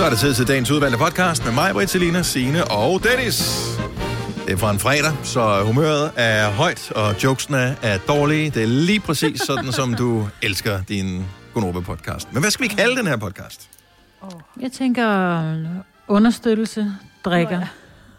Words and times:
Så 0.00 0.06
er 0.06 0.10
det 0.10 0.18
tid 0.18 0.34
til 0.34 0.48
dagens 0.48 0.70
udvalgte 0.70 0.98
podcast 0.98 1.44
med 1.44 1.52
mig, 1.52 1.72
Britt, 1.72 1.90
Selina, 1.90 2.22
Signe 2.22 2.64
og 2.64 3.04
Dennis. 3.04 3.38
Det 4.46 4.52
er 4.52 4.56
fra 4.56 4.70
en 4.70 4.78
fredag, 4.78 5.12
så 5.22 5.62
humøret 5.64 6.12
er 6.16 6.50
højt, 6.50 6.92
og 6.92 7.24
jokesene 7.24 7.76
er 7.82 7.98
dårlige. 8.08 8.50
Det 8.50 8.62
er 8.62 8.66
lige 8.66 9.00
præcis 9.00 9.40
sådan, 9.40 9.72
som 9.72 9.94
du 9.94 10.28
elsker 10.42 10.82
din 10.82 11.24
Gonova-podcast. 11.54 12.32
Men 12.32 12.42
hvad 12.42 12.50
skal 12.50 12.62
vi 12.62 12.68
kalde 12.68 12.96
den 12.96 13.06
her 13.06 13.16
podcast? 13.16 13.70
Jeg 14.60 14.72
tænker 14.72 15.42
understøttelse, 16.08 16.92
drikker. 17.24 17.60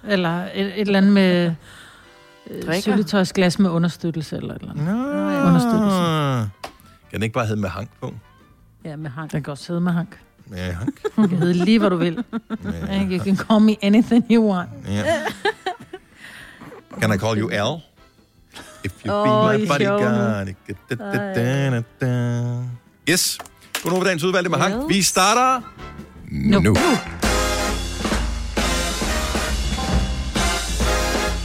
Eller 0.08 0.44
et, 0.44 0.66
et 0.66 0.82
eller 0.82 0.98
andet 0.98 1.14
med 1.14 1.54
øh, 2.52 2.82
syltetøjsglas 2.82 3.60
med 3.60 3.70
understøttelse 3.70 4.38
eller 4.38 4.56
et 4.56 4.62
eller 4.62 4.72
andet. 4.72 4.86
Nå. 4.86 5.48
Understøttelse. 5.48 6.00
Kan 7.10 7.14
den 7.14 7.24
ikke 7.24 7.34
bare 7.34 7.46
hedde 7.46 7.62
med 7.62 7.70
hank 7.70 7.90
på? 8.02 8.14
Ja, 8.86 8.96
med 8.96 9.10
hank. 9.10 9.32
Den 9.32 9.44
kan 9.44 9.52
også 9.52 9.68
hedde 9.68 9.82
med 9.82 9.92
hank. 9.92 10.18
Hank? 10.54 11.02
Du 11.16 11.28
kan 11.28 11.38
hedde 11.38 11.54
lige, 11.54 11.80
hvad 11.80 11.90
du 11.90 11.96
vil. 11.96 12.24
Med 12.64 13.12
You 13.12 13.24
can 13.24 13.36
call 13.38 13.62
me 13.62 13.76
anything 13.82 14.26
you 14.32 14.52
want. 14.52 14.70
Ja. 14.88 15.04
Can 17.00 17.14
I 17.14 17.18
call 17.18 17.40
you 17.40 17.50
Al? 17.52 17.82
If 18.84 18.92
you 19.06 19.14
Åh, 19.14 19.52
be 19.52 19.58
my 19.58 19.68
bodyguard. 19.68 20.48
Da, 20.90 20.96
da, 20.96 21.34
da, 21.36 21.70
da, 21.70 21.82
da. 22.02 22.64
Yes. 23.10 23.38
Godnova 23.84 24.06
dagens 24.06 24.24
udvalgte 24.24 24.50
med 24.50 24.60
Hank. 24.60 24.90
Vi 24.90 25.02
starter 25.02 25.62
nu. 26.32 26.60
nu. 26.60 26.76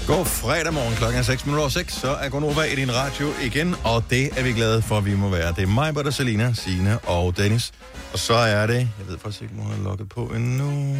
God 0.07 0.25
fredag 0.27 0.73
morgen 0.73 0.95
klokken 0.97 1.19
er 1.19 1.23
6 1.23 1.45
minutter 1.47 1.61
over 1.61 1.69
6, 1.71 1.95
så 1.95 2.09
er 2.11 2.29
Gonova 2.29 2.63
i 2.63 2.75
din 2.77 2.95
radio 2.95 3.33
igen, 3.43 3.75
og 3.85 4.05
det 4.11 4.39
er 4.39 4.43
vi 4.43 4.53
glade 4.53 4.83
for, 4.83 4.99
at 4.99 5.05
vi 5.05 5.15
må 5.15 5.29
være. 5.29 5.53
Det 5.53 5.63
er 5.63 5.67
mig, 5.67 5.95
Britta, 5.95 6.11
Selina, 6.11 6.53
Signe 6.55 6.99
og 6.99 7.37
Dennis. 7.37 7.73
Og 8.13 8.19
så 8.19 8.35
er 8.35 8.67
det, 8.67 8.75
jeg 8.77 9.07
ved 9.09 9.19
faktisk 9.19 9.43
ikke, 9.43 9.55
om 9.55 9.61
hun 9.61 9.73
er 9.73 9.85
logget 9.85 10.09
på 10.09 10.25
endnu. 10.27 10.97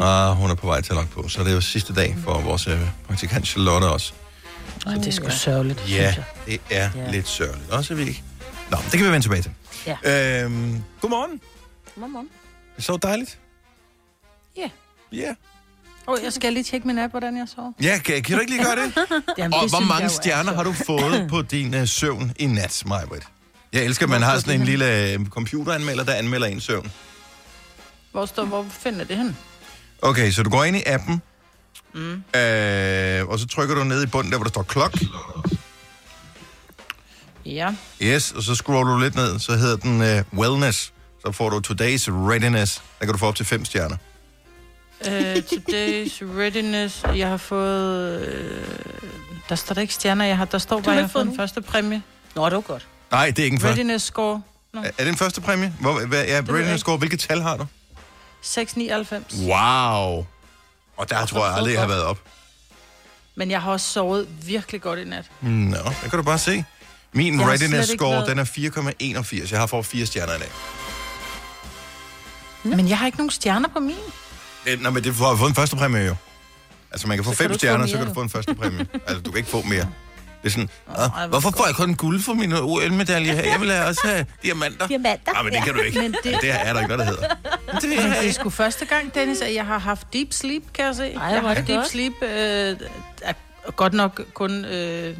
Ah, 0.00 0.36
hun 0.36 0.50
er 0.50 0.54
på 0.54 0.66
vej 0.66 0.80
til 0.80 0.92
at 0.92 0.96
logge 0.96 1.10
på, 1.10 1.28
så 1.28 1.40
det 1.44 1.50
er 1.50 1.54
jo 1.54 1.60
sidste 1.60 1.94
dag 1.94 2.16
for 2.24 2.40
vores 2.40 2.66
øh, 2.66 2.80
praktikant 3.06 3.46
Charlotte 3.46 3.84
også. 3.84 4.12
Ej, 4.86 4.94
det 4.94 5.06
er 5.06 5.10
sgu 5.10 5.30
sørgeligt, 5.30 5.90
Ja, 5.90 6.14
det 6.46 6.60
er 6.70 6.90
Ja. 6.96 7.10
lidt 7.10 7.28
sørgeligt. 7.28 7.70
Også 7.70 7.94
vi 7.94 8.02
ikke... 8.02 8.22
Nå, 8.70 8.76
det 8.76 8.90
kan 8.92 9.00
vi 9.00 9.10
vende 9.12 9.24
tilbage 9.24 9.42
til. 9.42 9.52
Ja. 9.86 10.42
Øhm, 10.44 10.82
godmorgen. 11.00 11.40
Godmorgen. 12.00 12.28
Det 12.76 12.84
så 12.84 12.96
dejligt. 13.02 13.38
Ja. 14.56 14.70
Ja. 15.12 15.34
Oh, 16.06 16.18
jeg 16.24 16.32
skal 16.32 16.52
lige 16.52 16.64
tjekke 16.64 16.86
min 16.86 16.98
app, 16.98 17.12
hvordan 17.12 17.36
jeg 17.36 17.46
sover. 17.56 17.72
Ja, 17.82 17.98
kan, 18.04 18.22
kan 18.22 18.34
du 18.34 18.40
ikke 18.40 18.52
lige 18.52 18.64
gøre 18.64 18.76
det? 18.76 18.92
Jamen, 19.38 19.54
og 19.54 19.62
det 19.62 19.70
hvor 19.70 19.80
mange 19.80 20.04
er 20.04 20.08
stjerner 20.08 20.54
har 20.54 20.62
du 20.62 20.72
fået 20.72 21.26
på 21.30 21.42
din 21.54 21.74
uh, 21.74 21.88
søvn 21.88 22.32
i 22.38 22.46
nat, 22.46 22.82
Majbrit? 22.86 23.22
Jeg 23.72 23.84
elsker, 23.84 24.06
at 24.06 24.10
man 24.10 24.22
har 24.22 24.38
sådan 24.38 24.60
en 24.60 24.66
lille 24.66 25.16
uh, 25.20 25.26
computeranmelder, 25.26 26.04
der 26.04 26.14
anmelder 26.14 26.46
en 26.46 26.60
søvn. 26.60 26.92
Hvor, 28.12 28.26
står, 28.26 28.44
hvor 28.44 28.66
finder 28.70 29.04
det 29.04 29.16
hen? 29.16 29.36
Okay, 30.02 30.30
så 30.30 30.42
du 30.42 30.50
går 30.50 30.64
ind 30.64 30.76
i 30.76 30.82
appen, 30.86 31.22
Mm. 31.94 32.12
øh, 32.40 33.26
og 33.28 33.38
så 33.38 33.46
trykker 33.46 33.74
du 33.74 33.84
ned 33.84 34.02
i 34.02 34.06
bunden, 34.06 34.32
der 34.32 34.38
hvor 34.38 34.44
der 34.44 34.50
står 34.50 34.62
klok. 34.62 34.92
Ja. 37.46 37.74
Yes, 38.02 38.32
og 38.32 38.42
så 38.42 38.54
scroller 38.54 38.92
du 38.92 38.98
lidt 39.00 39.14
ned, 39.14 39.38
så 39.38 39.56
hedder 39.56 39.76
den 39.76 40.00
uh, 40.00 40.38
wellness. 40.38 40.92
Så 41.26 41.32
får 41.32 41.50
du 41.50 41.56
today's 41.56 42.10
readiness. 42.30 42.82
Der 43.00 43.04
kan 43.06 43.12
du 43.12 43.18
få 43.18 43.26
op 43.26 43.34
til 43.34 43.46
fem 43.46 43.64
stjerner. 43.64 43.96
Uh, 45.00 45.06
today's 45.52 46.22
readiness. 46.38 47.04
Jeg 47.14 47.28
har 47.28 47.36
fået... 47.36 48.20
Uh, 48.28 49.08
der 49.48 49.54
står 49.54 49.74
der 49.74 49.80
ikke 49.80 49.94
stjerner, 49.94 50.24
jeg 50.24 50.36
har. 50.36 50.44
Der 50.44 50.58
står 50.58 50.80
bare, 50.80 50.90
jeg 50.92 50.98
ikke 51.00 51.06
har 51.08 51.12
fået 51.12 51.26
den 51.26 51.36
første 51.36 51.60
præmie. 51.62 52.02
Nå, 52.34 52.44
det 52.44 52.52
var 52.54 52.60
godt. 52.60 52.86
Nej, 53.10 53.26
det 53.26 53.38
er 53.38 53.44
ikke 53.44 53.54
en 53.54 53.60
første. 53.60 53.74
Readiness 53.74 54.04
score. 54.04 54.42
No. 54.74 54.80
Er 54.80 54.84
er 54.84 54.90
det 55.04 55.08
en 55.08 55.16
første 55.16 55.40
præmie? 55.40 55.74
Hvor, 55.80 56.06
hvad, 56.06 56.24
ja, 56.24 56.34
jeg 56.34 56.48
readiness 56.52 56.80
score. 56.80 56.96
Hvilket 56.96 57.20
tal 57.20 57.42
har 57.42 57.56
du? 57.56 57.66
699. 58.42 59.34
Wow. 59.40 60.26
Og 60.96 61.10
der 61.10 61.26
tror 61.26 61.46
jeg 61.46 61.54
aldrig, 61.56 61.72
jeg 61.72 61.80
har 61.80 61.88
været 61.88 62.02
op. 62.04 62.18
Men 63.34 63.50
jeg 63.50 63.62
har 63.62 63.70
også 63.72 63.86
sovet 63.92 64.28
virkelig 64.46 64.80
godt 64.80 64.98
i 64.98 65.04
nat. 65.04 65.30
Nå, 65.40 65.76
der 65.76 66.08
kan 66.10 66.18
du 66.18 66.22
bare 66.22 66.38
se. 66.38 66.64
Min 67.12 67.40
Jeg 67.40 67.48
readiness 67.48 67.88
score, 67.92 68.10
været- 68.10 68.26
den 68.28 68.38
er 68.38 68.44
4,81. 68.44 69.50
Jeg 69.52 69.60
har 69.60 69.66
fået 69.66 69.86
fire 69.86 70.06
stjerner 70.06 70.34
i 70.34 70.38
dag. 70.38 70.50
Men 72.64 72.88
jeg 72.88 72.98
har 72.98 73.06
ikke 73.06 73.18
nogen 73.18 73.30
stjerner 73.30 73.68
på 73.68 73.80
min. 73.80 73.96
Det, 74.66 74.82
nå, 74.82 74.90
men 74.90 75.04
det 75.04 75.14
får 75.14 75.36
få 75.36 75.46
en 75.46 75.54
første 75.54 75.76
præmie 75.76 76.00
jo. 76.02 76.14
Altså, 76.92 77.08
man 77.08 77.16
kan 77.16 77.24
få 77.24 77.30
Så 77.30 77.36
kan 77.36 77.44
fem 77.44 77.52
få 77.52 77.58
stjerner, 77.58 77.78
mere, 77.78 77.88
så 77.88 77.96
kan 77.98 78.06
du 78.06 78.14
få 78.14 78.20
en 78.20 78.30
første 78.30 78.54
præmie. 78.54 78.86
altså, 79.06 79.20
du 79.22 79.30
kan 79.30 79.38
ikke 79.38 79.50
få 79.50 79.62
mere. 79.62 79.88
Det 80.42 80.46
er 80.46 80.50
sådan, 80.50 80.68
oh, 80.88 80.94
hvor 80.96 81.26
hvorfor 81.26 81.50
får 81.56 81.66
jeg 81.66 81.74
kun 81.74 81.94
guld 81.94 82.22
for 82.22 82.34
mine 82.34 82.60
OL-medaljer 82.62 83.34
her? 83.34 83.42
Jeg 83.52 83.60
vil 83.60 83.70
have 83.70 83.86
også 83.86 84.00
have 84.04 84.26
diamanter. 84.42 84.86
Diamanter. 84.86 85.32
Nej, 85.32 85.42
men 85.42 85.52
det 85.52 85.62
kan 85.64 85.74
du 85.74 85.80
ikke. 85.80 85.98
Men 86.00 86.12
det... 86.12 86.20
det- 86.24 86.38
det 86.42 86.50
er 86.52 86.72
der 86.72 86.80
ikke 86.80 86.96
noget, 86.96 86.98
der 86.98 87.04
hedder. 87.04 87.28
Men 87.72 87.76
det 87.82 87.88
Men 88.04 88.12
det 88.12 88.28
er 88.28 88.32
sgu 88.32 88.50
første 88.50 88.84
gang, 88.84 89.14
Dennis, 89.14 89.40
at 89.40 89.54
jeg 89.54 89.66
har 89.66 89.78
haft 89.78 90.06
deep 90.12 90.28
sleep, 90.32 90.62
kan 90.74 90.84
jeg 90.84 90.94
se. 90.94 91.02
Ej, 91.14 91.22
jeg 91.26 91.40
har 91.40 91.48
haft 91.48 91.66
deep 91.66 91.76
godt. 91.78 91.88
sleep 91.88 92.12
øh, 92.22 92.28
er 93.22 93.32
godt 93.70 93.92
nok 93.94 94.20
kun 94.34 94.64
øh, 94.64 95.16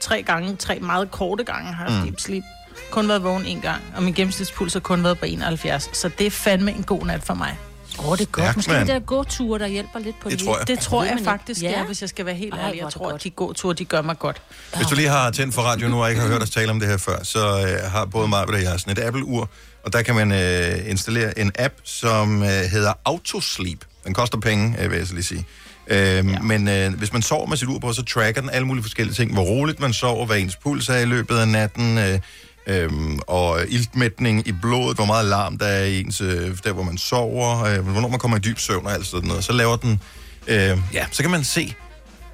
tre 0.00 0.22
gange, 0.22 0.56
tre 0.56 0.78
meget 0.78 1.10
korte 1.10 1.44
gange 1.44 1.72
har 1.72 1.84
jeg 1.84 1.92
haft 1.92 2.04
Mm. 2.04 2.10
deep 2.10 2.20
sleep. 2.20 2.44
Kun 2.90 3.08
været 3.08 3.22
vågen 3.22 3.46
en 3.46 3.60
gang, 3.60 3.82
og 3.96 4.02
min 4.02 4.14
gennemsnitspuls 4.14 4.72
har 4.72 4.80
kun 4.80 5.04
været 5.04 5.18
på 5.18 5.24
71. 5.26 5.90
Så 5.92 6.08
det 6.18 6.26
er 6.26 6.30
fandme 6.30 6.70
en 6.72 6.82
god 6.82 7.06
nat 7.06 7.22
for 7.22 7.34
mig. 7.34 7.58
Åh, 8.06 8.18
det 8.18 8.20
er 8.26 8.30
godt. 8.30 8.56
Måske 8.56 8.72
mand. 8.72 8.88
de 8.88 8.92
der 8.92 8.98
gåture, 8.98 9.58
der 9.58 9.66
hjælper 9.66 9.98
lidt 9.98 10.20
på 10.20 10.28
Det 10.28 10.38
det. 10.38 10.46
tror 10.46 10.58
jeg. 10.58 10.68
Det 10.68 10.78
tror 10.78 11.04
jeg 11.04 11.14
man 11.14 11.24
faktisk, 11.24 11.62
ja. 11.62 11.72
Er, 11.72 11.84
hvis 11.86 12.00
jeg 12.00 12.08
skal 12.08 12.26
være 12.26 12.34
helt 12.34 12.54
Ej, 12.54 12.60
ærlig. 12.60 12.80
Jeg 12.80 12.92
tror, 12.92 13.12
at 13.12 13.24
de 13.24 13.30
gåture, 13.30 13.74
de 13.74 13.84
gør 13.84 14.02
mig 14.02 14.18
godt. 14.18 14.42
Hvis 14.76 14.86
du 14.86 14.94
lige 14.94 15.08
har 15.08 15.30
tændt 15.30 15.54
for 15.54 15.62
radio 15.62 15.88
nu 15.88 16.02
og 16.02 16.08
ikke 16.10 16.20
har 16.22 16.28
hørt 16.28 16.42
os 16.42 16.50
tale 16.50 16.70
om 16.70 16.80
det 16.80 16.88
her 16.88 16.96
før, 16.96 17.22
så 17.22 17.38
øh, 17.38 17.90
har 17.90 18.04
både 18.04 18.28
mig 18.28 18.44
og 18.48 18.62
jeg 18.62 18.80
sådan 18.80 18.92
et 18.92 18.98
Apple-ur, 18.98 19.48
og 19.84 19.92
der 19.92 20.02
kan 20.02 20.14
man 20.14 20.32
øh, 20.32 20.90
installere 20.90 21.38
en 21.38 21.52
app, 21.58 21.74
som 21.84 22.42
øh, 22.42 22.48
hedder 22.48 22.92
Autosleep. 23.04 23.84
Den 24.06 24.14
koster 24.14 24.38
penge, 24.38 24.76
øh, 24.82 24.90
vil 24.90 24.98
jeg 24.98 25.06
så 25.06 25.14
lige 25.14 25.24
sige. 25.24 25.46
Øh, 25.90 25.98
ja. 25.98 26.22
Men 26.22 26.68
øh, 26.68 26.94
hvis 26.94 27.12
man 27.12 27.22
sover 27.22 27.46
med 27.46 27.56
sit 27.56 27.68
ur 27.68 27.78
på, 27.78 27.92
så 27.92 28.02
tracker 28.04 28.40
den 28.40 28.50
alle 28.50 28.66
mulige 28.66 28.82
forskellige 28.84 29.14
ting. 29.14 29.32
Hvor 29.32 29.42
roligt 29.42 29.80
man 29.80 29.92
sover, 29.92 30.26
hvad 30.26 30.38
ens 30.38 30.56
puls 30.56 30.88
er 30.88 30.96
i 30.98 31.04
løbet 31.04 31.36
af 31.38 31.48
natten, 31.48 31.98
øh, 31.98 32.18
øh, 32.68 32.90
og 33.26 33.60
iltmætning 33.68 34.48
i 34.48 34.52
blodet, 34.52 34.96
hvor 34.96 35.04
meget 35.04 35.26
larm 35.26 35.58
der 35.58 35.66
er 35.66 35.84
i 35.84 36.00
ens, 36.00 36.20
øh, 36.20 36.56
der 36.64 36.72
hvor 36.72 36.82
man 36.82 36.98
sover, 36.98 37.64
øh, 37.64 37.88
hvornår 37.88 38.08
man 38.08 38.18
kommer 38.18 38.36
i 38.36 38.40
dyb 38.40 38.58
søvn 38.58 38.86
og 38.86 38.92
alt 38.92 39.06
sådan 39.06 39.28
noget. 39.28 39.44
Så 39.44 39.52
laver 39.52 39.76
den, 39.76 40.00
øh, 40.46 40.78
ja, 40.92 41.06
så 41.10 41.22
kan 41.22 41.30
man 41.30 41.44
se, 41.44 41.74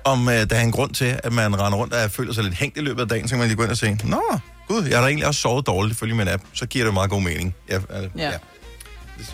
om 0.05 0.29
øh, 0.29 0.35
der 0.51 0.57
er 0.57 0.61
en 0.61 0.73
grund 0.73 0.95
til, 0.95 1.21
at 1.25 1.33
man 1.33 1.61
render 1.61 1.79
rundt 1.79 1.95
og 1.95 2.11
føler 2.11 2.33
sig 2.33 2.45
lidt 2.45 2.55
hængt 2.55 2.77
i 2.79 2.81
løbet 2.81 3.03
af 3.03 3.09
dagen, 3.09 3.29
så 3.29 3.33
kan 3.33 3.39
man 3.39 3.49
lige 3.49 3.57
gå 3.57 3.63
ind 3.63 3.71
og 3.71 3.77
se, 3.77 3.99
Nå, 4.05 4.23
gud, 4.69 4.85
jeg 4.85 4.97
har 4.97 5.03
da 5.03 5.09
egentlig 5.09 5.27
også 5.27 5.41
sovet 5.41 5.67
dårligt 5.67 5.97
ifølge 5.97 6.15
min 6.15 6.29
app. 6.29 6.43
Så 6.55 6.67
giver 6.67 6.85
det 6.85 6.95
meget 6.95 7.11
god 7.11 7.23
mening. 7.23 7.55
Jeg, 7.69 7.81
øh, 7.91 8.09
Ja. 8.19 8.25
ja. 8.31 8.33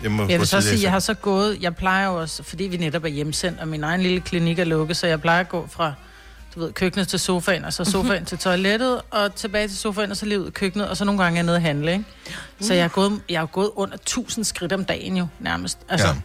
Jeg, 0.03 0.11
må 0.11 0.27
Jeg 0.29 0.39
vil 0.39 0.47
så 0.47 0.61
sige, 0.61 0.71
jeg 0.71 0.79
seng. 0.79 0.91
har 0.91 0.99
så 0.99 1.13
gået, 1.13 1.57
jeg 1.61 1.75
plejer 1.75 2.07
jo 2.07 2.15
også, 2.15 2.43
fordi 2.43 2.63
vi 2.63 2.77
netop 2.77 3.03
er 3.03 3.07
hjemsendt, 3.07 3.59
og 3.59 3.67
min 3.67 3.83
egen 3.83 4.01
lille 4.01 4.19
klinik 4.19 4.59
er 4.59 4.63
lukket, 4.63 4.97
så 4.97 5.07
jeg 5.07 5.21
plejer 5.21 5.39
at 5.39 5.49
gå 5.49 5.67
fra 5.71 5.93
du 6.55 6.59
ved, 6.59 6.73
køkkenet 6.73 7.07
til 7.07 7.19
sofaen, 7.19 7.65
og 7.65 7.73
så 7.73 7.83
sofaen 7.85 8.25
til 8.25 8.37
toilettet, 8.37 9.01
og 9.09 9.35
tilbage 9.35 9.67
til 9.67 9.77
sofaen, 9.77 10.11
og 10.11 10.17
så 10.17 10.25
lige 10.25 10.41
ud 10.41 10.47
i 10.47 10.51
køkkenet, 10.51 10.89
og 10.89 10.97
så 10.97 11.05
nogle 11.05 11.23
gange 11.23 11.37
er 11.37 11.39
jeg 11.39 11.45
nede 11.45 11.55
og 11.55 11.61
handle, 11.61 11.91
ikke? 11.91 12.05
Så 12.61 12.73
jeg 12.73 12.83
er 12.83 12.87
gået, 12.87 13.21
jeg 13.29 13.41
er 13.41 13.45
gået 13.45 13.69
under 13.75 13.95
1000 13.95 14.45
skridt 14.45 14.73
om 14.73 14.85
dagen 14.85 15.17
jo, 15.17 15.27
nærmest. 15.39 15.77
Altså, 15.89 16.15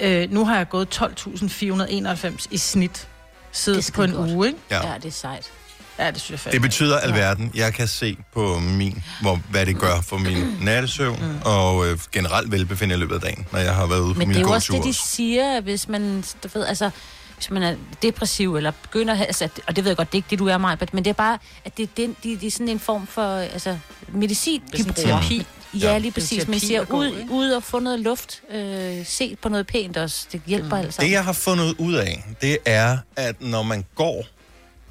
ja. 0.00 0.22
øh, 0.22 0.30
nu 0.30 0.44
har 0.44 0.56
jeg 0.56 0.68
gået 0.68 1.00
12.491 1.02 2.46
i 2.50 2.56
snit 2.56 3.08
siden 3.52 3.82
på 3.94 4.02
en 4.02 4.12
godt. 4.12 4.30
Ja. 4.30 4.34
uge, 4.34 4.46
ikke? 4.46 4.58
Ja, 4.70 4.94
det 5.02 5.04
er 5.04 5.10
sejt. 5.10 5.50
Ja, 5.98 6.10
det 6.10 6.20
synes 6.20 6.44
jeg. 6.44 6.52
Det 6.52 6.62
betyder 6.62 6.98
alverden. 6.98 7.50
Jeg 7.54 7.74
kan 7.74 7.88
se 7.88 8.16
på 8.32 8.58
min, 8.58 9.02
hvor, 9.20 9.40
hvad 9.50 9.66
det 9.66 9.78
gør 9.78 10.00
for 10.00 10.18
min 10.18 10.58
nattesøvn, 10.60 11.18
mm. 11.20 11.38
og 11.44 11.86
øh, 11.86 11.98
generelt 12.12 12.52
velbefindende 12.52 12.96
i 12.96 12.98
løbet 12.98 13.14
af 13.14 13.20
dagen, 13.20 13.46
når 13.52 13.58
jeg 13.58 13.74
har 13.74 13.86
været 13.86 14.00
ude 14.00 14.14
på 14.14 14.18
Men 14.18 14.28
mine 14.28 14.38
det 14.38 14.44
er 14.44 14.48
jo 14.48 14.54
også 14.54 14.72
det, 14.72 14.84
de 14.84 14.94
siger, 14.94 15.56
at 15.56 15.62
hvis 15.62 15.88
man, 15.88 16.24
du 16.42 16.48
ved, 16.54 16.66
altså, 16.66 16.90
hvis 17.36 17.50
man 17.50 17.62
er 17.62 17.76
depressiv, 18.02 18.56
eller 18.56 18.72
begynder 18.82 19.12
at 19.12 19.18
have, 19.18 19.26
altså, 19.26 19.48
og 19.66 19.76
det 19.76 19.84
ved 19.84 19.90
jeg 19.90 19.96
godt, 19.96 20.12
det 20.12 20.14
er 20.14 20.18
ikke 20.18 20.30
det, 20.30 20.38
du 20.38 20.46
er, 20.46 20.58
mig, 20.58 20.78
men 20.92 21.04
det 21.04 21.10
er 21.10 21.14
bare, 21.14 21.38
at 21.64 21.76
det 21.76 21.82
er, 21.82 21.86
den, 21.96 22.16
det 22.22 22.46
er 22.46 22.50
sådan 22.50 22.68
en 22.68 22.78
form 22.78 23.06
for, 23.06 23.36
altså, 23.36 23.78
medicin, 24.08 24.62
de 24.76 24.82
bruger. 24.84 24.92
terapi. 24.94 25.36
Ja, 25.74 25.92
Ja. 25.92 25.98
lige 25.98 26.12
præcis. 26.12 26.48
Man 26.48 26.60
siger, 26.60 26.84
ud, 26.92 27.06
ikke? 27.06 27.32
ud 27.32 27.50
og 27.50 27.62
få 27.62 27.78
noget 27.78 28.00
luft, 28.00 28.42
øh, 28.54 29.06
se 29.06 29.36
på 29.42 29.48
noget 29.48 29.66
pænt 29.66 29.96
også. 29.96 30.26
Det 30.32 30.42
hjælper 30.46 30.76
mm. 30.76 30.84
altså. 30.84 31.02
Det, 31.02 31.10
jeg 31.10 31.24
har 31.24 31.32
fundet 31.32 31.74
ud 31.78 31.94
af, 31.94 32.24
det 32.40 32.58
er, 32.64 32.98
at 33.16 33.40
når 33.42 33.62
man 33.62 33.84
går, 33.94 34.26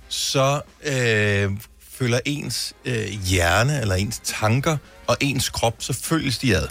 så 0.08 0.62
øh, 0.84 1.52
føler 1.92 2.20
ens 2.26 2.74
øh, 2.86 3.06
hjerne 3.06 3.82
eller 3.82 3.96
ens 3.96 4.22
tanker 4.24 4.78
og 5.08 5.18
ens 5.20 5.50
krop, 5.50 5.76
så 5.80 5.94
føles 5.94 6.38
de 6.38 6.56
ad. 6.56 6.68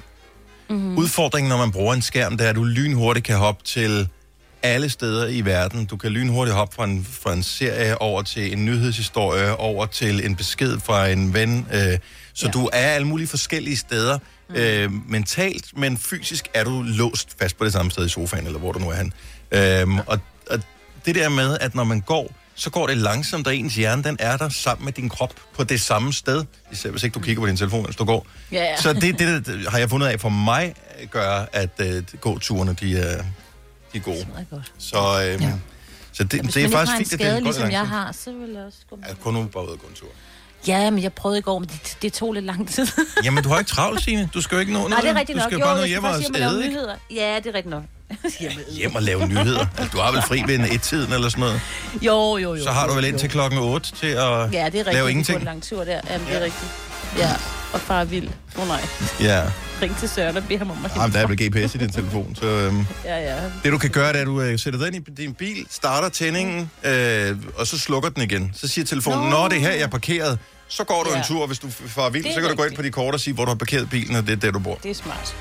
Mm. 0.70 0.98
Udfordringen, 0.98 1.48
når 1.48 1.56
man 1.58 1.72
bruger 1.72 1.94
en 1.94 2.02
skærm, 2.02 2.36
det 2.36 2.44
er, 2.44 2.50
at 2.50 2.56
du 2.56 2.64
lynhurtigt 2.64 3.26
kan 3.26 3.36
hoppe 3.36 3.64
til 3.64 4.08
alle 4.62 4.90
steder 4.90 5.26
i 5.26 5.40
verden. 5.40 5.86
Du 5.86 5.96
kan 5.96 6.10
lynhurtigt 6.10 6.56
hoppe 6.56 6.74
fra 6.74 6.84
en, 6.84 7.06
fra 7.10 7.32
en 7.32 7.42
serie 7.42 8.02
over 8.02 8.22
til 8.22 8.52
en 8.52 8.64
nyhedshistorie, 8.64 9.56
over 9.56 9.86
til 9.86 10.26
en 10.26 10.36
besked 10.36 10.80
fra 10.80 11.08
en 11.08 11.34
ven. 11.34 11.66
Øh, 11.72 11.98
så 12.34 12.46
ja. 12.46 12.50
du 12.50 12.70
er 12.72 12.78
alle 12.78 13.06
mulige 13.06 13.28
forskellige 13.28 13.76
steder 13.76 14.18
mm. 14.48 14.54
øh, 14.54 14.90
mentalt, 15.08 15.78
men 15.78 15.98
fysisk 15.98 16.48
er 16.54 16.64
du 16.64 16.82
låst 16.82 17.28
fast 17.38 17.58
på 17.58 17.64
det 17.64 17.72
samme 17.72 17.90
sted 17.90 18.06
i 18.06 18.08
sofaen, 18.08 18.46
eller 18.46 18.58
hvor 18.58 18.72
du 18.72 18.78
nu 18.78 18.90
er 18.90 18.94
han. 18.94 19.12
Øhm, 19.52 19.98
og, 19.98 20.18
og 20.50 20.58
det 21.06 21.14
der 21.14 21.28
med, 21.28 21.58
at 21.60 21.74
når 21.74 21.84
man 21.84 22.00
går, 22.00 22.34
så 22.54 22.70
går 22.70 22.86
det 22.86 22.96
langsomt, 22.96 23.46
og 23.46 23.56
ens 23.56 23.74
hjerne, 23.74 24.02
den 24.02 24.16
er 24.20 24.36
der 24.36 24.48
sammen 24.48 24.84
med 24.84 24.92
din 24.92 25.08
krop 25.08 25.34
på 25.54 25.64
det 25.64 25.80
samme 25.80 26.12
sted. 26.12 26.44
Især 26.72 26.90
hvis 26.90 27.02
ikke 27.02 27.14
du 27.14 27.20
kigger 27.20 27.42
på 27.42 27.46
din 27.46 27.56
telefon, 27.56 27.82
mens 27.82 27.96
du 27.96 28.04
går. 28.04 28.26
Ja, 28.52 28.64
ja. 28.64 28.76
Så 28.76 28.92
det, 28.92 29.18
det, 29.18 29.46
det 29.46 29.68
har 29.68 29.78
jeg 29.78 29.90
fundet 29.90 30.06
af 30.06 30.20
for 30.20 30.28
mig, 30.28 30.74
øh, 31.00 31.08
gør, 31.08 31.46
at 31.52 31.70
uh, 31.80 32.20
gåturene, 32.20 32.76
de 32.80 32.98
er, 32.98 33.24
de 33.92 33.98
er 33.98 34.02
gode. 34.02 34.16
Det 34.16 34.26
er 34.38 34.44
godt. 34.56 34.72
Så, 34.78 34.96
øh, 35.36 35.42
ja. 35.42 35.52
så 36.12 36.24
det, 36.24 36.40
Hvis 36.42 36.54
det 36.54 36.64
er 36.64 36.68
faktisk 36.70 36.96
fint, 36.96 37.12
at 37.12 37.18
det 37.18 37.26
skade, 37.26 37.34
går 37.40 37.44
ligesom 37.44 37.70
jeg 37.70 37.88
har, 37.88 38.12
så 38.12 38.32
vil 38.32 38.50
jeg 38.50 38.64
også 38.64 38.78
gå 38.90 38.96
med. 38.96 39.04
Ja, 39.08 39.14
kun 39.14 39.34
nu 39.34 39.44
bare 39.44 39.64
ud 39.64 39.68
og 39.68 39.78
gå 39.78 39.86
en 39.86 39.94
tur. 39.94 40.08
Ja, 40.66 40.90
men 40.90 41.02
jeg 41.02 41.12
prøvede 41.12 41.38
i 41.38 41.42
går, 41.42 41.58
men 41.58 41.68
det, 41.68 41.96
det 42.02 42.12
tog 42.12 42.32
lidt 42.32 42.44
lang 42.44 42.68
tid. 42.68 42.86
Jamen, 43.24 43.44
du 43.44 43.48
har 43.48 43.58
ikke 43.58 43.68
travlt, 43.68 44.02
Signe. 44.02 44.28
Du 44.34 44.40
skal 44.40 44.56
jo 44.56 44.60
ikke 44.60 44.72
nå 44.72 44.78
noget. 44.78 44.90
Nej, 44.90 45.00
det 45.00 45.10
er 45.10 45.14
rigtigt 45.14 45.36
du 45.36 45.40
nok. 45.42 45.50
skal 45.50 45.58
Jo, 45.58 45.64
bare 45.64 45.76
nå 45.76 45.84
hjem 45.84 46.04
og 46.04 46.10
æde, 46.14 46.64
ikke? 46.64 46.74
nyheder. 46.74 46.94
Ja, 47.10 47.36
det 47.44 47.46
er 47.46 47.54
rigtigt 47.54 47.66
nok. 47.70 47.82
Hjem 48.78 48.94
og 48.94 49.02
lave 49.02 49.26
nyheder. 49.28 49.66
Altså, 49.78 49.92
du 49.96 49.98
har 50.02 50.12
vel 50.12 50.22
fri 50.22 50.42
ved 50.46 50.54
en 50.54 50.64
et-tiden 50.64 51.12
eller 51.12 51.28
sådan 51.28 51.40
noget. 51.40 51.60
Jo, 52.02 52.36
jo, 52.36 52.54
jo. 52.54 52.62
Så 52.64 52.70
har 52.70 52.86
du 52.86 52.94
vel 52.94 53.04
indtil 53.04 53.28
klokken 53.30 53.58
8 53.58 53.92
til 53.96 54.06
at 54.06 54.16
Ja, 54.16 54.46
det 54.46 54.56
er 54.56 54.64
rigtigt. 54.64 54.86
lave 54.92 55.10
ingenting. 55.10 55.36
får 55.36 55.40
en 55.40 55.44
lang 55.44 55.62
tur 55.62 55.84
der. 55.84 56.00
Jamen, 56.10 56.26
det 56.26 56.36
er 56.36 56.40
rigtigt. 56.44 56.70
Ja, 57.18 57.30
og 57.72 57.80
far 57.80 58.00
er 58.00 58.04
vild. 58.04 58.28
Åh 58.56 58.62
oh, 58.62 58.68
nej. 58.68 58.80
Ja. 59.20 59.42
Ring 59.82 59.96
til 59.98 60.08
Søren 60.08 60.36
og 60.36 60.42
bed 60.48 60.58
ham 60.58 60.70
om 60.70 60.84
at 60.84 60.90
Jamen, 60.96 61.12
der 61.12 61.18
er 61.20 61.26
vel 61.26 61.36
GPS 61.64 61.74
i 61.74 61.78
din 61.78 61.92
telefon, 61.92 62.36
så... 62.36 62.46
Øhm, 62.46 62.86
Ja, 63.04 63.18
ja. 63.20 63.36
det 63.64 63.72
du 63.72 63.78
kan 63.78 63.90
gøre, 63.90 64.08
det 64.08 64.16
er, 64.16 64.20
at 64.20 64.26
du 64.26 64.40
øh, 64.40 64.58
sætter 64.58 64.80
den 64.84 64.94
ind 64.94 65.08
i 65.08 65.22
din 65.22 65.34
bil, 65.34 65.66
starter 65.70 66.08
tændingen, 66.08 66.70
øh, 66.84 67.36
og 67.56 67.66
så 67.66 67.78
slukker 67.78 68.08
den 68.10 68.22
igen. 68.22 68.52
Så 68.54 68.68
siger 68.68 68.84
telefonen, 68.84 69.20
Nå. 69.24 69.30
når 69.30 69.48
det 69.48 69.56
er 69.56 69.60
her, 69.60 69.70
jeg 69.70 69.82
er 69.82 69.86
parkeret, 69.86 70.38
så 70.68 70.84
går 70.84 71.02
du 71.02 71.10
Ja. 71.12 71.18
en 71.18 71.24
tur, 71.24 71.40
og 71.40 71.46
hvis 71.46 71.58
du 71.58 71.70
får 71.70 72.10
vild, 72.10 72.24
Det 72.24 72.30
er 72.30 72.34
så 72.34 72.40
kan 72.40 72.50
du 72.50 72.56
gå 72.56 72.62
ind 72.62 72.70
rigtigt. 72.70 72.76
på 72.76 72.82
de 72.82 72.90
kort 72.90 73.14
og 73.14 73.20
sige, 73.20 73.34
hvor 73.34 73.44
du 73.44 73.50
har 73.50 73.56
parkeret 73.56 73.90
bilen, 73.90 74.16
og 74.16 74.22
det 74.26 74.32
er 74.32 74.36
der, 74.36 74.50
du 74.50 74.58
bor. 74.58 74.78
Det 74.82 74.90
er 74.90 74.94
smart. 74.94 75.34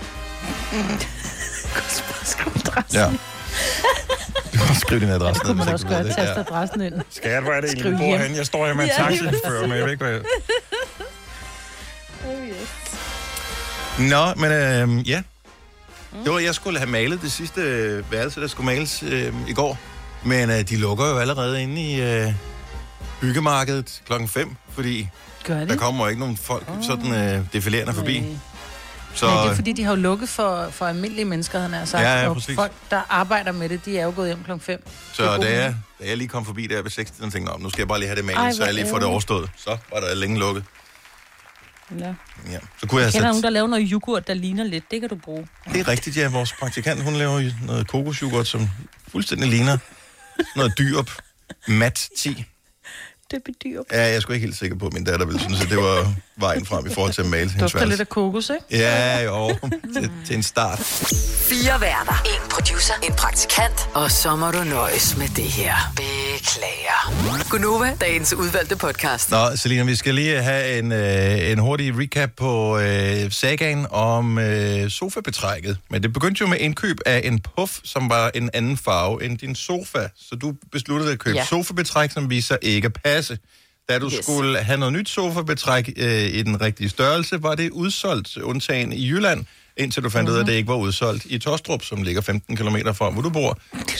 Ja. 2.93 3.05
Du 4.53 4.65
kan 4.67 4.75
skrive 4.75 4.99
din 4.99 5.09
adresse 5.09 5.39
Det 5.39 5.47
kunne 5.47 5.55
ned, 5.57 5.65
man 5.65 5.65
hvis 5.65 5.73
også 5.73 5.87
gøre, 5.87 6.03
det. 6.03 6.15
taste 6.15 6.39
adressen 6.39 6.81
ind. 6.81 6.93
Skat, 7.09 7.43
hvor 7.43 7.51
er 7.51 7.61
det 7.61 7.69
egentlig, 7.69 7.79
Skriv 7.81 7.91
du 7.91 7.97
bor 7.97 8.05
hjem. 8.05 8.19
henne? 8.21 8.37
Jeg 8.37 8.45
står 8.45 8.65
her 8.67 8.73
med 8.73 8.83
en 8.83 8.89
taxichauffør, 8.97 9.61
men 9.67 9.77
jeg 9.77 9.83
ved 9.85 9.91
ikke, 9.91 10.03
hvad 10.03 10.13
jeg... 10.13 10.21
Oh, 12.27 12.47
yes. 12.47 12.90
Nå, 13.99 14.33
men 14.35 14.51
øh, 14.51 15.09
ja. 15.09 15.21
Det 16.23 16.31
var, 16.33 16.39
jeg 16.39 16.55
skulle 16.55 16.79
have 16.79 16.89
malet 16.89 17.21
det 17.21 17.31
sidste 17.31 17.61
øh, 17.61 18.11
værelse, 18.11 18.41
der 18.41 18.47
skulle 18.47 18.65
males 18.65 19.03
øh, 19.03 19.33
i 19.47 19.53
går. 19.53 19.77
Men 20.23 20.49
øh, 20.49 20.61
de 20.69 20.77
lukker 20.77 21.07
jo 21.09 21.17
allerede 21.17 21.63
inde 21.63 21.81
i 21.81 22.01
øh, 22.01 22.33
byggemarkedet 23.21 24.01
klokken 24.05 24.27
5, 24.29 24.55
fordi 24.73 25.09
Gør 25.43 25.55
der 25.59 25.65
det? 25.65 25.79
kommer 25.79 26.03
jo 26.05 26.09
ikke 26.09 26.19
nogen 26.19 26.37
folk 26.37 26.65
sådan 26.81 27.13
øh, 27.13 27.45
defilerende 27.53 27.93
forbi. 27.93 28.19
Nej. 28.19 28.29
Så 29.13 29.25
Nej, 29.25 29.43
det 29.43 29.51
er 29.51 29.55
fordi, 29.55 29.71
de 29.73 29.83
har 29.83 29.91
jo 29.91 29.95
lukket 29.95 30.29
for, 30.29 30.67
for 30.71 30.85
almindelige 30.85 31.25
mennesker, 31.25 31.59
han 31.59 31.73
har 31.73 31.85
sagt. 31.85 32.03
Ja, 32.03 32.21
ja, 32.21 32.27
og 32.29 32.35
præcis. 32.35 32.55
folk, 32.55 32.71
der 32.91 33.01
arbejder 33.09 33.51
med 33.51 33.69
det, 33.69 33.85
de 33.85 33.97
er 33.99 34.05
jo 34.05 34.13
gået 34.15 34.27
hjem 34.27 34.43
klokken 34.43 34.65
5. 34.65 34.87
så 35.13 35.37
da 35.37 35.53
jeg, 35.63 35.75
da 36.01 36.07
jeg 36.07 36.17
lige 36.17 36.27
kom 36.27 36.45
forbi 36.45 36.67
der 36.67 36.81
ved 36.81 36.91
6 36.91 37.11
og 37.21 37.31
tænkte, 37.31 37.51
"Nå, 37.51 37.57
nu 37.57 37.69
skal 37.69 37.81
jeg 37.81 37.87
bare 37.87 37.99
lige 37.99 38.07
have 38.07 38.15
det 38.15 38.25
malet, 38.25 38.39
Ej, 38.39 38.51
så 38.51 38.65
jeg 38.65 38.73
lige 38.73 38.89
får 38.89 38.97
det 38.97 39.07
overstået. 39.07 39.49
Så 39.57 39.77
var 39.93 39.99
der 39.99 40.15
længe 40.15 40.39
lukket. 40.39 40.63
Ja. 41.99 42.05
Ja. 42.51 42.57
Så 42.79 42.87
kunne 42.87 43.01
jeg 43.01 43.05
Jeg 43.05 43.13
kender 43.13 43.19
have 43.19 43.21
nogen, 43.21 43.35
sat... 43.35 43.43
der 43.43 43.49
laver 43.49 43.67
noget 43.67 43.87
yoghurt, 43.91 44.27
der 44.27 44.33
ligner 44.33 44.63
lidt. 44.63 44.83
Det 44.91 44.99
kan 45.01 45.09
du 45.09 45.15
bruge. 45.15 45.47
Det 45.73 45.79
er 45.79 45.87
rigtigt, 45.87 46.17
ja. 46.17 46.27
Vores 46.29 46.53
praktikant, 46.53 47.03
hun 47.03 47.13
laver 47.13 47.51
noget 47.65 47.87
kokosjoghurt, 47.87 48.47
som 48.47 48.69
fuldstændig 49.11 49.49
ligner 49.49 49.77
noget 50.55 50.73
dyrup. 50.77 51.11
Mat 51.67 52.09
10. 52.17 52.45
Det 53.31 53.39
bedyrer. 53.45 53.83
Ja, 53.91 54.01
jeg 54.01 54.15
er 54.15 54.19
sgu 54.19 54.33
ikke 54.33 54.45
helt 54.45 54.57
sikker 54.57 54.77
på, 54.77 54.87
at 54.87 54.93
min 54.93 55.03
datter 55.03 55.25
ville 55.25 55.39
synes, 55.41 55.61
at 55.61 55.69
det 55.69 55.77
var 55.77 56.13
vejen 56.37 56.65
frem 56.65 56.87
i 56.87 56.93
forhold 56.93 57.13
til 57.13 57.21
at 57.21 57.27
male 57.27 57.49
hendes 57.49 57.61
Dufter 57.61 57.79
lidt 57.79 57.89
værelse. 57.89 58.01
af 58.01 58.09
kokos, 58.09 58.49
ikke? 58.49 58.65
Ja, 58.83 59.23
jo, 59.23 59.57
til, 59.93 60.11
til 60.25 60.35
en 60.35 60.43
start. 60.43 60.79
Fire 61.49 61.81
værter. 61.81 62.21
En 62.25 62.49
producer. 62.49 62.93
En 63.03 63.13
praktikant. 63.13 63.89
Og 63.93 64.11
så 64.11 64.35
må 64.35 64.51
du 64.51 64.63
nøjes 64.63 65.17
med 65.17 65.27
det 65.27 65.43
her. 65.43 65.75
Beklager. 65.95 67.30
Gunova, 67.51 67.97
dagens 68.01 68.33
udvalgte 68.33 68.75
podcast. 68.75 69.31
Nå, 69.31 69.55
Selina, 69.55 69.83
vi 69.83 69.95
skal 69.95 70.15
lige 70.15 70.41
have 70.41 70.79
en, 70.79 70.91
øh, 70.91 71.51
en 71.51 71.59
hurtig 71.59 71.99
recap 71.99 72.29
på 72.37 72.77
øh, 72.77 73.31
sagaen 73.31 73.87
om 73.89 74.37
øh, 74.37 74.89
sofabetrækket. 74.89 75.77
Men 75.89 76.03
det 76.03 76.13
begyndte 76.13 76.41
jo 76.41 76.47
med 76.47 76.57
indkøb 76.59 76.97
af 77.05 77.21
en 77.23 77.39
puff, 77.39 77.79
som 77.83 78.09
var 78.09 78.31
en 78.35 78.49
anden 78.53 78.77
farve 78.77 79.23
end 79.25 79.37
din 79.37 79.55
sofa. 79.55 80.07
Så 80.15 80.35
du 80.35 80.53
besluttede 80.71 81.11
at 81.11 81.19
købe 81.19 81.37
ja. 81.37 81.45
Sofabetræk, 81.45 82.11
som 82.11 82.29
viser 82.29 82.57
ikke 82.61 82.85
at 82.85 82.93
passe. 83.03 83.37
Da 83.89 83.99
du 83.99 84.05
yes. 84.05 84.25
Skulle 84.25 84.57
have 84.57 84.79
noget 84.79 84.93
nyt 84.93 85.09
sofabetræk 85.09 85.89
øh, 85.97 86.21
i 86.21 86.43
den 86.43 86.61
rigtige 86.61 86.89
størrelse, 86.89 87.43
var 87.43 87.55
det 87.55 87.69
udsolgt, 87.69 88.37
undtagen 88.37 88.93
i 88.93 89.09
Jylland, 89.09 89.45
indtil 89.77 90.03
du 90.03 90.09
fandt 90.09 90.29
ud 90.29 90.35
af, 90.35 90.39
at 90.39 90.47
det 90.47 90.53
ikke 90.53 90.69
var 90.69 90.75
udsolgt 90.75 91.25
i 91.25 91.37
Tostrup, 91.37 91.83
som 91.83 92.03
ligger 92.03 92.21
15 92.21 92.55
km 92.55 92.77
fra, 92.93 93.09
hvor 93.09 93.21
du 93.21 93.29
bor. 93.29 93.57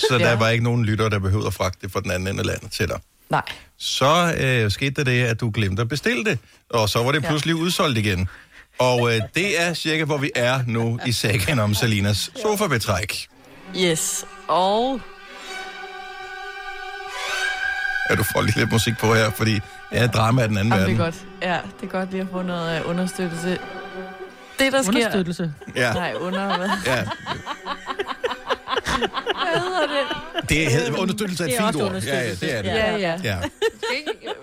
Så 0.10 0.18
ja. 0.20 0.26
der 0.26 0.36
var 0.36 0.50
ikke 0.50 0.64
nogen 0.64 0.86
lytter, 0.86 1.10
der 1.10 1.20
behøvede 1.20 1.48
at 1.48 1.54
fragte 1.54 1.80
det 1.82 1.92
fra 1.92 2.02
den 2.02 2.12
anden 2.12 2.28
ende 2.28 2.40
af 2.40 2.46
landet 2.46 2.72
til 2.72 2.88
dig. 2.88 3.00
Nej. 3.32 3.42
Så 3.78 4.36
øh, 4.40 4.72
skete 4.72 4.92
der 4.92 5.04
det, 5.04 5.24
at 5.24 5.40
du 5.40 5.52
glemte 5.54 5.82
at 5.82 5.90
bestille 5.90 6.24
det, 6.26 6.40
og 6.70 6.90
så 6.90 7.04
var 7.04 7.12
det 7.12 7.24
pludselig 7.26 7.56
ja. 7.56 7.60
udsolgt 7.62 7.98
igen. 7.98 8.30
Og 8.80 9.14
øh, 9.16 9.22
det 9.36 9.62
er 9.62 9.74
cirka, 9.74 10.04
hvor 10.04 10.18
vi 10.18 10.32
er 10.36 10.60
nu 10.68 11.00
i 11.06 11.12
sagen 11.12 11.60
om 11.60 11.74
Salinas 11.74 12.32
sofabetræk. 12.42 13.28
Yes, 13.78 14.26
og 14.48 15.02
Ja, 18.10 18.16
du 18.16 18.24
får 18.34 18.42
lige 18.42 18.58
lidt 18.60 18.72
musik 18.72 18.94
på 18.98 19.14
her, 19.14 19.30
fordi 19.32 19.60
ja, 19.92 20.08
drama 20.08 20.42
er 20.44 20.48
den 20.48 20.58
anden 20.58 20.74
Jamen, 20.74 20.88
det 20.90 20.94
er 20.94 21.04
verden. 21.04 21.20
godt. 21.42 21.50
Ja, 21.50 21.58
det 21.82 21.88
er 21.88 21.92
godt 21.92 22.12
lige 22.12 22.22
at 22.22 22.28
få 22.32 22.42
noget 22.42 22.80
øh, 22.82 22.90
understøttelse. 22.90 23.58
Det, 24.60 24.74
der 24.74 24.82
sker... 24.82 24.90
Understøttelse. 24.94 25.54
Ja, 25.76 25.94
Nej, 25.94 26.14
under 26.20 26.58
hvad? 26.58 26.70
ja. 26.86 27.04
Hvad 29.34 29.62
hedder 29.62 29.88
det? 29.88 30.18
Det 30.56 30.72
hedder 30.72 31.00
understøttelse 31.02 31.44
af 31.44 31.48
et 31.48 31.54
Det 31.54 31.60
er 31.60 31.72
fint 31.72 31.82
ord. 31.84 32.04
Ja, 32.04 32.20
ja, 32.22 32.30
det 32.30 32.54
er 32.58 32.62
det. 32.62 32.70
Ja, 32.70 32.96
ja. 32.96 33.20
Ja. 33.24 33.36
Jeg 33.36 33.50
skal 33.84 33.98
ikke 33.98 34.12
øh, 34.30 34.34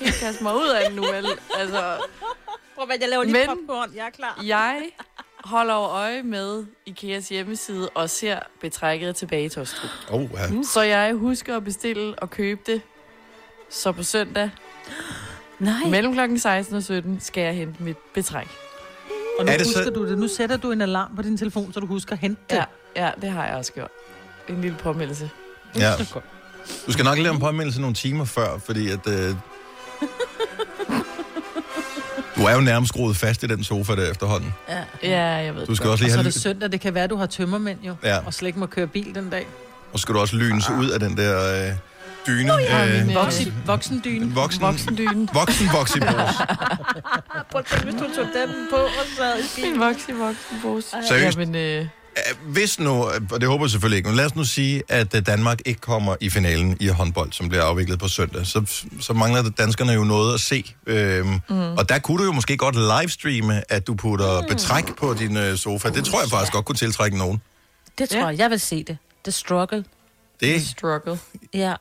helt 0.00 0.14
kaste 0.20 0.42
mig 0.42 0.54
ud 0.54 0.68
af 0.68 0.86
det 0.86 0.96
nu, 0.96 1.02
vel? 1.02 1.26
Altså, 1.58 1.96
Prøv 2.76 2.86
at 2.90 3.00
jeg 3.00 3.08
laver 3.08 3.24
lige 3.24 3.32
Men- 3.32 3.46
popcorn. 3.46 3.90
Jeg 3.96 4.06
er 4.06 4.10
klar. 4.10 4.40
jeg 4.46 4.82
holder 5.44 5.74
jo 5.74 5.80
øje 5.80 6.22
med 6.22 6.64
Ikeas 6.86 7.28
hjemmeside 7.28 7.88
og 7.94 8.10
ser 8.10 8.38
betrækket 8.60 9.16
tilbage 9.16 9.44
i 9.44 9.48
Tostrup. 9.48 9.90
Oh, 10.10 10.26
ja. 10.34 10.62
Så 10.72 10.82
jeg 10.82 11.14
husker 11.14 11.56
at 11.56 11.64
bestille 11.64 12.14
og 12.18 12.30
købe 12.30 12.60
det. 12.66 12.80
Så 13.70 13.92
på 13.92 14.02
søndag, 14.02 14.50
Nej. 15.58 15.74
mellem 15.90 16.12
klokken 16.12 16.38
16 16.38 16.76
og 16.76 16.82
17, 16.82 17.20
skal 17.20 17.42
jeg 17.42 17.54
hente 17.54 17.82
mit 17.82 17.96
betræk. 18.14 18.48
Og 19.38 19.44
nu 19.44 19.52
Er 19.52 19.56
det 19.56 19.66
husker 19.66 19.84
så- 19.84 19.90
du 19.90 20.08
det. 20.08 20.18
Nu 20.18 20.28
sætter 20.28 20.56
du 20.56 20.70
en 20.72 20.80
alarm 20.80 21.16
på 21.16 21.22
din 21.22 21.36
telefon, 21.38 21.72
så 21.72 21.80
du 21.80 21.86
husker 21.86 22.12
at 22.12 22.18
hente 22.18 22.42
det. 22.50 22.56
Ja, 22.56 22.64
ja, 22.96 23.10
det 23.20 23.30
har 23.30 23.46
jeg 23.46 23.56
også 23.56 23.72
gjort. 23.72 23.90
En 24.48 24.60
lille 24.60 24.76
påmeldelse. 24.78 25.30
Ja. 25.76 25.92
Du 26.86 26.92
skal 26.92 27.04
nok 27.04 27.18
lave 27.18 27.34
en 27.34 27.40
påmeldelse 27.40 27.80
nogle 27.80 27.94
timer 27.96 28.24
før, 28.24 28.58
fordi 28.66 28.88
at... 28.90 29.06
Øh... 29.06 29.34
Du 32.36 32.42
er 32.44 32.54
jo 32.54 32.60
nærmest 32.60 32.88
skruet 32.88 33.16
fast 33.16 33.42
i 33.42 33.46
den 33.46 33.64
sofa 33.64 33.96
der 33.96 34.10
efterhånden. 34.10 34.54
Ja. 34.68 34.82
Ja, 35.02 35.22
jeg 35.24 35.54
ved 35.54 35.66
Du 35.66 35.74
skal 35.74 35.86
godt. 35.86 35.92
også 35.92 36.04
Og 36.04 36.06
lige 36.06 36.12
så 36.12 36.18
er 36.18 36.22
det 36.22 36.34
søndag. 36.34 36.72
Det 36.72 36.80
kan 36.80 36.94
være, 36.94 37.06
du 37.06 37.16
har 37.16 37.26
tømmermænd 37.26 37.78
jo. 37.82 37.94
Ja. 38.04 38.18
Og 38.26 38.34
slet 38.34 38.46
ikke 38.46 38.58
må 38.58 38.66
køre 38.66 38.86
bil 38.86 39.14
den 39.14 39.30
dag. 39.30 39.46
Og 39.92 39.98
så 39.98 40.02
skal 40.02 40.14
du 40.14 40.20
også 40.20 40.36
lynes 40.36 40.70
ud 40.70 40.88
af 40.90 41.00
den 41.00 41.16
der 41.16 41.66
øh, 41.68 41.72
dyne. 42.26 42.52
ja, 42.52 43.00
øh, 43.02 43.14
Voksen, 43.14 43.54
voksendyne. 43.66 44.34
voksen, 44.34 44.62
Voksendyne. 44.62 45.28
voksen 45.34 45.68
voksipose. 45.72 46.14
Prøv 47.50 47.58
at 47.58 47.64
tænke, 47.66 47.84
hvis 47.84 47.94
du 47.94 48.00
tog 48.16 48.24
den 48.34 48.50
på 48.70 48.76
og 48.76 48.90
sad 49.18 49.36
i 49.38 49.40
En 49.40 49.46
bilen. 49.56 49.80
voksen, 49.80 50.18
voksen 50.18 50.56
pose. 50.62 50.88
Seriøst? 51.08 51.38
Jamen, 51.38 51.54
øh, 51.54 51.86
Hvis 52.46 52.78
nu, 52.80 52.90
og 53.32 53.40
det 53.40 53.48
håber 53.48 53.64
jeg 53.64 53.70
selvfølgelig 53.70 53.96
ikke, 53.96 54.08
men 54.08 54.16
lad 54.16 54.26
os 54.26 54.36
nu 54.36 54.44
sige, 54.44 54.82
at 54.88 55.14
øh, 55.14 55.26
Danmark 55.26 55.58
ikke 55.66 55.80
kommer 55.80 56.16
i 56.20 56.30
finalen 56.30 56.76
i 56.80 56.88
håndbold, 56.88 57.32
som 57.32 57.48
bliver 57.48 57.64
afviklet 57.64 57.98
på 57.98 58.08
søndag, 58.08 58.46
så, 58.46 58.84
så 59.00 59.12
mangler 59.12 59.42
danskerne 59.50 59.92
jo 59.92 60.04
noget 60.04 60.34
at 60.34 60.40
se. 60.40 60.74
Øhm, 60.86 61.40
mm. 61.48 61.72
Og 61.72 61.88
der 61.88 61.98
kunne 61.98 62.18
du 62.18 62.24
jo 62.24 62.32
måske 62.32 62.56
godt 62.56 62.74
livestreame, 62.76 63.72
at 63.72 63.86
du 63.86 63.94
putter 63.94 64.40
mm. 64.40 64.46
betræk 64.48 64.96
på 64.96 65.14
din 65.14 65.36
øh, 65.36 65.56
sofa. 65.56 65.88
Det 65.90 66.04
tror 66.04 66.20
jeg 66.20 66.30
faktisk 66.30 66.52
godt 66.52 66.64
kunne 66.64 66.76
tiltrække 66.76 67.18
nogen. 67.18 67.42
Det 67.98 68.08
tror 68.08 68.18
Ja. 68.18 68.26
jeg. 68.26 68.38
Jeg 68.38 68.50
vil 68.50 68.60
se 68.60 68.84
det. 68.84 68.98
The 69.24 69.32
struggle. 69.32 69.84
Det, 70.40 70.66
struggle. 70.66 71.18
Ja. 71.54 71.74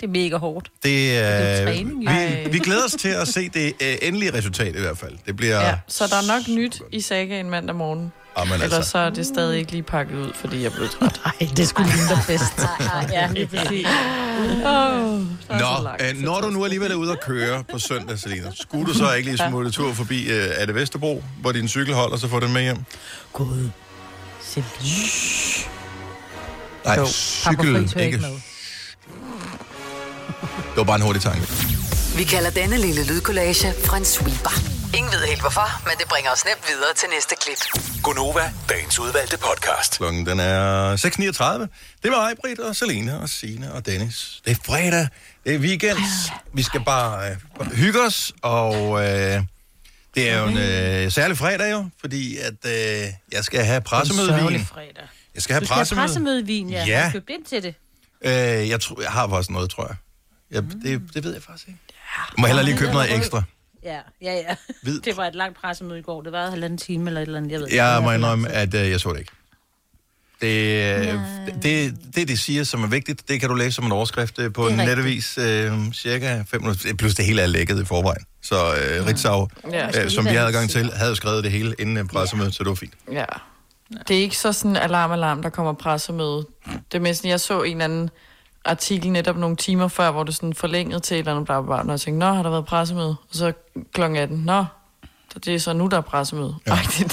Det 0.00 0.06
er 0.06 0.10
mega 0.10 0.36
hårdt. 0.36 0.70
det, 0.84 1.18
er 1.18 1.60
øh, 1.60 1.66
træning, 1.66 2.04
jo. 2.04 2.10
vi, 2.44 2.50
vi 2.50 2.58
glæder 2.58 2.84
os 2.84 2.92
til 2.92 3.08
at 3.08 3.28
se 3.28 3.48
det 3.48 3.72
øh, 3.82 3.96
endelige 4.02 4.34
resultat 4.34 4.76
i 4.76 4.80
hvert 4.80 4.98
fald. 4.98 5.18
Det 5.26 5.36
bliver... 5.36 5.60
Ja, 5.60 5.78
så 5.88 6.06
der 6.06 6.16
er 6.16 6.26
nok 6.38 6.48
nyt 6.48 6.82
i 6.92 7.00
sagaen 7.00 7.50
mandag 7.50 7.76
morgen. 7.76 8.12
Jamen, 8.38 8.54
Ellers 8.54 8.72
altså, 8.72 8.90
så 8.90 8.98
er 8.98 9.10
det 9.10 9.26
stadig 9.26 9.58
ikke 9.58 9.72
lige 9.72 9.82
pakket 9.82 10.16
ud, 10.16 10.32
fordi 10.34 10.62
jeg 10.62 10.72
blev 10.72 10.88
træt. 10.88 11.20
Nej, 11.40 11.48
det 11.56 11.68
skulle 11.68 11.90
ligne 11.90 12.08
dig 12.08 12.18
bedst. 12.26 12.60
ja, 13.12 13.28
lige 13.32 13.46
præcis. 13.46 13.86
Oh, 14.64 15.20
Nå, 15.48 15.88
øh, 16.00 16.16
når 16.16 16.40
du 16.40 16.50
nu 16.50 16.64
alligevel 16.64 16.90
er 16.90 16.94
ude 16.94 17.12
at 17.12 17.20
køre 17.20 17.64
på 17.72 17.78
søndag, 17.78 18.18
Selina, 18.18 18.50
skulle 18.54 18.86
du 18.86 18.94
så 18.94 19.12
ikke 19.12 19.30
lige 19.30 19.48
smutte 19.48 19.70
tur 19.70 19.92
forbi 19.92 20.30
øh, 20.30 20.48
er 20.56 20.66
det 20.66 20.74
Vesterbro, 20.74 21.24
hvor 21.40 21.52
din 21.52 21.68
cykel 21.68 21.94
holder, 21.94 22.16
så 22.16 22.28
får 22.28 22.40
den 22.40 22.52
med 22.52 22.62
hjem? 22.62 22.84
Gud. 23.32 23.70
Celine. 24.42 25.68
Nej, 26.84 27.06
cykel, 27.06 28.00
ikke. 28.00 28.18
Det 30.52 30.76
var 30.76 30.84
bare 30.84 30.96
en 30.96 31.02
hurtig 31.02 31.22
tanke. 31.22 31.42
Vi 32.16 32.24
kalder 32.24 32.50
denne 32.50 32.78
lille 32.78 33.06
lydkollage 33.06 33.74
en 33.96 34.04
sweeper. 34.04 34.77
Ingen 34.96 35.12
ved 35.12 35.26
helt 35.26 35.40
hvorfor, 35.40 35.84
men 35.88 35.98
det 35.98 36.08
bringer 36.08 36.30
os 36.30 36.44
nemt 36.44 36.64
videre 36.68 36.94
til 36.96 37.08
næste 37.14 37.34
klip. 37.42 37.58
Gunova, 38.02 38.52
dagens 38.68 38.98
udvalgte 38.98 39.38
podcast. 39.38 39.96
Klokken 39.96 40.26
den 40.26 40.40
er 40.40 40.96
6.39. 40.96 42.02
Det 42.02 42.10
var 42.10 42.22
mig, 42.24 42.34
Britt 42.40 42.60
og 42.60 42.76
Selina 42.76 43.16
og 43.18 43.28
Sine 43.28 43.72
og 43.72 43.86
Dennis. 43.86 44.40
Det 44.44 44.50
er 44.50 44.54
fredag. 44.66 45.08
Det 45.44 45.54
er 45.54 45.58
weekend. 45.58 45.98
Vi 46.52 46.62
skal 46.62 46.84
bare 46.84 47.30
øh, 47.60 47.72
hygge 47.72 48.00
os, 48.02 48.32
og 48.42 48.74
øh, 49.04 49.42
det 50.14 50.30
er 50.30 50.38
jo 50.38 50.46
en 50.46 50.58
øh, 50.58 51.12
særlig 51.12 51.38
fredag 51.38 51.70
jo, 51.72 51.88
fordi 52.00 52.36
at 52.36 52.54
øh, 52.66 53.06
jeg 53.32 53.44
skal 53.44 53.64
have 53.64 53.80
pressemødevin. 53.80 54.38
Sørgelig 54.38 54.66
fredag. 54.66 55.04
Jeg 55.34 55.42
skal 55.42 55.54
have 55.54 55.60
Du 55.60 55.66
skal 55.66 55.74
have 55.76 55.80
pressemøde. 55.80 56.06
pressemødevin, 56.06 56.70
ja. 56.70 56.84
Ja. 56.84 56.98
Jeg 57.00 57.12
købte 57.12 57.32
ind 57.32 57.44
til 57.44 57.62
det. 57.62 57.74
Øh, 58.24 58.68
jeg, 58.68 58.80
tror, 58.80 59.00
jeg 59.02 59.10
har 59.10 59.26
også 59.26 59.52
noget, 59.52 59.70
tror 59.70 59.86
jeg. 59.86 59.96
jeg 60.50 60.62
det, 60.62 61.02
det 61.14 61.24
ved 61.24 61.32
jeg 61.32 61.42
faktisk 61.42 61.68
ikke. 61.68 61.80
Jeg 62.16 62.34
må 62.38 62.46
hellere 62.46 62.64
lige 62.64 62.78
købe 62.78 62.92
noget 62.92 63.14
ekstra. 63.16 63.42
Ja, 63.84 63.98
ja, 64.22 64.32
ja. 64.34 64.54
Hvid. 64.82 65.00
Det 65.04 65.16
var 65.16 65.24
et 65.26 65.34
langt 65.34 65.58
pressemøde 65.60 65.98
i 65.98 66.02
går. 66.02 66.22
Det 66.22 66.32
var 66.32 66.50
halvanden 66.50 66.78
time 66.78 67.10
eller 67.10 67.20
et 67.20 67.26
eller 67.26 67.38
andet. 67.38 67.52
Jeg, 67.52 67.60
ved 67.60 67.66
ikke. 67.66 67.84
Jeg 67.84 67.94
Det 67.96 68.04
må 68.04 68.12
indrømme, 68.12 68.48
at 68.48 68.74
øh, 68.74 68.90
jeg 68.90 69.00
så 69.00 69.12
det 69.12 69.18
ikke. 69.18 69.32
Det, 70.40 71.08
øh, 71.08 71.14
det, 71.62 71.94
det, 72.14 72.28
de 72.28 72.36
siger, 72.36 72.64
som 72.64 72.82
er 72.82 72.86
vigtigt, 72.86 73.28
det 73.28 73.40
kan 73.40 73.48
du 73.48 73.54
læse 73.54 73.72
som 73.72 73.84
en 73.84 73.92
overskrift 73.92 74.38
øh, 74.38 74.52
på 74.52 74.64
Det 74.64 74.70
en 74.72 74.76
netavis 74.76 75.38
øh, 75.38 75.92
cirka 75.92 76.42
5 76.48 76.60
minutter. 76.60 76.94
Plus 76.94 77.14
det 77.14 77.24
hele 77.24 77.42
er 77.42 77.46
lækket 77.46 77.82
i 77.82 77.84
forvejen. 77.84 78.24
Så 78.42 78.54
øh, 78.54 79.06
Ritzau, 79.06 79.48
Ja. 79.70 80.04
øh, 80.04 80.10
som 80.10 80.24
vi 80.24 80.30
havde 80.30 80.46
adgang 80.46 80.70
til, 80.70 80.90
havde 80.92 81.16
skrevet 81.16 81.44
det 81.44 81.52
hele 81.52 81.74
inden 81.78 81.96
øh, 81.96 82.04
pressemødet, 82.06 82.54
så 82.54 82.62
det 82.64 82.68
var 82.68 82.74
fint. 82.74 82.94
Ja. 83.12 83.24
Det 84.08 84.16
er 84.16 84.20
ikke 84.20 84.36
så 84.36 84.52
sådan 84.52 84.76
alarm, 84.76 85.12
alarm, 85.12 85.42
der 85.42 85.48
kommer 85.50 85.72
pressemøde. 85.72 86.46
Det 86.66 86.94
er 86.94 87.00
mest, 87.00 87.24
jeg 87.24 87.40
så 87.40 87.62
en 87.62 87.72
eller 87.72 87.84
anden 87.84 88.10
artikel 88.70 89.10
netop 89.12 89.36
nogle 89.36 89.56
timer 89.56 89.88
før, 89.88 90.10
hvor 90.10 90.24
det 90.24 90.34
sådan 90.34 90.54
forlænget 90.54 91.02
til 91.02 91.14
et 91.14 91.18
eller 91.18 91.32
andet 91.32 91.46
bla, 91.46 91.60
bla, 91.60 91.66
bla, 91.66 91.82
og 91.84 91.90
jeg 91.90 92.00
tænkte, 92.00 92.18
nå, 92.18 92.32
har 92.32 92.42
der 92.42 92.50
været 92.50 92.66
pressemøde? 92.66 93.16
Og 93.30 93.34
så 93.34 93.52
kl. 93.92 94.02
18, 94.02 94.38
nå, 94.38 94.64
så 95.32 95.38
det 95.38 95.54
er 95.54 95.58
så 95.58 95.72
nu, 95.72 95.86
der 95.86 95.96
er 95.96 96.00
pressemøde. 96.00 96.54
Ja. 96.66 96.78
Ja. 97.00 97.04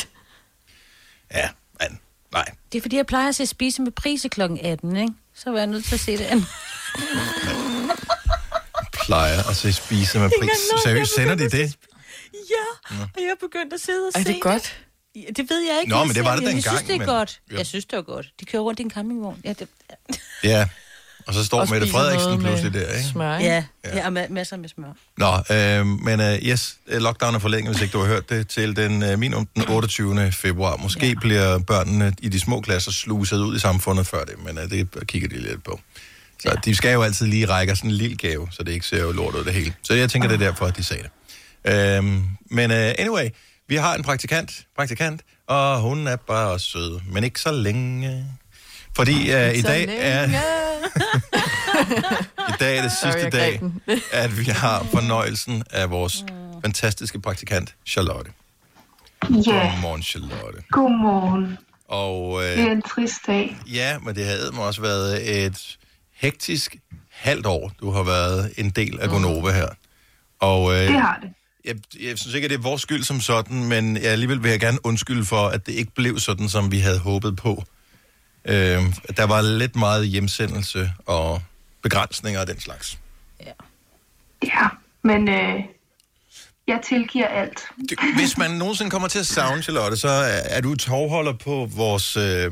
Ja, 1.34 1.50
men 1.80 2.00
nej. 2.32 2.46
Det 2.72 2.78
er 2.78 2.82
fordi, 2.82 2.96
jeg 2.98 3.06
plejer 3.06 3.28
at 3.30 3.36
se 3.36 3.46
spise 3.46 3.82
med 3.82 3.92
prise 3.92 4.30
kl. 4.30 4.42
18, 4.42 4.96
ikke? 4.98 5.14
Så 5.36 5.52
var 5.52 5.58
jeg 5.58 5.68
nødt 5.68 5.86
til 5.86 5.94
at 5.94 6.00
se 6.00 6.12
det 6.18 6.26
andet. 6.34 6.48
Plejer 8.94 9.50
at 9.50 9.56
se 9.56 9.74
spise 9.74 10.20
med 10.20 10.30
pris. 10.40 10.50
Seriøst, 10.84 11.18
jeg 11.18 11.28
sender 11.28 11.36
de 11.36 11.58
det? 11.58 11.76
Ja, 12.34 12.96
og 13.00 13.10
jeg 13.22 13.24
er 13.30 13.36
begyndt 13.48 13.74
at 13.74 13.80
sidde 13.80 14.08
og 14.08 14.20
Er 14.20 14.24
se 14.24 14.34
det 14.34 14.42
godt? 14.42 14.82
Ja, 15.16 15.22
det 15.36 15.50
ved 15.50 15.60
jeg 15.72 15.80
ikke. 15.80 15.90
Nå, 15.90 15.98
Jeg 15.98 16.08
men 16.08 16.16
det 16.16 16.16
ser 16.16 16.24
var 16.30 16.36
det 16.36 16.42
Jeg 16.44 16.48
dengang, 16.54 16.76
synes, 16.78 16.88
det 16.88 16.96
er 16.96 17.00
men- 17.00 17.08
godt. 17.08 17.42
Ja. 17.52 17.58
Jeg 17.58 17.66
synes, 17.66 17.86
det 17.86 17.96
var 17.98 18.04
godt. 18.04 18.28
De 18.40 18.46
kører 18.46 18.62
rundt 18.64 18.80
i 18.80 18.84
en 18.84 18.92
campingvogn. 18.92 19.42
Ja, 19.44 19.54
det, 19.54 19.68
Ja. 20.44 20.68
Og 21.28 21.34
så 21.34 21.46
står 21.46 21.60
Og 21.60 21.68
Mette 21.72 21.88
Frederiksen 21.88 22.30
noget 22.30 22.42
med 22.42 22.50
pludselig 22.50 22.74
der, 22.74 22.94
ikke? 22.94 23.08
Smør, 23.10 23.38
ikke? 23.38 23.52
ja, 23.52 23.64
ja. 23.86 24.08
og 24.08 24.24
ma- 24.24 24.34
masser 24.34 24.58
med 24.58 24.70
smør. 24.70 24.88
Nå, 25.18 25.56
øh, 25.56 25.86
men 25.86 26.20
øh, 26.20 26.34
yes, 26.34 26.78
øh, 26.88 27.02
lockdown 27.02 27.36
er 27.36 27.40
forlænget, 27.40 27.74
hvis 27.74 27.82
ikke 27.82 27.94
du 27.94 28.00
har 28.00 28.08
hørt 28.08 28.30
det, 28.30 28.48
til 28.48 28.76
den 28.76 29.04
øh, 29.04 29.20
minimum 29.20 29.48
den 29.56 29.70
28. 29.70 30.32
februar. 30.32 30.76
Måske 30.76 31.08
ja. 31.08 31.14
bliver 31.14 31.60
børnene 31.60 32.14
i 32.22 32.30
de 32.30 32.40
små 32.40 32.62
klasser 32.62 32.92
sluset 32.92 33.38
ud 33.38 33.56
i 33.56 33.60
samfundet 33.60 34.08
før 34.08 34.24
det, 34.24 34.46
men 34.46 34.58
øh, 34.58 34.70
det 34.70 35.08
kigger 35.08 35.30
de 35.30 35.38
lidt 35.38 35.64
på. 35.64 35.80
Så 36.40 36.50
ja. 36.50 36.56
de 36.66 36.76
skal 36.76 36.94
jo 36.94 37.02
altid 37.04 37.28
lige 37.28 37.46
række 37.46 37.74
os 37.74 37.82
en 37.82 37.92
lille 37.92 38.18
gave, 38.18 38.48
så 38.52 38.64
det 38.64 38.72
ikke 38.72 38.86
ser 38.86 39.02
jo 39.02 39.12
lort 39.12 39.36
ud 39.36 39.44
det 39.44 39.54
hele. 39.54 39.74
Så 39.84 39.94
jeg 39.94 40.10
tænker, 40.10 40.28
det 40.28 40.36
er 40.42 40.50
derfor, 40.50 40.66
at 40.66 40.78
de 40.78 40.84
sagde 40.84 41.04
det. 41.04 41.12
Øhm, 41.74 42.24
men 42.52 42.72
uh, 42.72 42.78
anyway, 42.78 43.30
vi 43.68 43.76
har 43.76 43.96
en 43.96 44.04
praktikant, 44.04 44.52
praktikant, 44.76 45.22
og 45.48 45.82
hun 45.82 46.08
er 46.08 46.16
bare 46.16 46.60
sød, 46.60 47.00
men 47.12 47.24
ikke 47.24 47.40
så 47.40 47.52
længe. 47.52 48.26
Fordi 48.96 49.14
uh, 49.14 49.54
i 49.58 49.62
dag 49.62 49.86
er... 49.90 50.30
I 52.50 52.54
dag 52.60 52.78
er 52.78 52.82
det 52.82 52.92
sidste 52.92 53.30
dag, 53.30 53.62
at 54.24 54.38
vi 54.40 54.44
har 54.44 54.86
fornøjelsen 54.92 55.64
af 55.72 55.90
vores 55.90 56.26
fantastiske 56.62 57.20
praktikant, 57.22 57.76
Charlotte. 57.88 58.32
Ja, 59.24 59.28
Godmorgen, 59.30 60.04
Charlotte. 60.04 60.62
godmorgen. 60.72 61.58
Og 61.88 62.42
Det 62.42 62.60
er 62.60 62.66
øh, 62.66 62.72
en 62.72 62.82
trist 62.82 63.28
dag. 63.28 63.58
ja, 63.74 63.98
men 64.00 64.16
det 64.16 64.26
havde 64.26 64.52
også 64.58 64.82
været 64.82 65.46
et 65.46 65.78
hektisk 66.16 66.76
halvt 67.12 67.46
år, 67.46 67.72
du 67.80 67.92
har 67.92 68.04
været 68.04 68.54
en 68.58 68.70
del 68.70 69.00
af 69.00 69.10
Gonova 69.10 69.52
her. 69.52 69.68
Og 70.40 70.74
øh, 70.74 70.80
Det 70.80 70.90
har 71.02 71.20
det. 71.22 71.30
jeg, 71.66 71.76
jeg 72.10 72.18
synes 72.18 72.36
ikke, 72.36 72.46
at 72.46 72.50
det 72.52 72.58
er 72.58 72.62
vores 72.62 72.82
skyld 72.82 73.04
som 73.04 73.22
sådan, 73.22 73.64
men 73.64 73.96
jeg 73.98 74.06
alligevel 74.06 74.44
vil 74.44 74.52
jeg 74.52 74.60
gerne 74.60 74.78
undskylde 74.86 75.26
for, 75.26 75.48
at 75.48 75.66
det 75.66 75.72
ikke 75.74 75.92
blev 75.96 76.20
sådan, 76.20 76.50
som 76.50 76.72
vi 76.72 76.80
havde 76.80 77.00
håbet 77.00 77.36
på. 77.36 77.64
Øh, 78.46 78.84
der 79.18 79.24
var 79.24 79.42
lidt 79.42 79.76
meget 79.76 80.08
hjemsendelse 80.08 80.92
og 81.06 81.42
begrænsninger 81.82 82.40
af 82.40 82.48
den 82.48 82.60
slags. 82.60 82.98
Ja, 84.44 84.68
men 85.04 85.30
øh, 85.30 85.60
jeg 86.68 86.80
tilgiver 86.90 87.28
alt. 87.28 87.60
Hvis 88.16 88.38
man 88.38 88.52
nogensinde 88.52 88.92
kommer 88.92 89.08
til 89.08 89.20
at 89.20 89.26
savne 89.26 89.62
Charlotte, 89.62 89.98
så 89.98 90.08
er, 90.08 90.42
er 90.46 90.62
du 90.62 90.76
tovholder 90.76 91.34
på 91.34 91.70
vores 91.76 92.18
øh, 92.18 92.52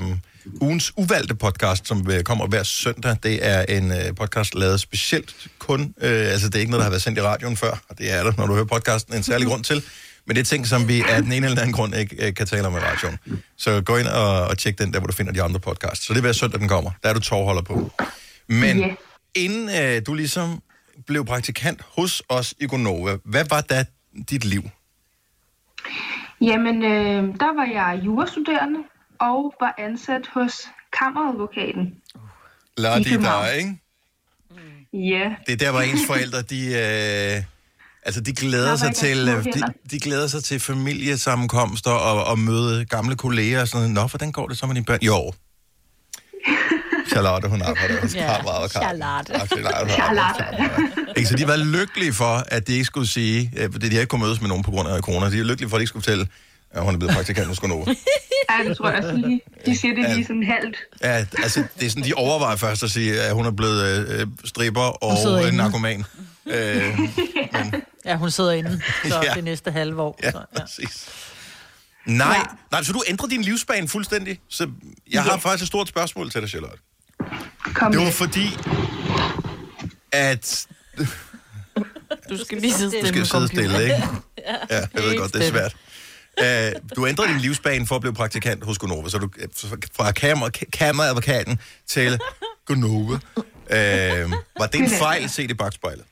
ugens 0.61 0.93
uvalgte 0.97 1.35
podcast, 1.35 1.87
som 1.87 2.11
øh, 2.11 2.23
kommer 2.23 2.47
hver 2.47 2.63
søndag. 2.63 3.17
Det 3.23 3.47
er 3.47 3.65
en 3.69 3.91
øh, 3.91 4.15
podcast 4.15 4.55
lavet 4.55 4.79
specielt 4.79 5.47
kun, 5.59 5.93
øh, 6.01 6.31
altså 6.31 6.47
det 6.47 6.55
er 6.55 6.59
ikke 6.59 6.71
noget, 6.71 6.79
der 6.79 6.83
har 6.83 6.91
været 6.91 7.01
sendt 7.01 7.17
i 7.17 7.21
radioen 7.21 7.57
før, 7.57 7.77
og 7.89 7.97
det 7.97 8.11
er 8.11 8.23
der, 8.23 8.33
når 8.37 8.47
du 8.47 8.53
hører 8.53 8.65
podcasten, 8.65 9.15
en 9.15 9.23
særlig 9.23 9.47
grund 9.47 9.63
til. 9.63 9.83
Men 10.25 10.35
det 10.35 10.41
er 10.41 10.45
ting, 10.45 10.67
som 10.67 10.87
vi 10.87 11.01
af 11.01 11.21
den 11.21 11.31
ene 11.31 11.45
eller 11.47 11.61
anden 11.61 11.73
grund 11.73 11.95
ikke 11.95 12.27
øh, 12.27 12.33
kan 12.33 12.47
tale 12.47 12.67
om 12.67 12.73
i 12.73 12.77
radioen. 12.79 13.19
Så 13.57 13.81
gå 13.81 13.97
ind 13.97 14.07
og, 14.07 14.47
og 14.47 14.57
tjek 14.57 14.77
den 14.79 14.93
der, 14.93 14.99
hvor 14.99 15.07
du 15.07 15.13
finder 15.13 15.31
de 15.33 15.43
andre 15.43 15.59
podcasts. 15.59 16.05
Så 16.05 16.13
det 16.13 16.17
er 16.19 16.21
hver 16.21 16.31
søndag, 16.31 16.59
den 16.59 16.67
kommer. 16.67 16.91
Der 17.03 17.09
er 17.09 17.13
du 17.13 17.19
tovholder 17.19 17.61
på. 17.61 17.91
Men 18.47 18.79
Ja. 18.79 18.95
inden 19.35 19.69
øh, 19.81 20.01
du 20.07 20.13
ligesom 20.13 20.61
blev 21.07 21.25
praktikant 21.25 21.81
hos 21.97 22.23
os 22.29 22.53
i 22.59 22.67
Gonova, 22.67 23.17
hvad 23.25 23.45
var 23.49 23.61
da 23.61 23.85
dit 24.29 24.45
liv? 24.45 24.63
Jamen, 26.41 26.83
øh, 26.83 27.23
der 27.39 27.55
var 27.55 27.65
jeg 27.73 28.01
jurastuderende 28.05 28.79
og 29.19 29.53
var 29.59 29.75
ansat 29.77 30.21
hos 30.33 30.53
kammeradvokaten. 30.99 31.95
La 32.77 33.03
København. 33.03 33.45
da, 33.45 33.51
ikke? 33.51 33.79
Ja, 34.93 35.35
Det 35.47 35.53
er 35.53 35.57
der, 35.57 35.71
hvor 35.71 35.81
ens 35.81 36.01
forældre, 36.07 36.41
de, 36.41 36.65
øh, 36.65 37.43
altså, 38.05 38.21
de 38.21 38.33
glæder 38.33 38.69
Der 38.69 38.75
sig 38.75 38.95
til, 38.95 39.29
øh, 39.29 39.43
de, 39.45 39.61
de 39.91 39.99
glæder 39.99 40.27
sig 40.27 40.43
til 40.43 40.59
familiesammenkomster 40.59 41.91
og, 41.91 42.23
og 42.23 42.39
møde 42.39 42.85
gamle 42.85 43.15
kolleger 43.15 43.61
og 43.61 43.67
sådan 43.67 43.81
noget. 43.81 43.93
Nå, 44.03 44.07
hvordan 44.07 44.31
går 44.31 44.47
det 44.47 44.57
så 44.57 44.65
med 44.65 44.75
dine 44.75 44.85
børn? 44.85 44.99
Jo. 45.01 45.31
Charlotte, 47.11 47.47
hun 47.47 47.61
arbejder 47.61 48.01
hos 48.01 48.15
Ja. 48.15 48.33
Charlotte. 48.33 48.61
Og 48.61 48.69
Charlotte. 48.69 49.33
hun 49.33 49.47
Charlotte. 49.47 49.71
arbejder 49.71 49.85
hos 49.85 49.95
kammeradvokaten. 49.95 51.13
Ikke, 51.17 51.29
så 51.29 51.35
de 51.35 51.47
var 51.47 51.55
lykkelige 51.57 52.13
for, 52.13 52.43
at 52.47 52.67
de 52.67 52.73
ikke 52.73 52.85
skulle 52.85 53.07
sige, 53.07 53.51
øh, 53.57 53.71
fordi 53.71 53.89
de 53.89 53.95
ikke 53.95 54.05
kunne 54.05 54.21
mødes 54.21 54.41
med 54.41 54.47
nogen 54.49 54.63
på 54.63 54.71
grund 54.71 54.87
af 54.89 55.01
corona. 55.01 55.29
De 55.29 55.39
er 55.39 55.43
lykkelige 55.43 55.69
for, 55.69 55.77
at 55.77 55.79
de 55.79 55.83
ikke 55.83 55.87
skulle 55.89 56.03
fortælle, 56.03 56.27
at 56.71 56.83
hun 56.83 56.93
er 56.93 56.97
blevet 56.97 57.15
praktikant 57.15 57.47
hos 57.47 57.59
Gonova. 57.63 57.95
ja 58.49 58.69
det 58.69 58.77
tror 58.77 58.89
jeg 58.89 59.03
også 59.03 59.15
lige. 59.15 59.41
De 59.65 59.77
siger 59.77 59.95
det 59.95 60.15
lige 60.15 60.25
sådan 60.25 60.43
halvt. 60.43 60.77
Ja, 61.03 61.25
altså, 61.43 61.63
det 61.79 61.85
er 61.85 61.89
sådan, 61.89 62.03
de 62.03 62.13
overvejer 62.13 62.55
først 62.55 62.83
at 62.83 62.91
sige, 62.91 63.21
at 63.21 63.33
hun 63.33 63.45
er 63.45 63.51
blevet 63.51 64.07
øh, 64.09 64.27
stripper 64.45 65.15
sidder 65.21 65.35
og 65.35 65.41
øh, 65.41 65.47
inde. 65.47 65.57
narkoman. 65.57 66.05
Øh, 66.45 66.99
Ja, 68.05 68.15
hun 68.15 68.31
sidder 68.31 68.51
inde, 68.51 68.81
så 69.05 69.21
Ja. 69.23 69.33
det 69.33 69.43
næste 69.43 69.71
halve 69.71 70.01
år. 70.01 70.19
Ja, 70.23 70.31
Så, 70.31 70.37
ja. 70.53 70.59
præcis. 70.61 71.09
Nej, 72.05 72.27
ja. 72.37 72.43
nej, 72.71 72.83
så 72.83 72.93
du 72.93 73.03
ændrer 73.07 73.27
din 73.27 73.41
livsbane 73.41 73.87
fuldstændig. 73.87 74.39
Så 74.49 74.69
jeg 75.11 75.23
har 75.23 75.29
Ja. 75.31 75.35
faktisk 75.37 75.61
et 75.63 75.67
stort 75.67 75.87
spørgsmål 75.87 76.31
til 76.31 76.41
dig, 76.41 76.49
Charlotte. 76.49 76.77
Kom 77.73 77.91
Det 77.91 77.99
var 77.99 78.05
med. 78.05 78.13
fordi, 78.13 78.57
at... 80.11 80.67
Du 82.29 82.37
skal 82.45 82.57
lige 82.61 82.73
sidde 82.73 82.85
Du 82.91 82.91
stille 82.91 83.07
skal 83.07 83.19
med 83.19 83.25
sidde 83.25 83.47
stille, 83.47 83.83
ikke? 83.83 84.03
Ja, 84.69 84.79
jeg 84.93 85.03
ved 85.03 85.17
godt, 85.17 85.33
det 85.33 85.45
er 85.45 85.49
svært. 85.49 85.75
Uh, 86.41 86.95
du 86.95 87.07
ændrede 87.07 87.29
din 87.29 87.37
livsbane 87.39 87.87
for 87.87 87.95
at 87.95 88.01
blive 88.01 88.13
praktikant 88.13 88.63
hos 88.63 88.77
Gonova, 88.77 89.09
så 89.09 89.17
du 89.17 89.29
øh, 89.37 89.47
fra 89.97 90.11
kammer, 90.11 90.49
kammeradvokaten 90.73 91.59
til 91.87 92.19
Gonova. 92.65 93.13
Uh, 93.13 94.31
var 94.59 94.67
det 94.71 94.75
en 94.79 94.89
fejl 94.89 95.29
set 95.29 95.51
i 95.51 95.53
bagspejlet? 95.53 96.05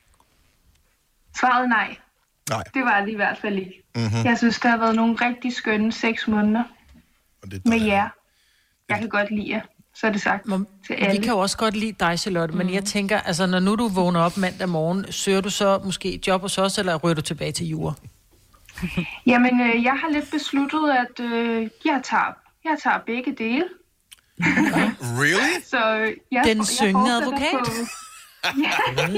Svaret 1.41 1.69
nej. 1.69 1.97
Nej. 2.49 2.63
Det 2.73 2.81
var 2.85 3.01
det 3.01 3.11
i 3.11 3.15
hvert 3.15 3.37
fald 3.37 3.57
ikke. 3.57 3.83
Mhm. 3.95 4.03
Mm-hmm. 4.03 4.25
Jeg 4.25 4.37
synes, 4.37 4.59
der 4.59 4.69
har 4.69 4.77
været 4.77 4.95
nogle 4.95 5.15
rigtig 5.15 5.53
skønne 5.55 5.91
seks 5.91 6.27
måneder 6.27 6.63
Og 7.43 7.51
det, 7.51 7.65
med 7.65 7.81
jer. 7.81 8.09
Jeg 8.89 8.99
kan 8.99 9.09
godt 9.09 9.31
lide 9.31 9.49
jer. 9.51 9.61
Så 9.95 10.07
er 10.07 10.11
det 10.11 10.21
sagt 10.21 10.47
Må, 10.47 10.57
til 10.57 10.95
vi 10.97 11.01
alle. 11.01 11.23
kan 11.23 11.33
jo 11.33 11.39
også 11.39 11.57
godt 11.57 11.75
lide 11.77 11.91
dig, 11.99 12.19
Charlotte, 12.19 12.55
men 12.55 12.73
jeg 12.73 12.85
tænker, 12.85 13.19
altså 13.19 13.45
når 13.45 13.59
nu 13.59 13.75
du 13.75 13.87
vågner 13.87 14.19
op 14.19 14.37
mandag 14.37 14.69
morgen, 14.69 15.11
søger 15.11 15.41
du 15.41 15.49
så 15.49 15.79
måske 15.85 16.13
et 16.13 16.27
job 16.27 16.41
hos 16.41 16.57
os, 16.57 16.77
eller 16.77 16.95
ryger 16.95 17.13
du 17.15 17.21
tilbage 17.21 17.51
til 17.51 17.67
jura? 17.67 17.93
Jamen, 19.31 19.61
øh, 19.61 19.83
jeg 19.83 19.93
har 19.93 20.09
lidt 20.09 20.31
besluttet, 20.31 20.89
at 20.91 21.25
øh, 21.25 21.69
jeg, 21.85 22.01
tager, 22.03 22.33
jeg 22.63 22.77
tager 22.83 22.97
begge 23.05 23.35
dele. 23.37 23.65
Really? 24.39 25.61
Så 25.73 25.95
øh, 25.95 26.13
jeg, 26.31 26.43
Den 26.45 26.57
jeg 26.57 26.65
syngende 26.65 27.11
advokat. 27.11 27.59
På, 27.65 27.71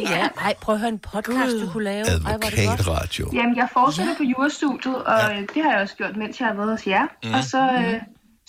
Ja, 0.09 0.27
ej, 0.37 0.55
prøv 0.61 0.75
at 0.75 0.81
høre 0.81 0.89
en 0.89 0.99
podcast, 0.99 1.51
du 1.61 1.71
kunne 1.71 1.83
lave. 1.83 2.05
Ej, 2.05 2.13
er 2.13 2.37
det 2.37 2.41
godt. 2.41 2.53
Advokatradio. 2.53 3.29
jamen, 3.33 3.55
jeg 3.57 3.67
fortsætter 3.73 4.15
på 4.17 4.23
jurastudiet, 4.23 4.95
og 5.03 5.19
ja. 5.19 5.39
det 5.39 5.63
har 5.63 5.71
jeg 5.71 5.81
også 5.81 5.95
gjort, 5.95 6.17
mens 6.17 6.39
jeg 6.39 6.47
har 6.47 6.55
været 6.55 6.69
hos 6.69 6.87
jer. 6.87 7.07
Mm. 7.23 7.33
Og 7.33 7.43
så 7.43 7.57
øh, 7.57 8.01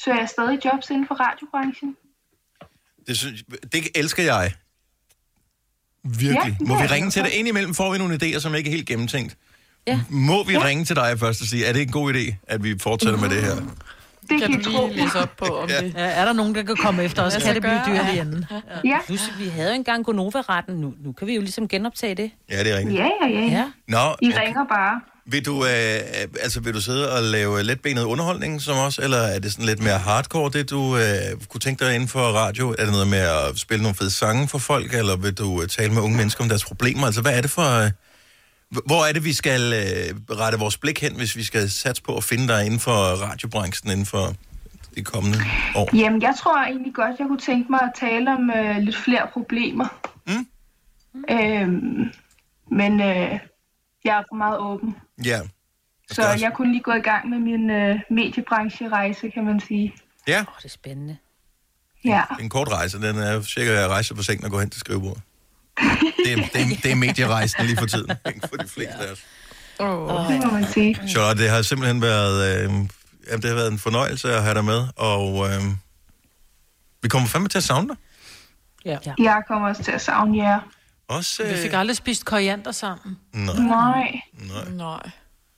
søger 0.05 0.19
jeg 0.19 0.29
stadig 0.29 0.65
jobs 0.65 0.91
inden 0.91 1.07
for 1.07 1.15
radiobranchen. 1.15 1.97
Det, 3.07 3.17
synes, 3.19 3.43
det 3.73 3.85
elsker 3.95 4.23
jeg. 4.23 4.53
Virkelig. 6.05 6.57
Ja, 6.61 6.67
Må 6.67 6.79
vi 6.83 6.87
ringe 6.87 7.11
til 7.11 7.23
dig? 7.23 7.35
Indimellem 7.35 7.75
får 7.75 7.93
vi 7.93 7.99
nogle 7.99 8.19
idéer, 8.23 8.41
som 8.41 8.55
ikke 8.55 8.71
er 8.71 8.75
helt 8.75 8.87
gennemtænkt. 8.87 9.37
Ja. 9.87 10.01
Må 10.09 10.45
vi 10.45 10.59
ringe 10.59 10.85
til 10.85 10.97
dig 10.97 11.19
først 11.19 11.41
og 11.41 11.47
sige, 11.47 11.67
er 11.67 11.73
det 11.73 11.83
en 11.83 11.91
god 11.91 12.15
idé, 12.15 12.35
at 12.43 12.65
vi 12.65 12.79
fortsætter 12.79 13.21
med 13.21 13.29
det 13.29 13.43
her? 13.43 13.57
Det 14.31 14.41
Kan 14.41 14.53
kan 14.53 14.63
du 14.63 14.71
lige 14.71 14.97
læse 15.05 15.19
op 15.19 15.37
på, 15.37 15.45
om 15.45 15.69
det... 15.69 15.95
Ja, 15.97 16.05
er 16.05 16.25
der 16.25 16.33
nogen, 16.33 16.55
der 16.55 16.63
kan 16.63 16.77
komme 16.77 17.03
efter 17.03 17.23
os? 17.23 17.37
Kan 17.37 17.55
det 17.55 17.63
blive 17.63 17.81
dyrt 17.87 18.07
i 18.15 18.19
enden? 18.19 18.45
Ja, 18.85 18.99
Plus, 19.07 19.31
vi 19.39 19.49
havde 19.49 19.69
jo 19.69 19.75
engang 19.75 20.05
Gonova-retten. 20.05 20.75
Nu, 20.75 20.93
nu 21.05 21.13
kan 21.13 21.27
vi 21.27 21.35
jo 21.35 21.41
ligesom 21.41 21.69
genoptage 21.69 22.15
det. 22.15 22.31
Ja, 22.51 22.65
det 22.65 22.73
er 22.73 22.77
rigtigt. 22.77 22.99
ja, 22.99 23.09
ja, 23.23 23.29
ja. 23.29 23.41
Ja. 23.41 23.65
Nå, 23.89 23.99
I 24.23 24.29
okay. 24.29 24.41
ringer 24.47 24.65
bare. 24.65 25.01
Vil 25.27 25.47
du, 25.47 25.65
øh, 25.65 25.71
altså, 26.43 26.61
vil 26.61 26.75
du 26.75 26.81
sidde 26.81 27.13
og 27.17 27.23
lave 27.23 27.63
letbenet 27.63 28.03
underholdning 28.03 28.63
som 28.63 28.79
os, 28.79 28.99
eller 28.99 29.19
er 29.19 29.39
det 29.39 29.53
sådan 29.53 29.65
lidt 29.65 29.83
mere 29.83 29.99
hardcore, 29.99 30.51
det 30.51 30.71
du 30.71 30.97
øh, 30.97 31.03
kunne 31.49 31.61
tænke 31.61 31.85
dig 31.85 31.95
inden 31.95 32.09
for 32.09 32.21
radio? 32.21 32.71
Er 32.71 32.83
det 32.85 32.93
noget 32.93 33.09
med 33.09 33.19
at 33.19 33.59
spille 33.59 33.83
nogle 33.83 33.95
fede 33.97 34.11
sange 34.11 34.49
for 34.49 34.59
folk, 34.59 34.95
eller 34.95 35.17
vil 35.17 35.35
du 35.35 35.63
øh, 35.63 35.69
tale 35.69 35.93
med 35.93 36.03
unge 36.03 36.17
mennesker 36.17 36.45
om 36.45 36.49
deres 36.49 36.65
problemer? 36.65 37.07
Altså, 37.07 37.21
hvad 37.23 37.37
er 37.37 37.41
det 37.41 37.51
for... 37.51 37.85
Øh, 37.85 37.91
hvor 38.87 39.05
er 39.09 39.13
det, 39.13 39.25
vi 39.25 39.33
skal 39.33 39.61
øh, 39.73 40.37
rette 40.37 40.59
vores 40.59 40.79
blik 40.79 41.01
hen, 41.01 41.17
hvis 41.17 41.37
vi 41.37 41.43
skal 41.43 41.71
satse 41.71 42.03
på 42.03 42.17
at 42.17 42.25
finde 42.25 42.49
dig 42.49 42.65
inden 42.67 42.81
for 42.81 42.93
radiobranchen 43.23 43.91
inden 43.91 44.07
for 44.07 44.35
de 44.97 45.03
kommende 45.05 45.39
år? 45.77 45.97
Jamen, 45.97 46.23
jeg 46.23 46.35
tror 46.39 46.63
egentlig 46.65 46.95
godt, 46.95 47.19
jeg 47.19 47.27
kunne 47.29 47.41
tænke 47.41 47.71
mig 47.71 47.81
at 47.83 47.93
tale 48.01 48.31
om 48.31 48.51
øh, 48.51 48.77
lidt 48.77 48.97
flere 48.97 49.27
problemer. 49.33 49.87
Mm. 50.27 50.47
Øhm, 51.31 52.11
men 52.71 53.01
øh, 53.01 53.39
jeg 54.05 54.19
er 54.19 54.35
meget 54.35 54.59
åben. 54.59 54.97
Ja. 55.25 55.41
Så 56.11 56.23
også- 56.23 56.45
jeg 56.45 56.53
kunne 56.55 56.73
lige 56.73 56.83
gå 56.83 56.93
i 56.93 57.01
gang 57.01 57.29
med 57.31 57.39
min 57.39 57.71
øh, 57.71 58.01
mediebrancherejse, 58.11 59.31
kan 59.31 59.45
man 59.45 59.61
sige. 59.61 59.95
Ja, 60.29 60.41
Åh, 60.41 60.55
det 60.59 60.65
er 60.65 60.69
spændende. 60.69 61.17
Ja, 62.05 62.23
en 62.41 62.49
kort 62.49 62.69
rejse. 62.69 63.01
Den 63.03 63.17
er 63.19 63.43
cirka 63.43 63.71
at 63.71 63.89
rejse 63.89 64.15
på 64.15 64.23
sengen 64.23 64.45
og 64.45 64.51
gå 64.51 64.61
hen 64.61 64.71
til 64.71 64.81
skrivebordet. 64.81 65.23
Det 66.25 66.33
er, 66.33 66.37
det, 66.37 66.61
er, 66.61 66.67
det 66.83 66.91
er 66.91 66.95
medierejsen 66.95 67.65
lige 67.67 67.77
for 67.77 67.87
tiden, 67.87 68.11
ikke? 68.29 68.49
for 68.49 68.57
de 68.57 68.69
fleste 68.69 68.95
af 68.99 69.13
os. 69.13 69.23
Oh. 69.79 70.29
det 70.33 70.45
må 70.45 70.51
man 70.53 70.67
sige. 70.67 71.01
Charlotte, 71.09 71.43
det 71.43 71.51
har 71.51 71.63
simpelthen 71.63 72.03
været, 72.03 72.59
øh, 72.59 72.63
jamen, 72.73 72.89
det 73.43 73.45
har 73.45 73.55
været 73.55 73.73
en 73.73 73.79
fornøjelse 73.79 74.35
at 74.35 74.43
have 74.43 74.55
dig 74.55 74.65
med, 74.65 74.87
og 74.97 75.47
øh, 75.49 75.63
vi 77.03 77.09
kommer 77.09 77.29
fandme 77.29 77.49
til 77.49 77.59
at 77.59 77.65
savne 77.65 77.89
dig. 77.89 77.97
Ja. 78.85 78.99
Jeg 79.19 79.43
kommer 79.49 79.69
også 79.69 79.83
til 79.83 79.93
at 79.93 80.01
savne 80.01 80.39
jer. 80.43 80.61
Også, 81.09 81.43
øh, 81.43 81.51
Vi 81.51 81.57
fik 81.57 81.73
aldrig 81.73 81.97
spist 81.97 82.25
koriander 82.25 82.73
sammen. 82.73 83.19
nej, 83.33 83.55
Nej, 83.57 84.21
nej. 84.39 84.65
Nej. 84.71 85.11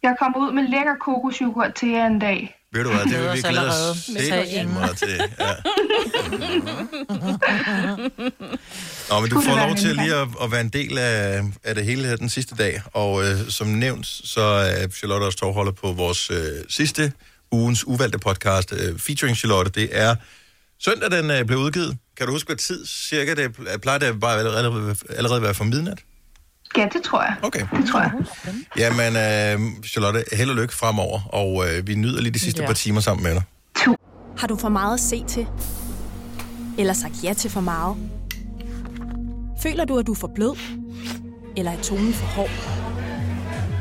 jeg 0.02 0.16
kommer 0.18 0.38
ud 0.38 0.52
med 0.52 0.62
lækker 0.68 0.94
kokosjoghurt 1.00 1.74
til 1.74 1.88
jer 1.88 2.06
en 2.06 2.18
dag. 2.18 2.55
Ved 2.76 2.84
du 2.84 2.90
hvad, 2.92 3.04
det 3.04 3.22
vil 3.22 3.32
vi 3.32 3.40
glæde 3.48 3.90
os 3.90 3.98
sindssygt 3.98 4.72
meget 4.72 4.96
til. 4.98 5.22
Ja. 5.40 5.52
Nå, 9.10 9.20
men 9.20 9.30
du 9.30 9.40
får 9.40 9.66
lov 9.66 9.76
til 9.76 9.96
lige 9.96 10.14
at, 10.14 10.28
at 10.42 10.52
være 10.52 10.60
en 10.60 10.68
del 10.68 10.98
af, 10.98 11.42
af 11.64 11.74
det 11.74 11.84
hele 11.84 12.08
her 12.08 12.16
den 12.16 12.28
sidste 12.28 12.54
dag, 12.54 12.82
og 12.92 13.24
øh, 13.24 13.48
som 13.48 13.66
nævnt, 13.66 14.06
så 14.06 14.40
er 14.40 14.88
Charlotte 14.88 15.24
også 15.24 15.38
tovholder 15.38 15.72
på 15.72 15.92
vores 15.92 16.30
øh, 16.30 16.36
sidste 16.68 17.12
ugens 17.52 17.86
uvalgte 17.86 18.18
podcast, 18.18 18.72
øh, 18.72 18.98
featuring 18.98 19.36
Charlotte. 19.36 19.70
Det 19.70 19.88
er 19.92 20.16
søndag, 20.80 21.10
den 21.10 21.30
øh, 21.30 21.44
blev 21.44 21.58
udgivet. 21.58 21.98
Kan 22.16 22.26
du 22.26 22.32
huske, 22.32 22.48
hvad 22.48 22.56
tid 22.56 22.86
cirka 22.86 23.34
det 23.34 23.44
er? 23.44 23.78
plejer 23.78 23.98
det 23.98 24.20
bare 24.20 24.38
allerede, 24.38 24.96
allerede 25.10 25.42
være 25.42 25.54
for 25.54 25.64
midnat? 25.64 25.98
Ja, 26.76 26.88
det 26.92 27.02
tror 27.02 27.22
jeg. 27.22 27.34
Okay. 27.42 27.66
Det 27.76 27.88
tror 27.90 28.00
jeg. 28.00 28.10
Jamen, 28.78 29.16
øh, 29.16 29.82
Charlotte, 29.84 30.24
held 30.32 30.50
og 30.50 30.56
lykke 30.56 30.74
fremover, 30.74 31.20
og 31.32 31.64
øh, 31.68 31.86
vi 31.86 31.94
nyder 31.94 32.20
lige 32.20 32.32
de 32.32 32.38
sidste 32.38 32.60
Ja. 32.62 32.66
par 32.66 32.74
timer 32.74 33.00
sammen 33.00 33.24
med 33.24 33.34
dig. 33.34 33.42
Har 34.38 34.46
du 34.46 34.56
for 34.56 34.68
meget 34.68 34.94
at 34.94 35.00
se 35.00 35.24
til? 35.28 35.46
Eller 36.78 36.92
sagt 36.92 37.14
ja 37.24 37.32
til 37.32 37.50
for 37.50 37.60
meget? 37.60 37.96
Føler 39.62 39.84
du, 39.84 39.98
at 39.98 40.06
du 40.06 40.12
er 40.12 40.16
for 40.16 40.30
blød? 40.34 40.56
Eller 41.56 41.72
er 41.72 41.76
tonen 41.82 42.12
for 42.12 42.26
hård? 42.26 42.50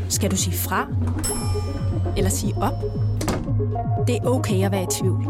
Skal 0.10 0.32
du 0.32 0.36
sige 0.36 0.58
fra? 0.58 0.88
Eller 2.18 2.30
sige 2.30 2.54
op? 2.58 2.74
Det 4.08 4.16
er 4.16 4.26
okay 4.26 4.66
at 4.66 4.72
være 4.72 4.84
i 4.84 4.88
tvivl. 5.02 5.26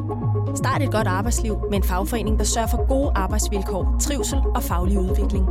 Start 0.55 0.81
et 0.81 0.91
godt 0.91 1.07
arbejdsliv 1.07 1.57
med 1.69 1.77
en 1.77 1.83
fagforening, 1.83 2.39
der 2.39 2.45
sørger 2.45 2.67
for 2.67 2.87
gode 2.87 3.11
arbejdsvilkår, 3.15 3.97
trivsel 4.01 4.37
og 4.55 4.63
faglig 4.63 4.99
udvikling. 4.99 5.45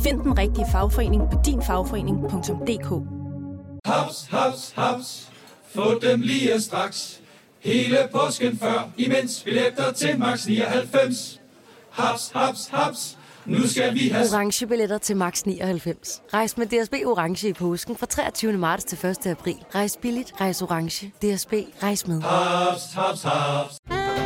Find 0.00 0.20
den 0.20 0.38
rigtige 0.38 0.66
fagforening 0.72 1.22
på 1.32 1.38
dinfagforening.dk 1.46 2.90
Haps, 3.84 4.26
haps, 4.30 4.72
haps. 4.76 5.28
Få 5.74 5.98
dem 5.98 6.20
lige 6.20 6.60
straks. 6.60 7.20
Hele 7.60 7.98
påsken 8.12 8.58
før, 8.58 8.88
imens 8.96 9.42
billetter 9.44 9.92
til 9.92 10.18
max 10.18 10.46
99. 10.46 11.40
Haps, 11.90 12.30
haps, 12.34 12.68
haps. 12.72 13.18
Nu 13.46 13.66
skal 13.66 13.94
vi 13.94 14.08
have 14.08 14.26
orange 14.34 14.66
billetter 14.66 14.98
til 14.98 15.16
max 15.16 15.42
99. 15.42 16.22
Rejs 16.34 16.56
med 16.56 16.66
DSB 16.66 16.92
orange 17.06 17.48
i 17.48 17.52
påsken 17.52 17.96
fra 17.96 18.06
23. 18.06 18.52
marts 18.52 18.84
til 18.84 19.06
1. 19.06 19.26
april. 19.26 19.56
Rejs 19.74 19.98
billigt, 20.02 20.32
rejs 20.40 20.62
orange. 20.62 21.06
DSB 21.06 21.52
rejs 21.82 22.06
med. 22.06 22.22
haps, 22.22 22.82
haps, 22.94 23.22
haps. 23.22 23.97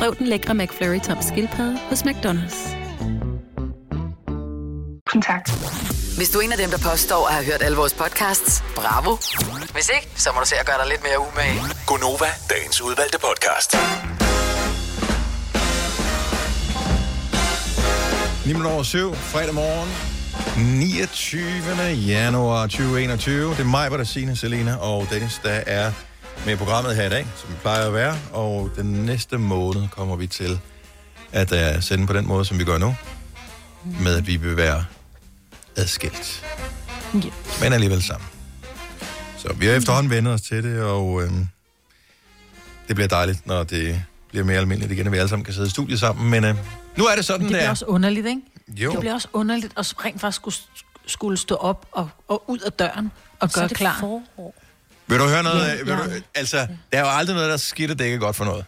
Prøv 0.00 0.16
den 0.18 0.26
lækre 0.26 0.54
McFlurry 0.54 1.00
tom 1.00 1.18
skildpadde 1.22 1.78
hos 1.78 2.02
McDonald's. 2.02 2.58
Kontakt. 5.06 5.48
Hvis 6.16 6.30
du 6.30 6.38
er 6.38 6.42
en 6.42 6.52
af 6.52 6.58
dem, 6.58 6.70
der 6.70 6.78
påstår 6.90 7.26
at 7.28 7.34
have 7.34 7.44
hørt 7.44 7.62
alle 7.62 7.76
vores 7.76 7.94
podcasts, 7.94 8.64
bravo. 8.76 9.16
Hvis 9.72 9.90
ikke, 9.96 10.08
så 10.16 10.30
må 10.34 10.40
du 10.40 10.46
se 10.46 10.56
at 10.60 10.66
gøre 10.66 10.78
dig 10.78 10.88
lidt 10.88 11.02
mere 11.02 11.18
umage. 11.18 11.60
Gonova, 11.86 12.30
dagens 12.50 12.80
udvalgte 12.82 13.18
podcast. 13.18 13.70
9 18.46 18.52
minutter 18.52 18.70
over 18.70 18.82
7, 18.82 19.14
fredag 19.14 19.54
morgen, 19.54 19.90
29. 20.78 21.42
januar 22.06 22.62
2021. 22.62 23.50
Det 23.50 23.60
er 23.60 23.64
mig, 23.64 23.90
der 23.90 24.04
Signe, 24.04 24.36
Selena 24.36 24.76
og 24.76 25.06
Dennis, 25.10 25.40
der 25.44 25.60
er 25.66 25.92
med 26.46 26.56
programmet 26.56 26.96
her 26.96 27.06
i 27.06 27.08
dag, 27.10 27.26
som 27.36 27.50
vi 27.50 27.54
plejer 27.62 27.86
at 27.86 27.94
være. 27.94 28.16
Og 28.32 28.70
den 28.76 28.86
næste 28.86 29.38
måned 29.38 29.88
kommer 29.88 30.16
vi 30.16 30.26
til 30.26 30.60
at 31.32 31.52
uh, 31.76 31.82
sende 31.82 32.06
på 32.06 32.12
den 32.12 32.26
måde, 32.26 32.44
som 32.44 32.58
vi 32.58 32.64
gør 32.64 32.78
nu. 32.78 32.96
Med 34.00 34.16
at 34.16 34.26
vi 34.26 34.36
vil 34.36 34.56
være 34.56 34.84
adskilt. 35.76 36.44
Men 37.62 37.72
alligevel 37.72 38.02
sammen. 38.02 38.28
Så 39.38 39.52
vi 39.52 39.66
har 39.66 39.72
efterhånden 39.74 40.10
vendt 40.10 40.28
os 40.28 40.40
til 40.42 40.62
det, 40.64 40.82
og 40.82 41.22
øhm, 41.22 41.46
det 42.88 42.96
bliver 42.96 43.08
dejligt, 43.08 43.46
når 43.46 43.62
det 43.64 44.02
bliver 44.28 44.44
mere 44.44 44.56
almindeligt 44.58 44.92
igen, 44.92 45.06
at 45.06 45.12
vi 45.12 45.16
alle 45.18 45.28
sammen 45.28 45.44
kan 45.44 45.54
sidde 45.54 45.66
i 45.66 45.70
studiet 45.70 46.00
sammen. 46.00 46.30
Men 46.30 46.44
øh, 46.44 46.54
nu 46.96 47.04
er 47.04 47.14
det 47.16 47.24
sådan, 47.24 47.40
Men 47.40 47.48
det 47.48 47.52
det 47.52 47.56
bliver 47.58 47.66
er. 47.66 47.70
også 47.70 47.84
underligt, 47.84 48.26
ikke? 48.26 48.40
Jo. 48.68 48.90
Det 48.90 49.00
bliver 49.00 49.14
også 49.14 49.28
underligt 49.32 49.72
at 49.76 50.04
rent 50.04 50.20
faktisk 50.20 50.36
skulle, 50.36 50.54
skulle 51.06 51.36
stå 51.36 51.54
op 51.54 51.86
og, 51.92 52.08
og 52.28 52.44
ud 52.50 52.58
af 52.58 52.72
døren 52.72 53.10
og 53.40 53.50
Så 53.50 53.56
er 53.58 53.60
gøre 53.62 53.68
det 53.68 53.76
klar. 53.76 53.96
forår. 54.00 54.54
Vil 55.10 55.18
du 55.18 55.24
høre 55.28 55.42
noget? 55.42 55.60
Ja, 55.60 55.72
Ja, 55.72 55.76
vil 55.76 55.86
du, 55.96 56.02
ja. 56.14 56.20
altså, 56.34 56.56
der 56.92 56.98
er 56.98 57.00
jo 57.00 57.06
aldrig 57.08 57.34
noget, 57.34 57.48
der 57.48 57.52
er 57.54 57.58
skidt, 57.58 57.90
og 57.90 57.98
det 57.98 58.04
ikke 58.04 58.14
er 58.14 58.18
godt 58.20 58.36
for 58.36 58.44
noget. 58.44 58.64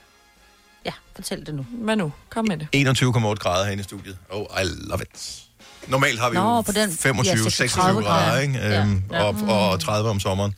Ja, 0.84 0.92
fortæl 1.14 1.46
det 1.46 1.54
nu. 1.54 1.66
Hvad 1.70 1.96
nu? 1.96 2.12
Kom 2.30 2.44
med 2.48 2.56
det. 2.58 2.68
21,8 3.02 3.34
grader 3.34 3.64
herinde 3.64 3.80
i 3.80 3.84
studiet. 3.84 4.16
Oh, 4.30 4.46
I 4.62 4.64
love 4.64 5.02
it. 5.02 5.38
Normalt 5.86 6.20
har 6.20 6.30
vi 6.30 6.36
Nå, 6.36 6.54
jo 6.56 6.60
på 6.60 6.72
den- 6.72 6.92
25, 6.92 7.30
ja, 7.30 7.36
26 7.36 7.50
36 7.50 8.02
grader, 8.02 8.24
grader. 8.26 8.40
ikke? 8.40 8.58
Ja. 8.58 8.80
Øhm, 8.80 9.02
Ja. 9.12 9.22
og, 9.22 9.70
og 9.70 9.80
30 9.80 10.10
om 10.10 10.20
sommeren. 10.20 10.54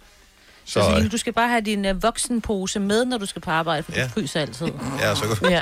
Så, 0.67 0.73
Så, 0.73 0.81
så 1.03 1.09
du 1.09 1.17
skal 1.17 1.33
bare 1.33 1.49
have 1.49 1.61
din 1.61 1.85
uh, 1.91 2.03
voksenpose 2.03 2.81
med, 2.81 3.05
når 3.05 3.19
du 3.19 3.27
skal 3.27 3.43
på 3.43 3.51
arbejde, 3.51 3.83
for 3.83 3.93
Ja. 3.93 4.05
du 4.05 4.09
fryser 4.09 4.41
altid. 4.41 4.67
ja, 5.01 5.15
så, 5.15 5.37
kan, 5.41 5.51
Ja. 5.51 5.61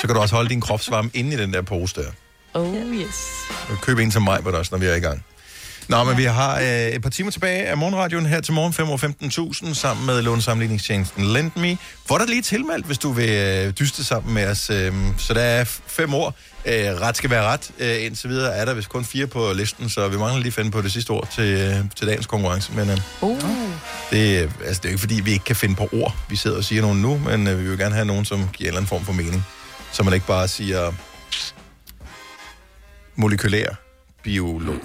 så 0.00 0.06
kan 0.06 0.14
du 0.14 0.20
også 0.20 0.34
holde 0.34 0.50
din 0.50 0.60
kropsvarme 0.60 1.10
inde 1.14 1.34
i 1.34 1.36
den 1.36 1.52
der 1.52 1.62
pose 1.62 1.94
der. 1.94 2.06
Oh 2.54 2.74
yes. 2.76 3.28
Køb 3.82 3.98
en 3.98 4.10
til 4.10 4.20
mig, 4.20 4.46
også, 4.46 4.68
når 4.72 4.78
vi 4.78 4.86
er 4.86 4.94
i 4.94 5.00
gang. 5.00 5.24
Nå, 5.88 6.04
men 6.04 6.16
vi 6.16 6.24
har 6.24 6.58
øh, 6.60 6.66
et 6.66 7.02
par 7.02 7.10
timer 7.10 7.30
tilbage 7.30 7.62
af 7.62 7.76
morgenradioen 7.76 8.26
her 8.26 8.40
til 8.40 8.54
morgen, 8.54 8.72
5 8.72 8.86
15.000, 9.66 9.74
sammen 9.74 10.06
med 10.06 10.22
lånesamligningstjenesten 10.22 11.24
Lendme. 11.24 11.78
Hvor 12.06 12.18
der 12.18 12.26
lige 12.26 12.42
tilmeldt, 12.42 12.86
hvis 12.86 12.98
du 12.98 13.12
vil 13.12 13.30
øh, 13.30 13.70
dyste 13.70 14.04
sammen 14.04 14.34
med 14.34 14.46
os. 14.46 14.70
Øh, 14.70 14.92
så 15.18 15.34
der 15.34 15.40
er 15.40 15.64
fem 15.86 16.14
år. 16.14 16.34
Øh, 16.66 16.72
ret 16.74 17.16
skal 17.16 17.30
være 17.30 17.42
ret. 17.42 17.70
Øh, 17.78 18.04
indtil 18.04 18.30
videre 18.30 18.54
er 18.56 18.64
der 18.64 18.74
vist 18.74 18.88
kun 18.88 19.04
fire 19.04 19.26
på 19.26 19.52
listen, 19.52 19.88
så 19.90 20.08
vi 20.08 20.16
mangler 20.16 20.42
lige 20.42 20.52
finde 20.52 20.70
på 20.70 20.82
det 20.82 20.92
sidste 20.92 21.10
ord 21.10 21.28
til, 21.34 21.44
øh, 21.44 21.76
til 21.96 22.06
dagens 22.06 22.26
konkurrence. 22.26 22.72
Men 22.72 22.90
øh, 22.90 22.98
Uh. 23.20 23.42
det, 24.10 24.42
øh, 24.42 24.50
altså, 24.66 24.80
det 24.82 24.84
er 24.84 24.88
jo 24.88 24.88
ikke, 24.88 24.98
fordi 24.98 25.20
vi 25.20 25.32
ikke 25.32 25.44
kan 25.44 25.56
finde 25.56 25.74
på 25.74 25.88
ord. 25.92 26.16
Vi 26.28 26.36
sidder 26.36 26.56
og 26.56 26.64
siger 26.64 26.82
nogen 26.82 27.02
nu, 27.02 27.18
men 27.18 27.46
øh, 27.46 27.58
vi 27.58 27.68
vil 27.68 27.78
gerne 27.78 27.94
have 27.94 28.06
nogen, 28.06 28.24
som 28.24 28.38
giver 28.38 28.48
en 28.48 28.66
eller 28.66 28.76
anden 28.78 28.88
form 28.88 29.04
for 29.04 29.12
mening. 29.12 29.44
Så 29.92 30.02
man 30.02 30.14
ikke 30.14 30.26
bare 30.26 30.48
siger 30.48 30.92
molekylær 33.16 33.68
biolog. 34.22 34.80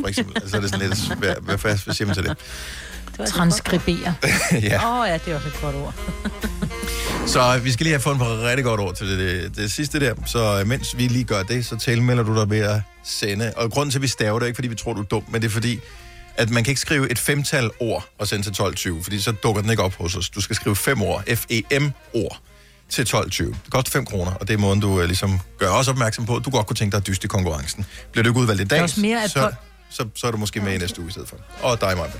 For 0.00 0.08
eksempel. 0.08 0.42
Altså, 0.42 0.56
er 0.56 0.60
det 0.60 0.70
sådan 0.70 0.88
lidt. 0.88 1.14
Hvad, 1.18 1.34
hvad, 1.40 1.56
hvad 1.58 1.94
siger 1.94 2.06
man 2.06 2.14
til 2.14 2.24
det? 2.24 2.36
Transkribere. 3.28 4.14
ja. 4.52 4.86
Åh 4.86 5.00
oh, 5.00 5.08
ja, 5.08 5.18
det 5.24 5.32
er 5.32 5.34
også 5.36 5.48
et 5.48 5.60
godt 5.62 5.76
ord. 5.76 5.94
Så 7.26 7.58
vi 7.62 7.72
skal 7.72 7.84
lige 7.84 7.92
have 7.92 8.00
fået 8.00 8.14
en 8.14 8.22
rigtig 8.22 8.64
godt 8.64 8.80
ord 8.80 8.94
til 8.94 9.08
det, 9.08 9.18
det, 9.18 9.56
det 9.56 9.72
sidste 9.72 10.00
der. 10.00 10.14
Så 10.26 10.60
øh, 10.60 10.66
mens 10.66 10.96
vi 10.96 11.08
lige 11.08 11.24
gør 11.24 11.42
det, 11.42 11.66
så 11.66 11.76
tilmelder 11.76 12.22
du 12.22 12.34
dig 12.40 12.50
ved 12.50 12.58
at 12.58 12.80
sende. 13.04 13.52
Og 13.56 13.70
grunden 13.70 13.90
til, 13.90 13.98
at 13.98 14.02
vi 14.02 14.08
staver 14.08 14.38
det, 14.38 14.44
er 14.44 14.46
ikke 14.46 14.56
fordi 14.56 14.68
vi 14.68 14.74
tror, 14.74 14.92
du 14.92 15.00
er 15.00 15.04
dum, 15.04 15.24
men 15.28 15.42
det 15.42 15.48
er 15.48 15.52
fordi, 15.52 15.80
at 16.36 16.50
man 16.50 16.64
kan 16.64 16.70
ikke 16.70 16.80
skrive 16.80 17.10
et 17.10 17.18
femtal 17.18 17.70
ord 17.80 18.08
og 18.18 18.28
sende 18.28 18.44
til 18.52 18.62
12.20, 18.62 19.02
fordi 19.02 19.20
så 19.20 19.32
dukker 19.32 19.62
den 19.62 19.70
ikke 19.70 19.82
op 19.82 19.94
hos 19.94 20.16
os. 20.16 20.30
Du 20.30 20.40
skal 20.40 20.56
skrive 20.56 20.76
fem 20.76 21.02
ord, 21.02 21.24
F-E-M-ord, 21.36 22.40
til 22.88 23.02
12.20. 23.02 23.44
Det 23.44 23.56
koster 23.70 23.90
5 23.90 24.04
kroner, 24.04 24.32
og 24.32 24.48
det 24.48 24.54
er 24.54 24.58
måden, 24.58 24.80
du 24.80 25.00
øh, 25.00 25.06
ligesom 25.06 25.40
gør 25.58 25.70
os 25.70 25.88
opmærksom 25.88 26.26
på, 26.26 26.36
at 26.36 26.44
du 26.44 26.50
godt 26.50 26.66
kunne 26.66 26.76
tænke 26.76 26.92
dig 26.92 26.98
at 26.98 27.06
dyste 27.06 27.24
i 27.24 27.28
konkurrencen. 27.28 27.86
Bliver 28.12 28.22
du 28.22 28.30
ikke 28.30 28.40
udvalgt 28.40 28.60
i 28.60 28.64
Det 28.64 28.72
er 28.72 28.76
dag, 28.76 28.82
også 28.82 29.00
mere, 29.00 29.24
at 29.24 29.30
så, 29.30 29.52
så, 29.94 30.06
så 30.14 30.26
er 30.26 30.30
du 30.30 30.36
måske 30.36 30.60
med 30.60 30.74
i 30.74 30.78
næste 30.78 31.00
uge 31.00 31.08
i 31.08 31.10
stedet 31.10 31.28
for. 31.28 31.36
Og 31.62 31.80
dig, 31.80 31.96
Maja. 31.96 32.10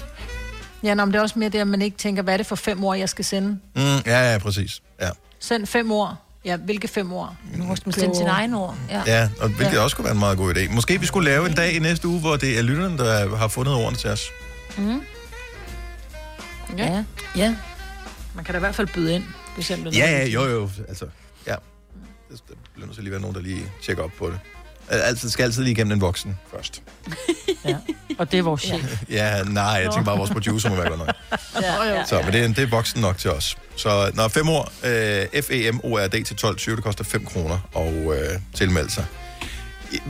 Ja, 0.82 0.94
nå, 0.94 1.04
men 1.04 1.12
det 1.12 1.18
er 1.18 1.22
også 1.22 1.38
mere 1.38 1.48
det, 1.48 1.58
at 1.58 1.66
man 1.66 1.82
ikke 1.82 1.96
tænker, 1.96 2.22
hvad 2.22 2.34
er 2.34 2.36
det 2.36 2.46
for 2.46 2.56
fem 2.56 2.84
ord, 2.84 2.98
jeg 2.98 3.08
skal 3.08 3.24
sende? 3.24 3.48
Mm, 3.48 3.82
ja, 4.06 4.32
ja, 4.32 4.38
præcis. 4.38 4.82
Ja. 5.00 5.10
Send 5.38 5.66
fem 5.66 5.90
ord. 5.90 6.16
Ja, 6.44 6.56
hvilke 6.56 6.88
fem 6.88 7.12
ord? 7.12 7.34
Nu 7.54 7.64
må 7.64 7.76
man 7.84 7.92
sende 7.92 8.16
sin 8.16 8.26
egen 8.26 8.54
ord. 8.54 8.76
Ja. 8.90 9.02
Ja, 9.06 9.28
og 9.40 9.48
hvilket 9.48 9.76
ja. 9.76 9.80
også 9.80 9.96
kunne 9.96 10.04
være 10.04 10.12
en 10.12 10.18
meget 10.18 10.38
god 10.38 10.54
idé. 10.54 10.74
Måske 10.74 11.00
vi 11.00 11.06
skulle 11.06 11.30
lave 11.30 11.48
en 11.48 11.54
dag 11.54 11.72
i 11.72 11.78
næste 11.78 12.08
uge, 12.08 12.20
hvor 12.20 12.36
det 12.36 12.58
er 12.58 12.62
lytterne, 12.62 12.98
der 12.98 13.36
har 13.36 13.48
fundet 13.48 13.74
ordene 13.74 13.98
til 13.98 14.10
os. 14.10 14.30
Mm. 14.78 15.00
Ja. 16.78 17.04
ja. 17.36 17.56
Man 18.34 18.44
kan 18.44 18.54
da 18.54 18.58
i 18.58 18.60
hvert 18.60 18.74
fald 18.74 18.88
byde 18.94 19.14
ind, 19.14 19.24
hvis 19.54 19.70
jeg 19.70 19.78
Ja, 19.78 19.90
ja, 19.92 20.26
jo, 20.26 20.44
jo. 20.44 20.70
Altså, 20.88 21.06
ja. 21.46 21.54
Der 22.30 22.54
bliver 22.74 22.86
nødt 22.86 22.94
til 22.94 23.04
lige 23.04 23.12
være 23.12 23.20
nogen, 23.20 23.36
der 23.36 23.42
lige 23.42 23.62
tjekker 23.82 24.02
op 24.02 24.10
på 24.18 24.26
det. 24.26 24.38
Altid, 24.88 25.30
skal 25.30 25.42
altid 25.44 25.62
lige 25.62 25.72
igennem 25.72 25.92
en 25.92 26.00
voksen 26.00 26.38
først. 26.54 26.82
Og 28.18 28.32
det 28.32 28.38
er 28.38 28.42
vores 28.42 28.62
chef. 28.62 29.02
Ja, 29.10 29.42
nej, 29.42 29.64
jeg 29.64 29.82
tænker 29.82 30.04
bare, 30.04 30.14
at 30.14 30.18
vores 30.18 30.30
producer 30.30 30.70
må 30.70 30.76
være 30.76 30.88
godt 30.88 30.98
nok. 30.98 31.14
Ja, 31.62 31.84
ja, 31.84 32.04
Så, 32.04 32.22
men 32.24 32.32
det 32.32 32.40
er, 32.44 32.48
det 32.48 32.58
er 32.58 32.66
voksen 32.66 33.00
nok 33.00 33.18
til 33.18 33.30
os. 33.30 33.56
Så 33.76 34.10
når 34.14 34.28
fem 34.28 34.48
år, 34.48 34.72
øh, 34.84 35.42
F-E-M-O-R-D 35.42 36.24
til 36.24 36.34
12.20, 36.46 36.76
det 36.76 36.84
koster 36.84 37.04
5 37.04 37.24
kroner 37.24 37.58
og 37.72 37.92
øh, 38.16 38.38
tilmelde 38.54 38.90
sig. 38.90 39.04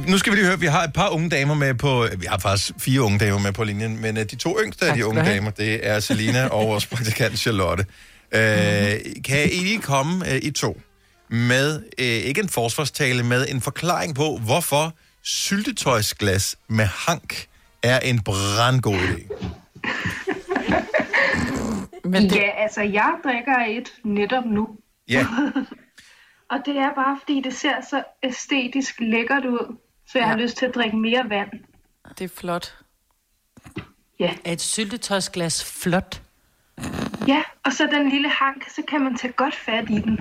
Nu 0.06 0.18
skal 0.18 0.32
vi 0.32 0.36
lige 0.36 0.46
høre, 0.46 0.60
vi 0.60 0.66
har 0.66 0.82
et 0.82 0.92
par 0.92 1.08
unge 1.08 1.30
damer 1.30 1.54
med 1.54 1.74
på, 1.74 2.06
vi 2.18 2.26
har 2.26 2.38
faktisk 2.38 2.72
fire 2.78 3.00
unge 3.02 3.18
damer 3.18 3.38
med 3.38 3.52
på 3.52 3.64
linjen, 3.64 4.00
men 4.02 4.16
øh, 4.16 4.24
de 4.30 4.36
to 4.36 4.58
yngste 4.64 4.86
af 4.86 4.94
de 4.96 5.06
unge 5.06 5.24
damer, 5.24 5.50
det 5.50 5.86
er 5.88 6.00
Selina 6.00 6.46
og 6.46 6.66
vores 6.68 6.86
praktikant 6.86 7.38
Charlotte. 7.38 7.84
Øh, 8.32 8.42
kan 9.24 9.50
I 9.52 9.56
lige 9.58 9.78
komme 9.78 10.30
øh, 10.32 10.38
i 10.42 10.50
to 10.50 10.80
med, 11.34 11.82
øh, 11.98 12.04
ikke 12.04 12.40
en 12.40 12.48
forsvarstale, 12.48 13.22
med 13.22 13.46
en 13.48 13.60
forklaring 13.60 14.14
på, 14.14 14.38
hvorfor 14.44 14.92
syltetøjsglas 15.22 16.56
med 16.68 16.84
hank 16.84 17.48
er 17.82 17.98
en 18.00 18.22
brandgod 18.22 18.94
idé? 18.94 19.44
Men 22.12 22.22
det... 22.22 22.36
Ja, 22.36 22.50
altså, 22.62 22.80
jeg 22.80 23.14
drikker 23.24 23.56
et 23.68 23.92
netop 24.04 24.44
nu. 24.44 24.68
Ja, 25.08 25.26
Og 26.54 26.58
det 26.66 26.76
er 26.76 26.94
bare, 26.94 27.18
fordi 27.20 27.40
det 27.40 27.54
ser 27.54 27.80
så 27.90 28.04
æstetisk 28.22 28.94
lækkert 29.00 29.44
ud, 29.44 29.76
så 30.06 30.18
jeg 30.18 30.24
ja. 30.24 30.30
har 30.30 30.36
lyst 30.36 30.56
til 30.56 30.66
at 30.66 30.74
drikke 30.74 30.96
mere 30.96 31.28
vand. 31.28 31.50
Det 32.18 32.24
er 32.24 32.34
flot. 32.36 32.76
Ja. 34.18 34.34
Er 34.44 34.52
et 34.52 34.60
syltetøjsglas 34.60 35.82
flot? 35.82 36.22
Ja, 37.28 37.42
og 37.64 37.72
så 37.72 37.88
den 37.92 38.10
lille 38.10 38.28
hank, 38.28 38.68
så 38.68 38.82
kan 38.88 39.00
man 39.00 39.16
tage 39.16 39.32
godt 39.32 39.54
fat 39.54 39.90
i 39.90 40.00
den. 40.00 40.20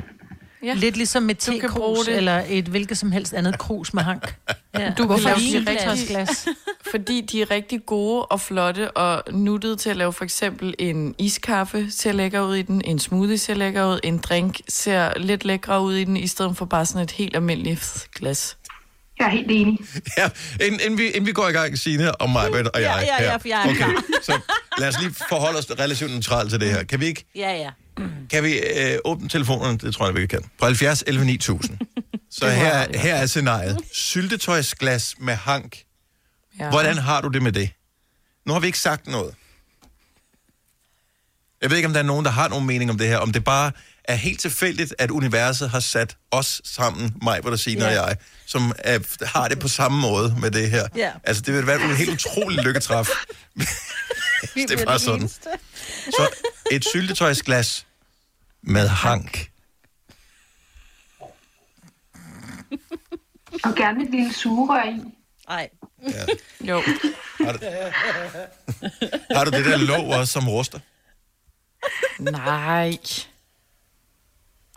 Ja. 0.63 0.73
Lidt 0.73 0.97
ligesom 0.97 1.27
kan 1.27 1.35
tekrus 1.35 2.07
eller 2.07 2.43
et 2.47 2.65
hvilket 2.65 2.97
som 2.97 3.11
helst 3.11 3.33
andet 3.33 3.57
krus 3.59 3.93
med 3.93 4.03
hank. 4.03 4.35
Ja. 4.79 4.93
Du 4.97 5.07
kan 5.07 5.19
lave 5.19 5.37
de 5.37 5.57
er 5.57 5.67
rigtig, 5.67 6.27
fordi 6.91 7.21
de 7.21 7.41
er 7.41 7.51
rigtig 7.51 7.85
gode 7.85 8.25
og 8.25 8.41
flotte 8.41 8.91
og 8.91 9.23
nuttede 9.31 9.75
til 9.75 9.89
at 9.89 9.95
lave 9.95 10.13
for 10.13 10.23
eksempel 10.23 10.73
en 10.79 11.15
iskaffe 11.17 11.87
ser 11.91 12.11
lækker 12.11 12.41
ud 12.41 12.55
i 12.55 12.61
den, 12.61 12.81
en 12.85 12.99
smoothie 12.99 13.37
ser 13.37 13.53
lækker 13.53 13.85
ud, 13.85 13.99
en 14.03 14.17
drink 14.17 14.59
ser 14.69 15.19
lidt 15.19 15.45
lækre 15.45 15.81
ud 15.81 15.95
i 15.95 16.03
den, 16.03 16.17
i 16.17 16.27
stedet 16.27 16.57
for 16.57 16.65
bare 16.65 16.85
sådan 16.85 17.01
et 17.01 17.11
helt 17.11 17.35
almindeligt 17.35 18.07
glas. 18.15 18.57
Jeg 19.19 19.25
er 19.25 19.31
helt 19.31 19.51
enig. 19.51 19.79
ja 20.17 20.29
inden, 20.65 20.79
inden, 20.85 20.97
vi, 20.97 21.07
inden 21.07 21.25
vi 21.25 21.31
går 21.31 21.47
i 21.47 21.51
gang, 21.51 21.77
Signe 21.77 22.15
og 22.15 22.29
mig 22.29 22.49
og 22.49 22.57
jeg 22.57 22.65
Ja, 22.75 22.99
ja, 22.99 23.23
ja, 23.23 23.35
for 23.35 23.47
jeg 23.47 23.59
er 23.59 23.69
okay, 23.69 23.75
klar. 23.75 24.03
så 24.23 24.39
lad 24.77 24.87
os 24.87 25.01
lige 25.01 25.15
forholde 25.29 25.59
os 25.59 25.67
relativt 25.79 26.11
neutralt 26.11 26.49
til 26.49 26.59
det 26.59 26.69
her. 26.69 26.83
Kan 26.83 26.99
vi 26.99 27.05
ikke 27.05 27.25
Ja, 27.35 27.51
ja. 27.51 27.69
Kan 28.29 28.43
vi 28.43 28.59
øh, 28.59 28.97
åbne 29.05 29.29
telefonerne? 29.29 29.77
Det 29.77 29.95
tror 29.95 30.05
jeg, 30.05 30.15
vi 30.15 30.27
kan. 30.27 30.43
På 30.59 30.65
70 30.65 31.03
11 31.07 31.25
9000. 31.25 31.77
Så 32.31 32.49
her, 32.49 32.97
her 32.97 33.15
er 33.15 33.25
scenariet. 33.25 33.77
Syltetøjsglas 33.93 35.15
med 35.19 35.33
hank. 35.35 35.77
Ja. 36.59 36.69
Hvordan 36.69 36.97
har 36.97 37.21
du 37.21 37.27
det 37.27 37.41
med 37.41 37.51
det? 37.51 37.69
Nu 38.45 38.53
har 38.53 38.59
vi 38.59 38.67
ikke 38.67 38.79
sagt 38.79 39.07
noget. 39.07 39.35
Jeg 41.61 41.69
ved 41.69 41.77
ikke, 41.77 41.87
om 41.87 41.93
der 41.93 41.99
er 41.99 42.03
nogen, 42.03 42.25
der 42.25 42.31
har 42.31 42.47
nogen 42.47 42.65
mening 42.65 42.91
om 42.91 42.97
det 42.97 43.07
her. 43.07 43.17
Om 43.17 43.33
det 43.33 43.43
bare 43.43 43.71
er 44.03 44.15
helt 44.15 44.39
tilfældigt, 44.39 44.95
at 44.99 45.11
universet 45.11 45.69
har 45.69 45.79
sat 45.79 46.17
os 46.31 46.61
sammen, 46.65 47.13
mig, 47.21 47.39
hvor 47.41 47.49
der 47.49 47.57
siger 47.57 47.79
Ja. 47.91 48.01
og 48.01 48.07
jeg, 48.09 48.17
som 48.45 48.71
er, 48.77 49.25
har 49.25 49.47
det 49.47 49.59
på 49.59 49.67
samme 49.67 49.99
måde 50.01 50.35
med 50.41 50.51
det 50.51 50.69
her. 50.69 50.87
Ja. 50.95 51.11
Altså, 51.23 51.41
det 51.41 51.53
vil 51.53 51.67
være 51.67 51.83
en 51.83 51.95
helt 51.95 52.09
utrolig 52.09 52.63
lykketræf. 52.63 53.09
det 54.55 54.71
er 54.71 54.85
bare 54.85 54.99
sådan. 54.99 55.29
Så 55.29 56.29
et 56.75 56.85
syltetøjsglas 56.85 57.87
med 58.61 58.87
hank. 58.87 59.51
Og 63.63 63.75
gerne 63.75 64.03
et 64.03 64.11
lille 64.11 64.33
sugerør 64.33 64.83
i. 64.83 64.99
Nej. 65.47 65.69
Ja. 66.01 66.25
Jo. 66.61 66.81
Har 67.41 67.51
du, 67.53 67.59
har 69.31 69.45
du 69.45 69.51
det 69.51 69.65
der 69.65 69.77
låg 69.77 70.05
også, 70.05 70.33
som 70.33 70.49
ruster? 70.49 70.79
Nej. 72.19 72.97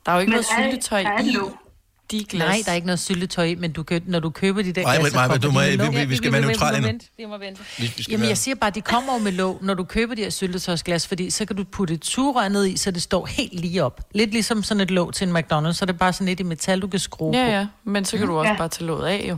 Der 0.07 0.13
er 0.13 0.17
jo 0.17 0.21
ikke 0.21 0.31
Men 0.31 0.31
noget 0.31 0.47
syltetøj 0.47 1.03
er 1.03 1.19
i 1.19 1.31
låg? 1.31 1.66
De 2.11 2.25
glas. 2.25 2.49
Nej, 2.49 2.59
der 2.65 2.71
er 2.71 2.75
ikke 2.75 2.87
noget 2.87 2.99
syltetøj 3.01 3.45
i, 3.45 3.55
men 3.55 3.73
du 3.73 3.83
kan, 3.83 4.03
når 4.07 4.21
du 4.21 4.31
køber 4.31 4.63
de 4.63 4.73
der 4.73 4.83
Nej, 4.83 4.97
glas, 4.99 5.11
så 5.13 5.17
nej, 5.17 5.37
du 5.37 5.51
må- 5.51 5.61
vi- 5.61 5.99
vi- 5.99 6.05
vi 6.05 6.17
skal 6.17 6.33
være 6.33 6.41
neutrale 6.41 6.93
nu. 6.93 6.99
Vi 7.19 7.25
må 7.25 7.39
vente. 7.39 7.61
Vi, 7.79 7.93
vi 7.97 8.03
skal 8.03 8.13
Jamen, 8.13 8.21
være- 8.21 8.29
jeg 8.29 8.39
siger 8.39 8.55
bare, 8.55 8.71
de 8.71 8.81
kommer 8.81 9.13
jo 9.13 9.19
med 9.19 9.33
låg, 9.33 9.59
når 9.63 9.75
du 9.75 9.85
køber 9.85 10.15
de 10.15 10.23
her 10.23 10.31
syltetøjsglas, 10.31 11.07
fordi 11.07 11.31
så 11.31 11.45
kan 11.45 11.57
du 11.57 11.65
putte 11.65 11.95
et 11.95 12.07
sugerør 12.07 12.49
ned 12.49 12.67
i, 12.67 12.77
så 12.77 12.91
det 12.91 13.03
står 13.03 13.27
helt 13.27 13.61
lige 13.61 13.85
op. 13.85 14.01
Lidt 14.15 14.31
ligesom 14.31 14.63
sådan 14.63 14.81
et 14.81 14.91
låg 14.91 15.15
til 15.15 15.29
en 15.29 15.37
McDonald's, 15.37 15.73
så 15.73 15.79
er 15.83 15.87
det 15.87 15.99
bare 15.99 16.13
sådan 16.13 16.29
et 16.29 16.41
i 16.41 16.43
metal, 16.43 16.81
du 16.81 16.87
kan 16.89 17.01
skrue 17.01 17.37
Ja, 17.37 17.45
på. 17.45 17.51
ja, 17.51 17.67
men 17.85 18.05
så 18.05 18.17
kan 18.19 18.27
du 18.27 18.39
også 18.39 18.55
bare 18.59 18.69
tage 18.69 18.87
låget 18.87 19.07
af, 19.09 19.27
jo. 19.29 19.37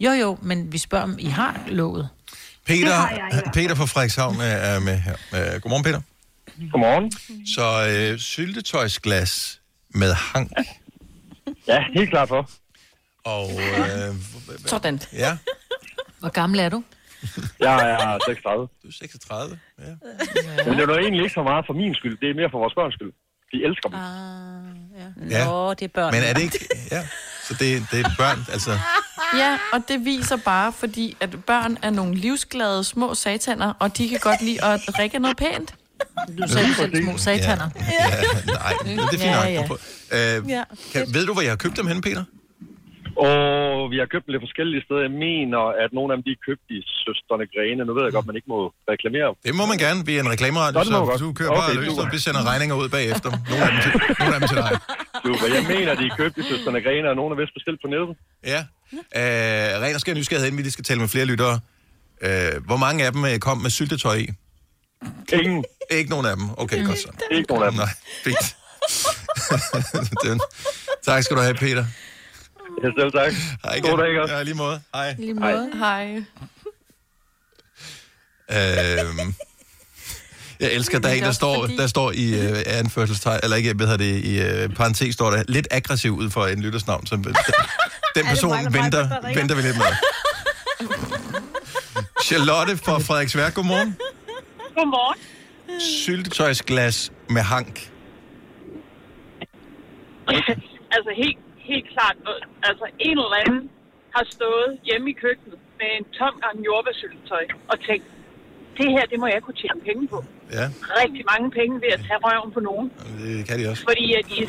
Jo, 0.00 0.10
jo, 0.10 0.38
men 0.42 0.72
vi 0.72 0.78
spørger, 0.78 1.04
om 1.04 1.16
I 1.18 1.26
har 1.26 1.60
låget. 1.68 2.08
Peter, 2.66 2.84
Det 2.84 2.94
har 2.94 3.10
jeg 3.10 3.28
fald. 3.32 3.44
Peter 3.54 3.74
fra 3.74 3.84
Frederikshavn 3.86 4.36
er- 4.40 4.80
med 4.80 4.96
her. 4.98 5.14
Uh, 5.32 5.60
godmorgen, 5.60 5.84
Peter. 5.84 6.00
Godmorgen. 6.72 7.12
Så 7.54 8.12
uh, 8.12 8.18
syltetøjsglas 8.20 9.60
med 9.94 10.12
hank. 10.14 10.52
Ja, 10.58 10.62
helt 11.94 12.10
klart 12.10 12.28
for. 12.28 12.50
Og, 13.24 13.46
uh, 13.46 14.16
Sådan. 14.66 15.00
Ja. 15.12 15.38
Hvor 16.18 16.28
gammel 16.28 16.60
er 16.60 16.68
du? 16.68 16.82
Jeg 17.60 17.90
er 17.90 18.18
36. 18.26 18.68
Du 18.82 18.88
er 18.88 18.92
36, 18.92 19.58
ja. 19.78 19.84
Men 20.64 20.78
det 20.78 20.88
er 20.88 20.94
jo 20.94 20.98
egentlig 20.98 21.22
ikke 21.22 21.34
så 21.34 21.42
meget 21.42 21.64
for 21.66 21.72
min 21.72 21.94
skyld. 21.94 22.18
Det 22.20 22.30
er 22.30 22.34
mere 22.34 22.50
for 22.50 22.58
vores 22.58 22.74
børns 22.74 22.94
skyld. 22.94 23.12
De 23.52 23.64
elsker 23.64 23.88
dem. 23.88 23.98
Ja. 25.30 25.44
Nå, 25.44 25.74
det 25.74 25.82
er 25.82 25.88
børn. 25.88 26.14
Men 26.14 26.22
er 26.22 26.32
det 26.32 26.42
ikke... 26.42 26.58
Ja, 26.90 27.02
så 27.42 27.54
det, 27.54 27.86
det 27.90 28.00
er 28.00 28.10
børn, 28.18 28.38
altså... 28.52 28.70
Ja, 29.36 29.58
og 29.72 29.82
det 29.88 30.04
viser 30.04 30.36
bare, 30.36 30.72
fordi 30.72 31.16
at 31.20 31.44
børn 31.46 31.78
er 31.82 31.90
nogle 31.90 32.14
livsglade 32.14 32.84
små 32.84 33.14
sataner, 33.14 33.72
og 33.78 33.98
de 33.98 34.08
kan 34.08 34.18
godt 34.22 34.42
lide 34.42 34.64
at 34.64 34.80
drikke 34.96 35.18
noget 35.18 35.36
pænt. 35.36 35.74
Du 36.38 36.48
sagde 36.48 36.74
selv 36.74 37.02
små 37.02 37.12
sataner. 37.18 37.68
Ja, 37.76 38.06
ja 38.06 38.52
nej, 38.60 38.72
det 38.84 38.98
er 38.98 39.10
fint 39.10 39.22
Ja, 39.22 39.66
nok. 39.68 39.80
ja. 40.12 40.56
Ja, 40.56 40.62
kan, 40.92 41.00
ved 41.14 41.26
du, 41.26 41.32
hvor 41.32 41.42
jeg 41.42 41.50
har 41.50 41.56
købt 41.64 41.76
dem 41.76 41.86
hen, 41.86 42.00
Peter? 42.00 42.24
Og 43.28 43.42
vi 43.92 43.96
har 44.02 44.06
købt 44.14 44.24
dem 44.26 44.32
lidt 44.34 44.44
forskellige 44.48 44.82
steder. 44.86 45.02
Jeg 45.08 45.14
mener, 45.28 45.60
at 45.84 45.90
nogle 45.98 46.08
af 46.12 46.16
dem 46.16 46.22
de 46.28 46.32
er 46.38 46.40
købt 46.48 46.66
i 46.76 46.78
Søsterne 47.04 47.44
Grene. 47.54 47.80
Nu 47.88 47.92
ved 47.96 48.02
jeg 48.06 48.12
godt, 48.16 48.26
man 48.30 48.36
ikke 48.38 48.48
må 48.54 48.60
reklamere. 48.92 49.28
Det 49.46 49.52
må 49.60 49.64
man 49.72 49.78
gerne. 49.84 49.98
Vi 50.08 50.12
er 50.16 50.20
en 50.26 50.30
reklameradio, 50.34 50.74
Nå, 50.78 50.82
det 50.84 50.90
må 50.92 50.96
så 50.96 51.00
man 51.02 51.08
godt. 51.12 51.20
du 51.26 51.28
kører 51.40 51.52
bare 51.60 51.70
Okay, 51.70 51.78
løs, 51.80 51.88
super. 51.90 52.02
og 52.02 52.08
vi 52.14 52.18
sender 52.26 52.42
regninger 52.50 52.74
ud 52.82 52.88
bagefter. 52.98 53.30
Nogle 53.50 53.62
af 53.66 53.70
dem 53.72 53.78
til, 53.84 53.92
nogle 54.20 54.34
af 54.36 54.40
dem 54.40 54.48
til 54.52 54.58
dig. 54.64 54.72
Super. 55.26 55.46
Jeg 55.56 55.62
mener, 55.74 55.90
de 56.00 56.04
er 56.10 56.14
købt 56.22 56.34
i 56.42 56.44
Søsterne 56.50 56.80
Grene, 56.86 57.06
og 57.12 57.16
nogle 57.20 57.30
er 57.34 57.38
vist 57.42 57.54
bestilt 57.58 57.78
på 57.84 57.88
nettet. 57.94 58.10
Ja. 58.52 58.60
Uh, 59.20 59.82
ren 59.82 59.94
og 59.98 60.00
skær 60.04 60.14
nysgerrighed, 60.20 60.46
inden 60.48 60.58
vi 60.60 60.64
lige 60.68 60.76
skal 60.78 60.86
tale 60.90 61.00
med 61.04 61.10
flere 61.14 61.26
lyttere. 61.32 61.54
Uh, 62.28 62.54
hvor 62.68 62.78
mange 62.84 62.98
af 63.06 63.10
dem 63.14 63.22
øh, 63.30 63.36
kom 63.46 63.56
med 63.64 63.70
syltetøj 63.78 64.16
i? 64.26 64.28
Ingen. 65.42 65.64
Ikke 65.90 66.10
nogen 66.10 66.26
af 66.26 66.36
dem? 66.36 66.50
Okay, 66.56 66.86
godt 66.86 66.98
så. 66.98 67.08
Ikke 67.30 67.48
nogen 67.48 67.64
af 67.64 67.70
dem. 67.72 67.80
Nej, 67.80 67.88
fint. 68.24 68.56
Den. 70.24 70.40
tak 71.04 71.22
skal 71.22 71.36
du 71.36 71.42
have, 71.42 71.54
Peter. 71.54 71.84
Ja, 72.82 72.88
selv 72.98 73.12
tak. 73.12 73.32
Hej 73.64 73.74
igen. 73.74 73.90
God 73.90 73.98
dag 73.98 74.20
også. 74.20 74.34
Ja, 74.34 74.42
lige 74.42 74.54
måde. 74.54 74.80
Hej. 74.94 75.14
Lige 75.18 75.34
måde. 75.34 75.70
Hej. 75.78 76.22
Øhm, 78.52 79.34
jeg 80.60 80.72
elsker, 80.72 80.98
der 80.98 81.08
er 81.08 81.12
en, 81.12 81.22
er 81.22 81.26
der 81.26 81.32
står, 81.32 81.66
der 81.66 81.86
står 81.86 82.12
i 82.12 82.50
uh, 82.50 82.58
anførselstegn, 82.66 83.40
eller 83.42 83.56
ikke, 83.56 83.72
hvad 83.72 83.86
hedder 83.86 84.04
det, 84.04 84.24
i 84.24 84.64
uh, 84.64 84.74
parentes 84.74 85.14
står 85.14 85.30
der, 85.30 85.42
lidt 85.48 85.68
aggressiv 85.70 86.16
ud 86.16 86.30
for 86.30 86.46
en 86.46 86.62
lyttersnavn. 86.62 87.06
Så, 87.06 87.16
den 87.16 88.26
person 88.32 88.50
mig, 88.50 88.62
mig, 88.62 88.82
venter, 88.82 89.24
ringer? 89.24 89.40
venter 89.40 89.54
vi 89.54 89.62
lidt 89.62 89.76
med. 89.76 89.86
Charlotte 92.26 92.76
fra 92.76 92.98
Frederiksværk, 92.98 93.54
godmorgen. 93.54 93.96
Godmorgen. 94.74 95.18
Syltetøjsglas 95.80 97.12
med 97.28 97.42
hank. 97.42 97.74
altså 100.96 101.10
helt, 101.22 101.38
helt 101.56 101.88
klart, 101.94 102.16
altså 102.62 102.84
en 102.98 103.18
eller 103.24 103.38
anden 103.46 103.70
har 104.16 104.24
stået 104.36 104.70
hjemme 104.84 105.10
i 105.10 105.12
køkkenet 105.12 105.58
med 105.80 105.88
en 105.98 106.04
tom 106.18 106.34
gang 106.44 106.56
jordbærsyltetøj 106.66 107.44
og 107.68 107.76
tænkt, 107.88 108.06
det 108.78 108.88
her, 108.96 109.04
det 109.12 109.18
må 109.22 109.26
jeg 109.34 109.42
kunne 109.42 109.58
tjene 109.62 109.80
penge 109.88 110.08
på. 110.08 110.18
Ja, 110.58 110.66
Rigtig 111.02 111.24
mange 111.32 111.48
penge 111.58 111.74
ved 111.84 111.90
at 111.96 112.00
tage 112.08 112.20
røven 112.26 112.50
på 112.56 112.60
nogen. 112.60 112.86
det 113.18 113.46
kan 113.48 113.54
de 113.60 113.64
også. 113.70 113.82
Fordi 113.90 114.06
at 114.18 114.26
i, 114.38 114.40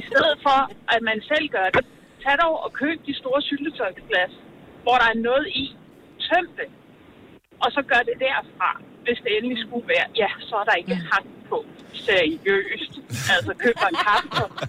i 0.00 0.02
stedet 0.08 0.36
for, 0.46 0.58
at 0.94 1.00
man 1.08 1.18
selv 1.30 1.46
gør 1.56 1.68
det, 1.76 1.84
tag 2.24 2.34
dog 2.42 2.54
og 2.64 2.70
køb 2.72 2.98
de 3.08 3.14
store 3.22 3.40
syltetøjsglas, 3.42 4.32
hvor 4.84 4.96
der 5.00 5.08
er 5.14 5.18
noget 5.28 5.46
i. 5.62 5.64
Tøm 6.28 6.46
det. 6.60 6.68
Og 7.64 7.68
så 7.76 7.82
gør 7.92 8.02
det 8.08 8.16
derfra, 8.26 8.70
hvis 9.04 9.18
det 9.24 9.30
endelig 9.36 9.58
skulle 9.66 9.86
være. 9.94 10.06
Ja, 10.22 10.30
så 10.48 10.54
er 10.60 10.64
der 10.68 10.74
ikke 10.82 10.94
hang 11.12 11.26
på. 11.50 11.58
Seriøst. 12.08 12.92
Altså, 13.34 13.50
køb 13.62 13.74
dig 13.82 13.88
en 13.94 13.98
kaffekop. 14.06 14.52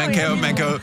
Man 0.00 0.08
kan 0.14 0.22
jo, 0.30 0.34
man 0.46 0.52
kan 0.58 0.64
jo, 0.72 0.76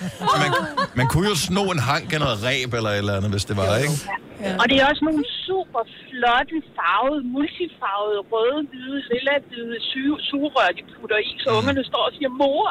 man, 0.43 0.51
man 0.99 1.07
kunne 1.11 1.27
jo 1.33 1.37
sno 1.47 1.63
en 1.75 1.81
hank 1.89 2.07
eller 2.13 2.25
noget 2.29 2.41
ræb 2.47 2.69
eller 2.77 2.91
et 2.93 2.97
eller 3.03 3.15
andet, 3.17 3.31
hvis 3.35 3.45
det 3.49 3.55
var, 3.61 3.69
ikke? 3.85 3.97
Ja. 4.45 4.51
Og 4.61 4.65
det 4.69 4.75
er 4.81 4.85
også 4.91 5.03
nogle 5.09 5.23
super 5.47 5.81
flotte 6.07 6.57
farvede, 6.77 7.21
multifarvede, 7.35 8.19
røde, 8.31 8.59
hvide, 8.71 8.99
lilla, 9.11 9.35
hvide 9.49 9.75
su- 9.89 10.21
sugerør, 10.29 10.69
de 10.77 10.81
putter 10.95 11.19
i, 11.29 11.31
så 11.43 11.49
ungerne 11.59 11.83
står 11.91 12.03
og 12.09 12.13
siger, 12.17 12.31
mor, 12.41 12.65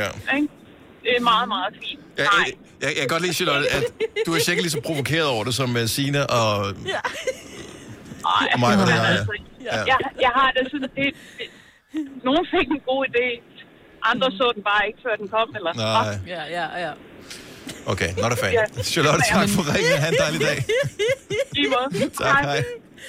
Ja. 0.00 0.08
ikke? 0.36 0.48
Det 1.04 1.10
er 1.18 1.22
meget, 1.32 1.46
meget 1.54 1.70
fint. 1.82 2.02
Jeg, 2.20 2.26
jeg, 2.38 2.46
jeg, 2.82 2.88
jeg 2.88 3.02
kan 3.04 3.08
godt 3.08 3.22
lide, 3.22 3.34
Charlotte, 3.34 3.68
at 3.76 3.82
du 4.26 4.30
er 4.34 4.38
sikkert 4.38 4.62
lige 4.62 4.70
så 4.70 4.80
provokeret 4.80 5.26
over 5.34 5.44
det, 5.44 5.54
som 5.54 5.70
uh, 5.76 5.86
Signe 5.86 6.26
og, 6.30 6.74
Ja. 6.94 7.00
og 8.54 8.60
mig, 8.60 8.78
Men 8.78 8.88
er. 8.88 9.02
altså, 9.02 9.32
Ja. 9.64 9.76
jeg, 9.92 9.98
jeg 10.20 10.30
har 10.34 10.50
det 10.56 10.62
sådan, 10.70 10.88
det, 10.96 11.08
det, 11.38 11.46
nogen 12.24 12.46
fik 12.54 12.66
en 12.76 12.80
god 12.90 13.00
idé, 13.10 13.26
andre 14.10 14.30
så 14.38 14.52
den 14.54 14.62
bare 14.62 14.82
ikke, 14.86 14.98
før 15.04 15.14
den 15.16 15.28
kom, 15.28 15.48
eller? 15.58 15.72
Nej. 15.74 16.18
Ja, 16.34 16.42
ja, 16.58 16.66
ja. 16.86 16.92
Okay, 17.86 18.10
not 18.22 18.32
a 18.32 18.36
fan. 18.44 18.52
Ja. 18.52 18.82
Charlotte, 18.82 19.22
tak 19.34 19.48
for 19.48 19.62
ringen. 19.74 19.98
Ha' 20.02 20.08
en 20.08 20.14
dejlig 20.24 20.40
dag. 20.40 20.58
I 21.56 21.64
måde. 21.74 22.10
Tak, 22.24 22.44
hej. 22.44 22.64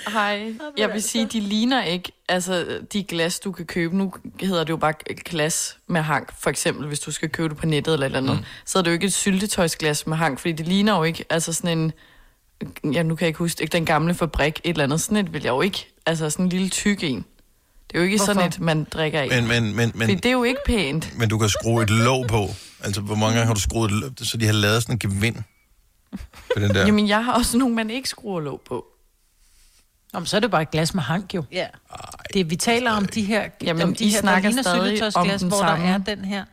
Hej. 0.07 0.53
Jeg 0.77 0.93
vil 0.93 1.03
sige, 1.03 1.25
de 1.25 1.39
ligner 1.39 1.83
ikke, 1.83 2.11
altså 2.29 2.79
de 2.93 3.03
glas, 3.03 3.39
du 3.39 3.51
kan 3.51 3.65
købe. 3.65 3.97
Nu 3.97 4.13
hedder 4.39 4.63
det 4.63 4.69
jo 4.69 4.77
bare 4.77 4.93
glas 5.25 5.77
med 5.87 6.01
hank, 6.01 6.33
for 6.39 6.49
eksempel, 6.49 6.87
hvis 6.87 6.99
du 6.99 7.11
skal 7.11 7.29
købe 7.29 7.49
det 7.49 7.57
på 7.57 7.65
nettet 7.65 7.93
eller 7.93 8.05
et 8.05 8.09
eller 8.09 8.19
andet. 8.31 8.37
Mm. 8.37 8.45
Så 8.65 8.77
er 8.79 8.83
det 8.83 8.89
jo 8.89 8.93
ikke 8.93 9.05
et 9.05 9.13
syltetøjsglas 9.13 10.07
med 10.07 10.17
hank, 10.17 10.39
fordi 10.39 10.51
det 10.51 10.67
ligner 10.67 10.97
jo 10.97 11.03
ikke, 11.03 11.25
altså 11.29 11.53
sådan 11.53 11.77
en, 11.77 11.91
ja, 12.93 13.03
nu 13.03 13.15
kan 13.15 13.25
jeg 13.25 13.27
ikke 13.27 13.37
huske, 13.39 13.61
ikke 13.61 13.71
den 13.71 13.85
gamle 13.85 14.13
fabrik, 14.13 14.61
et 14.63 14.69
eller 14.69 14.83
andet. 14.83 15.01
Sådan 15.01 15.17
et 15.17 15.33
vil 15.33 15.43
jeg 15.43 15.49
jo 15.49 15.61
ikke, 15.61 15.87
altså 16.05 16.29
sådan 16.29 16.45
en 16.45 16.49
lille 16.49 16.69
tyk 16.69 17.03
en. 17.03 17.25
Det 17.87 17.95
er 17.95 17.99
jo 17.99 18.05
ikke 18.05 18.17
Hvorfor? 18.17 18.33
sådan 18.33 18.47
et, 18.47 18.59
man 18.59 18.83
drikker 18.83 19.19
af. 19.21 19.27
Men, 19.29 19.47
men, 19.47 19.75
men, 19.75 19.91
Fordi 19.91 20.05
men, 20.05 20.17
det 20.17 20.25
er 20.25 20.31
jo 20.31 20.43
ikke 20.43 20.59
pænt. 20.65 21.17
men 21.17 21.29
du 21.29 21.37
kan 21.37 21.49
skrue 21.49 21.83
et 21.83 21.89
låg 21.89 22.27
på. 22.27 22.47
Altså, 22.83 23.01
hvor 23.01 23.15
mange 23.15 23.33
gange 23.35 23.47
har 23.47 23.53
du 23.53 23.59
skruet 23.59 23.91
et 23.91 23.97
låg, 23.97 24.11
så 24.21 24.37
de 24.37 24.45
har 24.45 24.53
lavet 24.53 24.81
sådan 24.81 24.95
en 24.95 24.99
gevind 24.99 25.35
på 26.53 26.59
den 26.59 26.73
der? 26.73 26.85
Jamen, 26.85 27.07
jeg 27.07 27.25
har 27.25 27.33
også 27.33 27.57
nogle, 27.57 27.75
man 27.75 27.89
ikke 27.89 28.09
skruer 28.09 28.39
låg 28.39 28.61
på. 28.67 28.85
Om 30.13 30.25
så 30.25 30.35
er 30.35 30.39
det 30.39 30.51
bare 30.51 30.61
et 30.61 30.71
glas 30.71 30.93
med 30.93 31.03
hank 31.03 31.35
jo. 31.35 31.43
Ja. 31.51 31.67
Det, 32.33 32.49
vi 32.49 32.55
taler 32.55 32.91
om 32.91 33.05
de 33.05 33.21
her, 33.23 33.43
Jamen, 33.63 33.81
om 33.83 33.95
de 33.95 34.03
I 34.05 34.09
her, 34.09 34.19
snakker 34.19 34.41
der 34.41 34.47
ligner 34.49 34.61
stadig 34.63 34.97
syltetøjsglas, 34.97 35.15
om 35.15 35.39
den 35.39 35.47
hvor 35.47 35.57
der 35.57 35.67
samme. 35.67 35.85
er 35.87 35.97
den 35.97 36.25
her. 36.25 36.43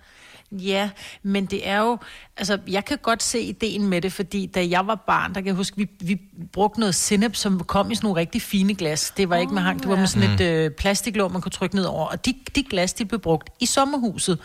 Ja, 0.53 0.91
men 1.23 1.47
det 1.47 1.69
er 1.69 1.81
jo... 1.81 1.99
Altså, 2.37 2.59
jeg 2.69 2.85
kan 2.85 2.99
godt 3.03 3.23
se 3.23 3.41
ideen 3.41 3.87
med 3.89 4.01
det, 4.01 4.13
fordi 4.13 4.47
da 4.47 4.69
jeg 4.69 4.87
var 4.87 4.95
barn, 5.07 5.35
der 5.35 5.41
kan 5.41 5.47
jeg 5.47 5.55
huske, 5.55 5.77
vi, 5.77 5.91
vi 6.01 6.21
brugte 6.53 6.81
noget 6.81 6.95
sinep, 6.95 7.37
som 7.37 7.61
kom 7.61 7.91
i 7.91 7.95
sådan 7.95 8.07
nogle 8.07 8.21
rigtig 8.21 8.43
fine 8.43 8.75
glas. 8.75 9.13
Det 9.17 9.29
var 9.31 9.37
ikke 9.37 9.55
med 9.55 9.63
hank, 9.63 9.81
det 9.81 9.89
var 9.89 9.97
med 9.97 10.07
sådan 10.07 10.31
et 10.31 10.41
øh, 10.41 10.71
plastiklåg, 10.71 11.33
man 11.33 11.41
kunne 11.43 11.53
trykke 11.53 11.77
ned 11.77 11.85
over. 11.85 12.07
Og 12.07 12.27
de, 12.27 12.35
de 12.55 12.63
glas, 12.63 12.93
de 12.93 13.05
blev 13.05 13.21
brugt 13.21 13.51
i 13.61 13.67
sommerhuset. 13.67 14.39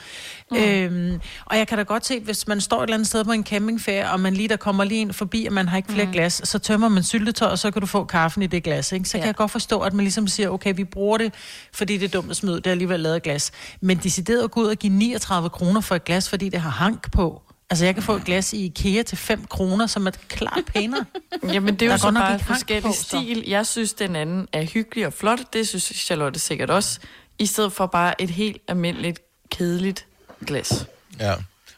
Mm. 0.51 0.57
Øhm, 0.57 1.21
og 1.45 1.57
jeg 1.57 1.67
kan 1.67 1.77
da 1.77 1.83
godt 1.83 2.05
se, 2.05 2.19
hvis 2.19 2.47
man 2.47 2.61
står 2.61 2.77
et 2.77 2.83
eller 2.83 2.93
andet 2.93 3.07
sted 3.07 3.23
på 3.23 3.31
en 3.31 3.43
campingferie, 3.43 4.11
og 4.11 4.19
man 4.19 4.33
lige 4.33 4.47
der 4.47 4.55
kommer 4.55 4.83
lige 4.83 5.01
ind 5.01 5.13
forbi, 5.13 5.45
og 5.45 5.53
man 5.53 5.67
har 5.67 5.77
ikke 5.77 5.91
flere 5.91 6.05
mm. 6.05 6.11
glas, 6.11 6.41
så 6.43 6.59
tømmer 6.59 6.89
man 6.89 7.03
syltetøj, 7.03 7.49
og 7.49 7.59
så 7.59 7.71
kan 7.71 7.81
du 7.81 7.85
få 7.85 8.03
kaffen 8.03 8.43
i 8.43 8.47
det 8.47 8.63
glas. 8.63 8.91
Ikke? 8.91 9.09
Så 9.09 9.17
ja. 9.17 9.21
kan 9.21 9.27
jeg 9.27 9.35
godt 9.35 9.51
forstå, 9.51 9.79
at 9.79 9.93
man 9.93 10.03
ligesom 10.03 10.27
siger, 10.27 10.49
okay, 10.49 10.73
vi 10.75 10.83
bruger 10.83 11.17
det, 11.17 11.33
fordi 11.73 11.97
det 11.97 12.05
er 12.05 12.09
dumt 12.09 12.31
at 12.31 12.37
smide, 12.37 12.55
det 12.55 12.67
er 12.67 12.71
alligevel 12.71 12.99
lavet 12.99 13.23
glas. 13.23 13.51
Men 13.81 13.97
decideret 13.97 14.43
at 14.43 14.51
gå 14.51 14.61
ud 14.61 14.67
og 14.67 14.75
give 14.77 14.93
39 14.93 15.49
kroner 15.49 15.81
for 15.81 15.95
et 15.95 16.03
glas, 16.03 16.29
fordi 16.29 16.49
det 16.49 16.61
har 16.61 16.69
hank 16.69 17.11
på. 17.11 17.41
Altså, 17.69 17.85
jeg 17.85 17.93
kan 17.93 18.03
få 18.03 18.15
et 18.15 18.25
glas 18.25 18.53
i 18.53 18.65
IKEA 18.65 19.03
til 19.03 19.17
5 19.17 19.45
kroner, 19.45 19.87
som 19.87 20.07
er 20.07 20.11
klart 20.27 20.63
pænere. 20.65 21.05
Jamen, 21.53 21.75
det 21.75 21.81
er 21.81 21.87
Der 21.87 21.93
jo 21.93 21.97
så 21.97 22.11
bare 22.11 22.39
forskellig 22.39 22.83
på, 22.83 22.91
så. 22.93 23.03
stil. 23.03 23.43
Jeg 23.47 23.67
synes, 23.67 23.93
den 23.93 24.15
anden 24.15 24.47
er 24.53 24.63
hyggelig 24.63 25.07
og 25.07 25.13
flot. 25.13 25.53
Det 25.53 25.67
synes 25.67 25.83
Charlotte 25.83 26.39
sikkert 26.39 26.69
også. 26.69 26.99
I 27.39 27.45
stedet 27.45 27.73
for 27.73 27.85
bare 27.85 28.21
et 28.21 28.29
helt 28.29 28.57
almindeligt, 28.67 29.19
kedeligt 29.51 30.05
glas. 30.47 30.85
Ja. 31.19 31.33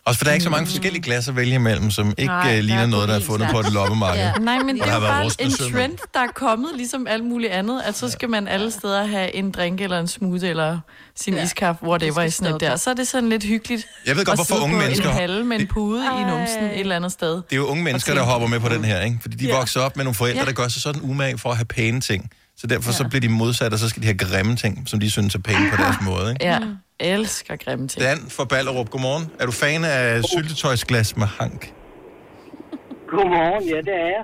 Også 0.05 0.17
for 0.17 0.23
der 0.23 0.31
er 0.31 0.33
ikke 0.33 0.43
så 0.43 0.49
mange 0.49 0.67
forskellige 0.67 1.01
glas 1.03 1.27
at 1.27 1.35
vælge 1.35 1.55
imellem, 1.55 1.91
som 1.91 2.09
ikke 2.09 2.25
Nej, 2.25 2.51
der 2.53 2.61
ligner 2.61 2.81
er 2.81 2.85
noget, 2.85 3.09
der 3.09 3.15
er 3.15 3.19
fundet 3.19 3.47
på 3.51 3.59
et 3.59 3.71
loppemarked. 3.73 4.21
Ja. 4.21 4.31
Nej, 4.33 4.57
men 4.59 4.75
det 4.75 4.83
der 4.85 4.91
er 4.91 4.95
jo 4.95 4.99
bare 4.99 5.23
en 5.39 5.51
trend, 5.51 5.97
der 6.13 6.19
er 6.19 6.27
kommet, 6.35 6.69
ligesom 6.75 7.07
alt 7.07 7.25
muligt 7.25 7.51
andet, 7.51 7.81
at 7.85 7.97
så 7.97 8.09
skal 8.09 8.29
man 8.29 8.47
alle 8.47 8.71
steder 8.71 9.05
have 9.05 9.35
en 9.35 9.51
drink 9.51 9.81
eller 9.81 9.99
en 9.99 10.07
smoothie 10.07 10.49
eller 10.49 10.79
sin 11.15 11.33
ja. 11.33 11.43
iskaffe, 11.43 11.85
whatever, 11.85 12.21
i 12.21 12.29
sådan 12.29 12.55
et 12.55 12.61
der. 12.61 12.75
Så 12.75 12.89
er 12.89 12.93
det 12.93 13.07
sådan 13.07 13.29
lidt 13.29 13.43
hyggeligt. 13.43 13.85
Jeg 14.05 14.15
ved 14.15 14.25
godt, 14.25 14.33
at 14.33 14.37
hvorfor 14.37 14.53
sidde 14.53 14.61
unge 14.63 14.75
på 14.75 14.81
mennesker- 14.81 15.09
en 15.09 15.15
halle 15.15 15.43
med 15.45 15.59
en 15.59 15.67
pude 15.67 16.03
i 16.05 16.23
numsen 16.23 16.63
et 16.63 16.79
eller 16.79 16.95
andet 16.95 17.11
sted. 17.11 17.33
Det 17.35 17.43
er 17.51 17.55
jo 17.55 17.65
unge 17.65 17.83
mennesker, 17.83 18.13
der 18.13 18.21
hopper 18.23 18.47
med 18.47 18.59
på 18.59 18.69
den 18.69 18.85
her, 18.85 19.01
ikke? 19.01 19.17
Fordi 19.21 19.35
de 19.35 19.45
Ja. 19.45 19.55
vokser 19.57 19.81
op 19.81 19.95
med 19.95 20.03
nogle 20.05 20.15
forældre, 20.15 20.39
Ja. 20.39 20.45
der 20.45 20.51
gør 20.53 20.67
sig 20.67 20.81
sådan 20.81 21.01
umage 21.01 21.37
for 21.37 21.49
at 21.49 21.55
have 21.57 21.65
pæne 21.65 22.01
ting. 22.01 22.29
Så 22.61 22.65
derfor 22.73 22.91
så 22.99 23.03
bliver 23.11 23.23
de 23.27 23.31
modsat, 23.43 23.71
og 23.75 23.79
så 23.83 23.87
skal 23.91 23.99
de 24.03 24.07
have 24.11 24.19
grimme 24.25 24.53
ting, 24.63 24.73
som 24.91 24.97
de 25.03 25.07
synes 25.17 25.31
er 25.39 25.43
pæne 25.49 25.65
på 25.73 25.77
deres 25.83 25.99
måde, 26.09 26.25
ikke? 26.33 26.45
Ja, 26.51 26.59
elsker 27.13 27.55
grimme 27.65 27.85
ting. 27.91 27.99
Dan 28.07 28.19
fra 28.35 28.45
Ballerup, 28.53 28.89
godmorgen. 28.93 29.25
Er 29.41 29.45
du 29.49 29.53
fan 29.63 29.81
af 29.97 30.01
syltetøjsglas 30.31 31.09
med 31.21 31.27
hank? 31.39 31.61
Godmorgen, 33.11 33.63
ja, 33.73 33.79
det 33.87 33.95
er 34.05 34.09
jeg. 34.17 34.23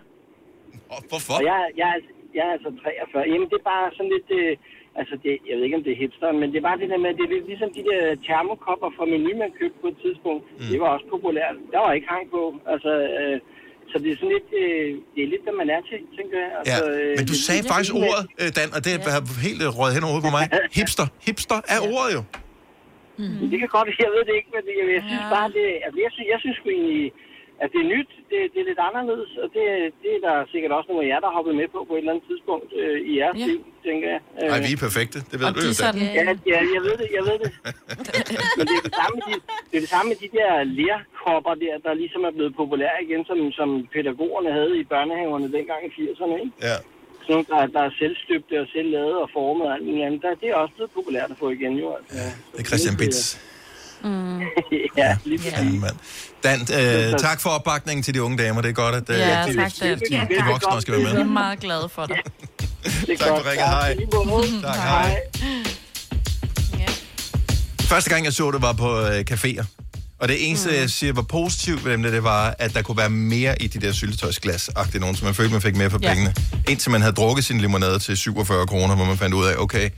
Og 0.94 1.00
hvorfor? 1.10 1.34
Og 1.40 1.44
jeg, 1.52 1.60
jeg, 1.82 1.90
er- 1.96 2.14
jeg 2.38 2.44
er 2.50 2.54
altså 2.58 2.70
43. 2.84 3.32
Jamen, 3.32 3.48
det 3.52 3.58
er 3.62 3.68
bare 3.76 3.86
sådan 3.98 4.12
lidt... 4.16 4.30
Øh, 4.40 4.52
altså, 5.00 5.14
det, 5.24 5.32
jeg 5.50 5.54
ved 5.56 5.64
ikke, 5.68 5.78
om 5.80 5.86
det 5.88 5.94
er 5.94 6.02
hipster, 6.04 6.30
men 6.42 6.48
det 6.52 6.58
er 6.60 6.68
bare 6.70 6.80
det 6.82 6.90
der 6.94 7.00
med, 7.06 7.12
det 7.18 7.24
er 7.26 7.48
ligesom 7.52 7.70
de 7.78 7.84
der 7.90 8.02
termokopper 8.28 8.90
fra 8.98 9.06
menu, 9.14 9.30
man 9.44 9.52
købte 9.60 9.78
på 9.84 9.88
et 9.94 9.98
tidspunkt. 10.06 10.44
Mm. 10.60 10.68
Det 10.72 10.78
var 10.84 10.90
også 10.96 11.08
populært. 11.16 11.56
Der 11.74 11.80
var 11.86 11.92
ikke 11.98 12.10
hang 12.16 12.26
på. 12.36 12.42
Altså, 12.74 12.92
øh, 13.22 13.38
så 13.92 13.96
det 14.04 14.10
er 14.12 14.18
sådan 14.20 14.34
lidt... 14.38 14.50
Øh, 14.64 14.88
det 15.14 15.20
er 15.26 15.30
lidt, 15.34 15.44
hvad 15.46 15.56
man 15.62 15.70
er 15.76 15.82
til, 15.90 16.00
tænker 16.18 16.38
jeg. 16.44 16.50
Ja, 16.56 16.60
Altså, 16.60 16.84
øh, 16.98 17.12
men 17.18 17.24
du 17.30 17.34
er 17.38 17.42
sagde 17.48 17.62
lidt 17.62 17.72
faktisk 17.74 17.94
ordet, 18.04 18.24
øh, 18.42 18.50
Dan, 18.58 18.68
og 18.76 18.80
det 18.86 18.92
har 19.16 19.24
helt 19.48 19.62
øh, 19.66 19.70
røget 19.80 19.94
hen 19.98 20.04
over 20.10 20.20
på 20.28 20.32
mig. 20.38 20.46
Hipster. 20.78 21.08
Hipster 21.26 21.60
er 21.76 21.80
ordet 21.94 22.12
jo. 22.18 22.22
Mm. 23.22 23.48
Det 23.52 23.58
kan 23.62 23.70
godt, 23.76 23.88
jeg 24.06 24.12
ved 24.16 24.24
det 24.30 24.36
ikke, 24.40 24.50
men 24.56 24.62
det, 24.68 24.74
jeg, 24.80 24.88
jeg 24.98 25.04
synes 25.10 25.26
ja. 25.28 25.36
bare, 25.36 25.48
det, 25.58 25.66
altså, 25.86 25.98
jeg, 26.06 26.12
synes, 26.16 26.28
jeg 26.34 26.40
synes 26.44 26.56
sgu 26.60 26.68
egentlig, 26.78 27.06
at 27.64 27.68
det 27.74 27.80
er 27.86 27.90
nyt, 27.96 28.10
det, 28.32 28.38
det 28.54 28.60
er 28.64 28.68
lidt 28.72 28.82
anderledes, 28.90 29.32
og 29.44 29.48
det, 29.56 29.64
det 30.04 30.12
er 30.18 30.22
der 30.28 30.36
sikkert 30.54 30.72
også 30.78 30.88
nogle 30.92 31.04
af 31.04 31.10
jer, 31.12 31.20
der 31.24 31.30
har 31.30 31.36
hoppet 31.40 31.56
med 31.62 31.68
på 31.76 31.80
på 31.90 31.94
et 31.96 32.00
eller 32.04 32.14
andet 32.14 32.26
tidspunkt 32.32 32.70
øh, 32.82 32.98
i 33.10 33.12
jeres 33.22 33.38
Ja. 33.42 33.46
liv, 33.52 33.60
tænker 33.88 34.08
jeg. 34.14 34.22
Øh, 34.42 34.48
Nej, 34.54 34.60
vi 34.68 34.72
er 34.78 34.82
perfekte. 34.88 35.18
Det 35.30 35.36
ved 35.40 35.46
og 35.48 35.54
du 35.56 35.60
de 35.64 35.68
jo, 35.70 35.74
Dan. 35.74 35.82
sådan, 35.84 36.02
ja, 36.20 36.24
ja, 36.54 36.60
jeg 36.76 36.82
ved 36.88 36.96
det, 37.02 37.08
jeg 37.18 37.24
ved 37.30 37.38
det. 37.44 37.50
Men 38.58 38.64
det 38.70 38.76
er 38.80 38.84
det 38.90 38.96
samme 39.02 39.14
med 39.20 39.24
de, 39.30 39.34
det 39.70 39.76
er 39.80 39.84
det 39.86 39.92
samme 39.96 40.08
med 40.12 40.18
de 40.24 40.30
der 40.38 40.52
lærkopper 40.82 41.54
der, 41.64 41.74
der 41.86 41.94
ligesom 42.02 42.22
er 42.30 42.34
blevet 42.38 42.54
populære 42.62 42.98
igen, 43.06 43.22
som, 43.30 43.38
som 43.60 43.70
pædagogerne 43.94 44.50
havde 44.58 44.74
i 44.82 44.84
børnehaverne 44.94 45.48
dengang 45.58 45.82
i 45.88 45.92
80'erne, 46.00 46.36
ikke? 46.46 46.54
Ja. 46.70 46.76
Sådan 47.26 47.34
nogle, 47.36 47.46
der, 47.54 47.60
der 47.76 47.82
er 47.88 47.92
selvstøbte 48.02 48.54
og 48.64 48.68
selv 48.76 48.90
lavet 48.98 49.16
og 49.24 49.30
formet 49.38 49.66
og 49.68 49.74
alt 49.76 49.86
muligt 49.88 50.06
andet. 50.08 50.22
Der, 50.22 50.32
det 50.42 50.48
er 50.50 50.56
også 50.64 50.74
blevet 50.78 50.92
populært 50.98 51.30
at 51.34 51.38
få 51.44 51.48
igen, 51.58 51.74
jo. 51.84 51.88
Altså. 51.98 52.14
Det 52.54 52.60
er 52.60 52.68
Christian 52.72 52.96
Bitz. 53.02 53.20
Mm. 54.04 54.40
ja, 54.98 55.18
lige 55.26 55.40
Ja. 55.46 55.64
mand. 55.80 55.96
Dan, 56.44 56.60
øh, 56.62 57.20
tak 57.20 57.42
for 57.42 57.50
opbakningen 57.50 58.04
til 58.04 58.14
de 58.14 58.24
unge 58.24 58.38
damer. 58.44 58.62
Det 58.62 58.70
er 58.70 58.74
godt, 58.74 58.96
at 58.96 59.10
øh, 59.10 59.20
Ja, 59.20 59.44
de, 59.48 59.56
tak, 59.56 59.72
Dan. 59.72 59.96
de, 59.96 60.36
de 60.36 60.44
voksne 60.50 60.72
også 60.72 60.82
skal 60.82 60.94
være 60.94 61.02
Vi 61.04 61.08
er 61.08 61.14
med. 61.14 61.24
meget 61.24 61.60
glade 61.60 61.90
for 61.90 62.06
dig. 62.06 62.18
Tak 63.20 63.28
for 63.28 63.50
ringet. 63.52 63.68
Hej. 63.68 63.96
Tak, 64.62 64.76
hej. 64.78 65.18
Første 67.82 68.10
gang, 68.10 68.26
jeg 68.26 68.34
så 68.34 68.52
det, 68.52 68.62
var 68.62 68.74
på 68.74 69.00
øh, 69.00 69.24
caféer. 69.32 69.66
Og 70.20 70.28
det 70.28 70.50
eneste, 70.50 70.70
mm. 70.70 70.76
jeg 70.76 70.90
siger 70.90 71.14
var 71.14 71.22
positivt 71.22 71.86
ved 71.86 71.92
dem, 71.92 72.04
det 72.04 72.24
var, 72.24 72.56
at 72.60 72.74
der 72.74 72.82
kunne 72.82 72.98
være 72.98 73.10
mere 73.10 73.62
i 73.62 73.68
de 73.68 73.80
der 73.80 73.92
syltetøjsglas-agtige 73.92 75.00
nogen, 75.00 75.16
så 75.16 75.26
man 75.26 75.36
følte, 75.36 75.52
man 75.52 75.62
fik 75.62 75.76
mere 75.76 75.90
for 75.90 76.00
Ja. 76.02 76.10
pengene. 76.14 76.34
Indtil 76.68 76.92
man 76.92 77.02
havde 77.02 77.14
drukket 77.14 77.46
sin 77.46 77.62
limonade 77.62 78.00
til 78.00 78.18
47 78.18 78.68
kroner, 78.68 78.96
hvor 78.96 79.06
man 79.06 79.18
fandt 79.18 79.36
ud 79.36 79.46
af, 79.46 79.56
okay, 79.58 79.90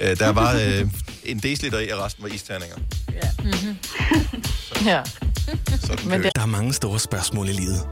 øh, 0.00 0.18
der 0.18 0.28
var 0.28 0.54
øh, 0.54 0.86
en 1.30 1.38
deciliter 1.38 1.78
i, 1.78 1.88
og 1.88 2.04
resten 2.04 2.22
var 2.22 2.28
isterninger. 2.28 2.76
Mm-hmm. 3.44 3.76
Ja. 4.86 5.02
Men 6.06 6.22
det... 6.22 6.30
Der 6.36 6.42
er 6.42 6.46
mange 6.46 6.72
store 6.72 6.98
spørgsmål 6.98 7.48
i 7.48 7.52
livet. 7.52 7.86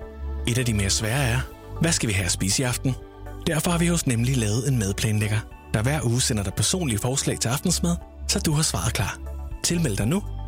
Et 0.46 0.58
af 0.58 0.64
de 0.64 0.74
mere 0.74 0.90
svære 0.90 1.24
er, 1.24 1.40
hvad 1.80 1.92
skal 1.92 2.08
vi 2.08 2.12
have 2.14 2.24
at 2.26 2.32
spise 2.32 2.62
i 2.62 2.64
aften? 2.64 2.94
Derfor 3.46 3.70
har 3.70 3.78
vi 3.78 3.86
hos 3.86 4.06
Nemlig 4.06 4.36
lavet 4.36 4.68
en 4.68 4.78
madplanlægger, 4.78 5.38
der 5.74 5.82
hver 5.82 6.00
uge 6.04 6.20
sender 6.20 6.42
dig 6.42 6.52
personlige 6.56 6.98
forslag 6.98 7.38
til 7.40 7.48
aftensmad, 7.48 7.96
så 8.28 8.38
du 8.38 8.52
har 8.52 8.62
svaret 8.62 8.92
klar. 8.92 9.18
Tilmeld 9.64 9.96
dig 9.96 10.06
nu 10.06 10.22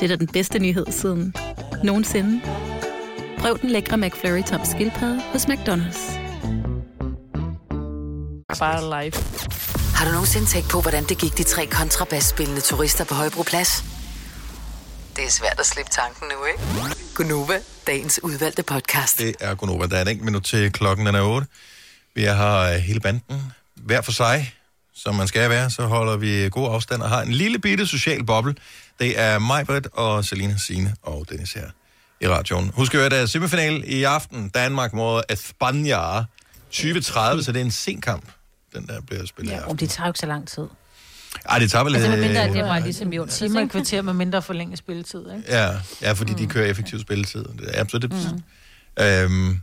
Det 0.00 0.02
er 0.02 0.08
da 0.08 0.16
den 0.16 0.26
bedste 0.26 0.58
nyhed 0.58 0.86
siden 0.90 1.34
nogensinde. 1.84 2.40
Prøv 3.38 3.58
den 3.60 3.70
lækre 3.70 3.96
McFlurry 3.98 4.42
tom 4.42 4.60
skildpadde 4.64 5.20
hos 5.32 5.44
McDonald's. 5.44 6.18
Bare 8.58 8.80
live. 9.04 9.12
Har 9.94 10.04
du 10.06 10.12
nogensinde 10.12 10.46
tænkt 10.46 10.68
på, 10.70 10.80
hvordan 10.80 11.04
det 11.04 11.18
gik 11.18 11.38
de 11.38 11.42
tre 11.42 11.66
kontrabasspillende 11.66 12.60
turister 12.60 13.04
på 13.04 13.14
Højbroplads? 13.14 13.84
Det 15.16 15.24
er 15.24 15.30
svært 15.30 15.60
at 15.60 15.66
slippe 15.66 15.90
tanken 15.92 16.26
nu, 16.28 16.44
ikke? 16.44 16.94
Gunova, 17.14 17.58
dagens 17.86 18.20
udvalgte 18.22 18.62
podcast. 18.62 19.18
Det 19.18 19.34
er 19.40 19.54
Gunova. 19.54 19.86
Der 19.86 19.96
er 19.96 20.02
et 20.02 20.08
enkelt 20.08 20.24
minut 20.24 20.42
til 20.42 20.72
klokken 20.72 21.06
den 21.06 21.14
er 21.14 21.22
8. 21.22 21.46
Vi 22.14 22.24
har 22.24 22.70
øh, 22.70 22.76
hele 22.76 23.00
banden 23.00 23.42
hver 23.74 24.00
for 24.00 24.12
sig, 24.12 24.54
som 24.94 25.14
man 25.14 25.28
skal 25.28 25.50
være. 25.50 25.70
Så 25.70 25.86
holder 25.86 26.16
vi 26.16 26.48
god 26.50 26.74
afstand 26.74 27.02
og 27.02 27.08
har 27.08 27.22
en 27.22 27.32
lille 27.32 27.58
bitte 27.58 27.86
social 27.86 28.24
boble. 28.24 28.54
Det 29.00 29.20
er 29.20 29.38
mig, 29.38 29.66
Britt 29.66 29.88
og 29.92 30.24
Selina 30.24 30.56
Sine 30.56 30.94
og 31.02 31.26
Dennis 31.30 31.52
her 31.52 31.70
i 32.20 32.28
radioen. 32.28 32.70
Husk 32.74 32.94
at 32.94 33.10
der 33.10 33.16
er 33.16 33.26
semifinal 33.26 33.84
i 33.86 34.02
aften. 34.02 34.48
Danmark 34.48 34.92
mod 34.92 35.22
Espanja 35.28 36.24
2030, 36.70 37.42
så 37.42 37.52
det 37.52 37.60
er 37.60 37.64
en 37.64 37.70
sen 37.70 38.00
kamp, 38.00 38.24
den 38.74 38.86
der 38.86 39.00
bliver 39.00 39.26
spillet 39.26 39.52
ja. 39.52 39.56
Ja, 39.56 39.66
og 39.66 39.80
det 39.80 39.90
tager 39.90 40.06
jo 40.06 40.10
ikke 40.10 40.18
så 40.18 40.26
lang 40.26 40.48
tid. 40.48 40.66
Ej, 41.48 41.58
det 41.58 41.70
tager 41.70 41.84
vel... 41.84 41.94
Altså, 41.94 42.10
med 42.10 42.20
mindre, 42.20 42.40
at 42.40 42.48
øh, 42.48 42.54
det 42.54 42.62
er 42.62 42.66
bare 42.66 42.82
ligesom 42.82 43.12
i 43.12 43.18
onsdags, 43.18 43.38
Timer 43.38 43.62
og 43.62 43.68
kvarter 43.68 44.02
med 44.02 44.12
mindre 44.12 44.42
forlænget 44.42 44.78
spilletid, 44.78 45.20
ikke? 45.20 45.42
Ja, 45.48 45.70
ja 46.02 46.12
fordi 46.12 46.32
mm. 46.32 46.38
de 46.38 46.46
kører 46.46 46.66
effektiv 46.66 47.00
spilletid. 47.00 47.44
Det 47.44 47.76
er 47.76 47.80
absolut 47.80 48.10
det. 48.10 48.42
Mm. 48.98 49.04
Øhm, 49.04 49.60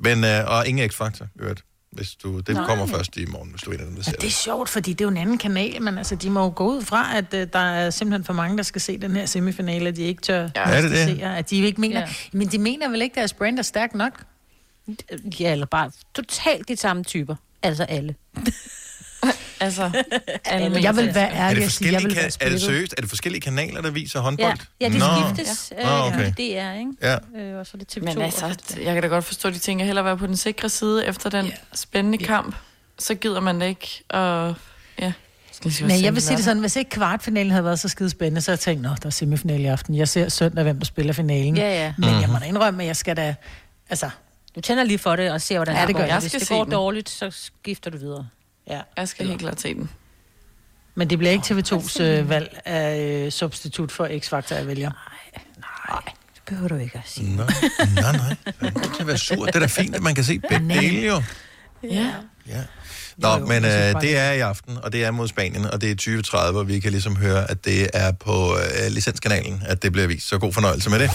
men, 0.00 0.24
øh, 0.24 0.44
og 0.46 0.68
ingen 0.68 0.90
X-Factor, 0.90 1.24
i 1.24 1.40
øvrigt. 1.40 1.64
Hvis 1.92 2.14
du, 2.14 2.38
det 2.38 2.54
Nej. 2.54 2.66
kommer 2.66 2.86
først 2.86 3.16
i 3.16 3.24
morgen, 3.26 3.50
hvis 3.50 3.62
du 3.62 3.70
vinder 3.70 3.84
den, 3.84 3.96
der 3.96 4.02
ser 4.02 4.12
Det 4.12 4.26
er 4.26 4.30
sjovt, 4.30 4.68
fordi 4.68 4.92
det 4.92 5.00
er 5.00 5.04
jo 5.04 5.10
en 5.10 5.16
anden 5.16 5.38
kanal, 5.38 5.82
men 5.82 5.98
altså, 5.98 6.14
de 6.14 6.30
må 6.30 6.42
jo 6.42 6.52
gå 6.56 6.66
ud 6.66 6.82
fra, 6.82 7.16
at 7.16 7.24
uh, 7.34 7.40
der 7.52 7.58
er 7.58 7.90
simpelthen 7.90 8.24
for 8.24 8.32
mange, 8.32 8.56
der 8.56 8.62
skal 8.62 8.80
se 8.80 8.98
den 8.98 9.16
her 9.16 9.26
semifinale, 9.26 9.88
at 9.88 9.96
de 9.96 10.02
ikke 10.02 10.22
tør 10.22 10.48
Ja, 10.56 10.62
er 10.62 10.80
det 10.80 10.90
det? 10.90 10.98
se, 10.98 11.22
at 11.24 11.50
de 11.50 11.56
ikke 11.56 11.80
mener... 11.80 12.00
Ja. 12.00 12.08
Men 12.32 12.48
de 12.48 12.58
mener 12.58 12.88
vel 12.88 13.02
ikke, 13.02 13.12
at 13.12 13.16
deres 13.16 13.32
brand 13.32 13.58
er 13.58 13.62
stærk 13.62 13.94
nok? 13.94 14.24
Ja, 15.40 15.52
eller 15.52 15.66
bare 15.66 15.90
totalt 16.14 16.68
de 16.68 16.76
samme 16.76 17.04
typer. 17.04 17.34
Altså 17.62 17.84
alle. 17.84 18.14
altså, 19.60 19.90
alle 20.44 20.82
jeg 20.82 20.96
vil 20.96 21.14
være 21.14 21.28
Er 21.30 21.44
ærlig 21.46 21.56
det, 21.56 21.64
og 21.66 21.70
sige, 21.72 21.92
jeg 21.92 22.00
forskellige, 22.00 22.08
vil 22.08 22.16
være 22.40 22.46
er 22.46 22.50
det 22.50 22.60
seriøst? 22.62 22.94
Er 22.96 23.00
det 23.00 23.08
forskellige 23.10 23.40
kanaler, 23.40 23.80
der 23.80 23.90
viser 23.90 24.20
håndbold? 24.20 24.58
Ja, 24.80 24.88
ja 24.88 24.92
de 24.92 24.98
Nå. 24.98 25.04
skiftes. 25.34 25.72
Nå, 25.84 25.90
okay. 25.90 26.32
Det 26.36 26.58
er, 26.58 26.72
ikke? 26.72 26.90
Ja. 27.02 27.16
Øh, 27.40 27.58
og 27.58 27.66
så 27.66 27.70
er 27.74 27.78
det 27.78 27.96
TV2. 27.98 28.04
Men 28.04 28.22
altså, 28.22 28.56
så- 28.68 28.80
jeg 28.80 28.94
kan 28.94 29.02
da 29.02 29.08
godt 29.08 29.24
forstå, 29.24 29.48
at 29.48 29.54
de 29.54 29.58
tænker 29.58 29.84
hellere 29.84 30.04
være 30.04 30.16
på 30.18 30.26
den 30.26 30.36
sikre 30.36 30.68
side 30.68 31.06
efter 31.06 31.30
den 31.30 31.46
yeah. 31.46 31.56
spændende 31.74 32.18
yeah. 32.18 32.26
kamp. 32.28 32.54
Så 32.98 33.14
gider 33.14 33.40
man 33.40 33.60
det 33.60 33.66
ikke. 33.68 34.02
Og, 34.08 34.54
ja. 35.00 35.12
Men 35.80 36.02
jeg 36.04 36.14
vil 36.14 36.22
sige 36.22 36.36
det 36.36 36.44
sådan, 36.44 36.60
hvis 36.60 36.76
ikke 36.76 36.90
kvartfinalen 36.90 37.50
havde 37.50 37.64
været 37.64 37.78
så 37.78 37.88
skide 37.88 38.10
spændende, 38.10 38.40
så 38.40 38.50
havde 38.50 38.56
jeg 38.56 38.60
tænkt, 38.74 38.82
nå, 38.82 38.88
der 39.02 39.06
er 39.06 39.10
semifinale 39.10 39.62
i 39.62 39.66
aften. 39.66 39.94
Jeg 39.96 40.08
ser 40.08 40.28
søndag, 40.28 40.62
hvem 40.64 40.78
der 40.78 40.84
spiller 40.84 41.12
finalen. 41.12 41.56
Ja, 41.56 41.84
ja. 41.84 41.94
Men 41.98 42.08
jeg 42.08 42.28
må 42.28 42.32
Mhm. 42.32 42.40
da 42.42 42.46
indrømme, 42.48 42.82
at 42.82 42.86
jeg 42.86 42.96
skal 42.96 43.16
da... 43.16 43.34
Altså, 43.90 44.10
Du 44.54 44.60
tænder 44.60 44.84
lige 44.84 44.98
for 44.98 45.16
det 45.16 45.30
og 45.30 45.40
ser, 45.40 45.56
hvordan 45.58 45.76
Ja, 45.76 45.86
det 45.86 45.94
går. 45.96 46.02
jeg. 46.02 46.18
Hvis 46.18 46.32
det 46.32 46.48
går 46.48 46.64
dårligt, 46.64 47.08
så 47.08 47.30
skifter 47.30 47.90
du 47.90 47.98
videre. 47.98 48.28
Ja. 48.68 48.80
Jeg 48.96 49.08
skal 49.08 49.26
helt 49.26 49.40
klart 49.40 49.60
se 49.60 49.74
den. 49.74 49.90
Men 50.94 51.10
det 51.10 51.18
bliver 51.18 51.32
ikke 51.32 51.44
TV2's 51.44 52.02
øh, 52.02 52.28
valg 52.28 52.60
af 52.64 53.00
øh, 53.24 53.30
substitut 53.32 53.92
for 53.92 54.06
X-Factor, 54.06 54.54
jeg 54.54 54.66
vælger. 54.66 54.90
Det 56.34 56.42
behøver 56.46 56.68
du 56.68 56.74
ikke 56.76 56.98
at 56.98 57.08
sige. 57.10 57.36
Nå, 57.36 57.42
nej, 57.94 58.12
nej. 58.16 58.36
Man 58.60 58.72
kan 58.96 59.06
være 59.06 59.18
sur. 59.18 59.46
Det 59.46 59.54
er 59.56 59.60
da 59.60 59.66
fint, 59.66 59.94
at 59.94 60.02
man 60.02 60.14
kan 60.14 60.24
se 60.24 60.38
begge 60.38 60.68
dele, 60.68 61.06
jo. 61.06 61.22
Ja. 61.82 62.12
Ja. 62.48 62.62
Nå, 63.16 63.28
Jo, 63.28 63.38
jo, 63.38 63.46
men 63.46 63.64
øh, 63.64 64.00
det 64.00 64.16
er 64.16 64.32
i 64.32 64.40
aften, 64.40 64.78
og 64.82 64.92
det 64.92 65.04
er 65.04 65.10
mod 65.10 65.28
Spanien, 65.28 65.64
og 65.64 65.80
det 65.80 65.90
er 65.90 65.94
2030, 65.94 66.58
og 66.58 66.68
vi 66.68 66.80
kan 66.80 66.90
ligesom 66.90 67.16
høre, 67.16 67.50
at 67.50 67.64
det 67.64 67.88
er 67.94 68.12
på 68.12 68.56
øh, 68.56 68.92
licenskanalen, 68.92 69.62
at 69.66 69.82
det 69.82 69.92
bliver 69.92 70.06
vist. 70.06 70.28
Så 70.28 70.38
god 70.38 70.52
fornøjelse 70.52 70.90
med 70.90 70.98
det. 70.98 71.10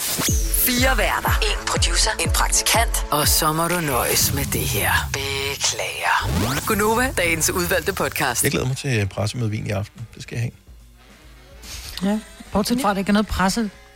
Fire 0.67 0.97
værter. 0.97 1.39
En 1.41 1.67
producer. 1.67 2.12
En 2.19 2.29
praktikant. 2.29 3.05
Og 3.12 3.27
så 3.27 3.53
må 3.53 3.67
du 3.67 3.79
nøjes 3.79 4.33
med 4.33 4.45
det 4.45 4.62
her. 4.62 4.91
Beklager. 5.13 6.65
Gunova, 6.67 7.13
dagens 7.17 7.49
udvalgte 7.49 7.93
podcast. 7.93 8.43
Jeg 8.43 8.51
glæder 8.51 8.67
mig 8.67 8.77
til 8.77 9.07
pressemøde 9.07 9.49
vin 9.49 9.67
i 9.67 9.69
aften. 9.69 10.01
Det 10.15 10.23
skal 10.23 10.36
jeg 10.36 10.41
have. 10.41 12.12
Ja. 12.12 12.19
Bortset 12.51 12.81
fra, 12.81 12.89
at 12.89 12.95
der 12.95 12.99
ikke 12.99 13.10
er 13.10 13.13
noget 13.13 13.27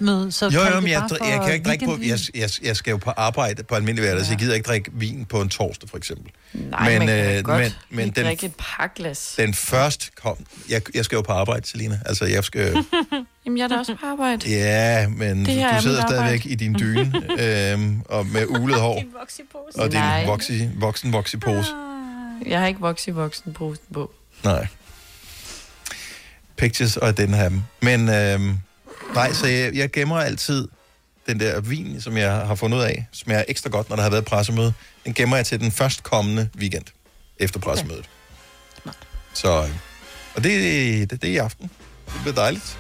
pressemøde, 0.01 0.31
så 0.31 0.49
Jo, 0.49 0.75
jo, 0.75 0.79
men 0.79 0.89
jeg, 0.89 1.05
for 1.09 1.25
jeg 1.25 1.41
kan 1.45 1.53
ikke 1.53 1.69
drikke 1.69 1.85
på... 1.85 1.97
Jeg, 2.01 2.19
jeg, 2.35 2.49
jeg 2.63 2.75
skal 2.75 2.91
jo 2.91 2.97
på 2.97 3.09
arbejde 3.09 3.63
på 3.63 3.75
almindelig 3.75 4.01
hverdag, 4.01 4.19
ja. 4.19 4.25
så 4.25 4.31
jeg 4.31 4.39
gider 4.39 4.55
ikke 4.55 4.67
drikke 4.67 4.91
vin 4.93 5.25
på 5.25 5.41
en 5.41 5.49
torsdag, 5.49 5.89
for 5.89 5.97
eksempel. 5.97 6.31
Nej, 6.53 6.99
men, 6.99 7.07
man 7.07 7.37
øh, 7.37 7.43
godt 7.43 7.59
men, 7.59 7.71
men 7.89 8.09
den, 8.09 8.25
drikke 8.25 8.45
et 8.45 8.55
par 8.57 8.91
glas. 8.95 9.33
den 9.37 9.53
første 9.53 10.11
kom... 10.15 10.37
Jeg, 10.69 10.81
jeg 10.95 11.05
skal 11.05 11.15
jo 11.15 11.21
på 11.21 11.31
arbejde, 11.31 11.67
Selina. 11.67 11.99
Altså, 12.05 12.25
jeg 12.25 12.43
skal... 12.43 12.73
Jamen, 13.45 13.57
jeg 13.57 13.63
er 13.63 13.67
da 13.67 13.77
også 13.77 13.95
på 13.95 14.05
arbejde. 14.05 14.49
Ja, 14.49 15.07
men 15.07 15.45
du 15.45 15.51
sidder 15.51 16.01
stadigvæk 16.01 16.17
arbejde. 16.17 16.49
i 16.49 16.55
din 16.55 16.75
dyne, 16.79 17.21
øhm, 17.73 18.01
og 18.05 18.25
med 18.25 18.45
ulet 18.47 18.79
hår, 18.79 19.03
og 19.75 19.91
din 19.91 19.99
voksi, 20.27 20.69
voksen 20.75 21.13
voksipose. 21.13 21.71
Jeg 22.45 22.59
har 22.59 22.67
ikke 22.67 22.79
vokset 22.79 23.07
i 23.07 23.11
voksen 23.11 23.53
posten 23.53 23.93
på. 23.93 24.11
Nej. 24.43 24.67
Pictures 26.57 26.97
og 26.97 27.17
den 27.17 27.33
her. 27.33 27.51
Men 27.81 28.09
øhm, 28.09 28.57
nej, 29.13 29.34
så 29.34 29.47
jeg, 29.47 29.76
jeg 29.76 29.91
gemmer 29.91 30.17
altid 30.17 30.67
den 31.28 31.39
der 31.39 31.62
vin, 31.62 32.02
som 32.02 32.17
jeg 32.17 32.32
har 32.32 32.56
fundet 32.56 32.78
ud 32.78 32.84
af, 32.84 33.06
smager 33.12 33.43
ekstra 33.47 33.69
godt, 33.69 33.89
når 33.89 33.95
der 33.95 34.04
har 34.04 34.10
været 34.10 34.26
pressemøde. 34.26 34.74
Den 35.06 35.13
gemmer 35.13 35.36
jeg 35.36 35.45
til 35.45 35.60
den 35.60 35.71
førstkommende 35.71 36.50
weekend 36.58 36.86
efter 37.39 37.60
pressemødet. 37.60 38.10
Så, 39.34 39.63
øh, 39.63 39.69
og 40.36 40.43
det, 40.43 40.62
det, 41.10 41.21
det 41.21 41.30
er 41.30 41.34
i 41.34 41.38
aften. 41.38 41.69
Det 42.06 42.21
bliver 42.21 42.36
dejligt. 42.36 42.78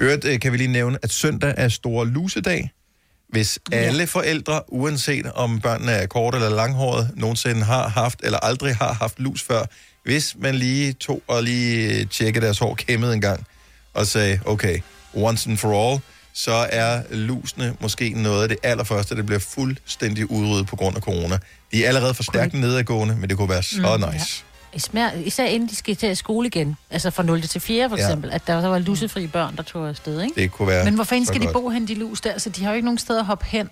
Øvrigt 0.00 0.24
øh, 0.24 0.40
kan 0.40 0.52
vi 0.52 0.56
lige 0.56 0.72
nævne, 0.72 0.98
at 1.02 1.10
søndag 1.12 1.54
er 1.56 1.68
store 1.68 2.06
lusedag. 2.06 2.70
Hvis 3.28 3.58
alle 3.72 4.06
forældre, 4.06 4.62
uanset 4.68 5.32
om 5.32 5.60
børnene 5.60 5.92
er 5.92 6.06
kort 6.06 6.34
eller 6.34 6.48
langhåret, 6.48 7.10
nogensinde 7.16 7.64
har 7.64 7.88
haft 7.88 8.20
eller 8.22 8.38
aldrig 8.38 8.76
har 8.76 8.92
haft 8.92 9.20
lus 9.20 9.42
før, 9.42 9.64
hvis 10.04 10.36
man 10.38 10.54
lige 10.54 10.92
tog 10.92 11.22
og 11.26 11.42
lige 11.42 12.04
tjekkede 12.04 12.44
deres 12.44 12.58
hår 12.58 12.74
kæmmet 12.74 13.14
en 13.14 13.20
gang, 13.20 13.46
og 13.94 14.06
sagde, 14.06 14.40
okay, 14.46 14.78
once 15.14 15.50
and 15.50 15.58
for 15.58 15.90
all, 15.92 16.00
så 16.34 16.52
er 16.70 17.02
lusene 17.10 17.76
måske 17.80 18.10
noget 18.22 18.42
af 18.42 18.48
det 18.48 18.58
allerførste, 18.62 19.16
der 19.16 19.22
bliver 19.22 19.38
fuldstændig 19.38 20.30
udryddet 20.30 20.66
på 20.66 20.76
grund 20.76 20.96
af 20.96 21.02
corona. 21.02 21.38
De 21.72 21.84
er 21.84 21.88
allerede 21.88 22.14
for 22.14 22.22
stærkt 22.22 22.54
nedadgående, 22.54 23.16
men 23.16 23.28
det 23.30 23.36
kunne 23.36 23.48
være 23.48 23.62
så 23.62 23.96
Mm, 24.06 24.12
nice. 24.14 24.44
Især, 24.74 25.10
især 25.24 25.44
inden 25.44 25.68
de 25.68 25.76
skal 25.76 25.96
til 25.96 26.16
skole 26.16 26.46
igen, 26.46 26.76
altså 26.90 27.10
fra 27.10 27.22
0 27.22 27.42
til 27.42 27.60
4 27.60 27.88
for 27.88 27.96
Ja. 27.96 28.02
eksempel, 28.02 28.30
at 28.30 28.46
der, 28.46 28.60
der 28.60 28.68
var 28.68 28.78
lusefri 28.78 29.26
børn, 29.26 29.56
der 29.56 29.62
tog 29.62 29.88
afsted, 29.88 30.22
ikke? 30.22 30.40
Det 30.40 30.52
kunne 30.52 30.68
være 30.68 30.84
Men 30.84 30.94
hvor 30.94 31.04
fanden 31.04 31.26
skal 31.26 31.40
de 31.40 31.46
godt. 31.46 31.54
bo 31.54 31.68
hen, 31.68 31.88
de 31.88 31.94
lus 31.94 32.20
der? 32.20 32.38
Så 32.38 32.50
de 32.50 32.62
har 32.64 32.70
jo 32.70 32.74
ikke 32.74 32.84
nogen 32.86 32.98
steder 32.98 33.20
at 33.20 33.26
hoppe 33.26 33.44
hen. 33.48 33.70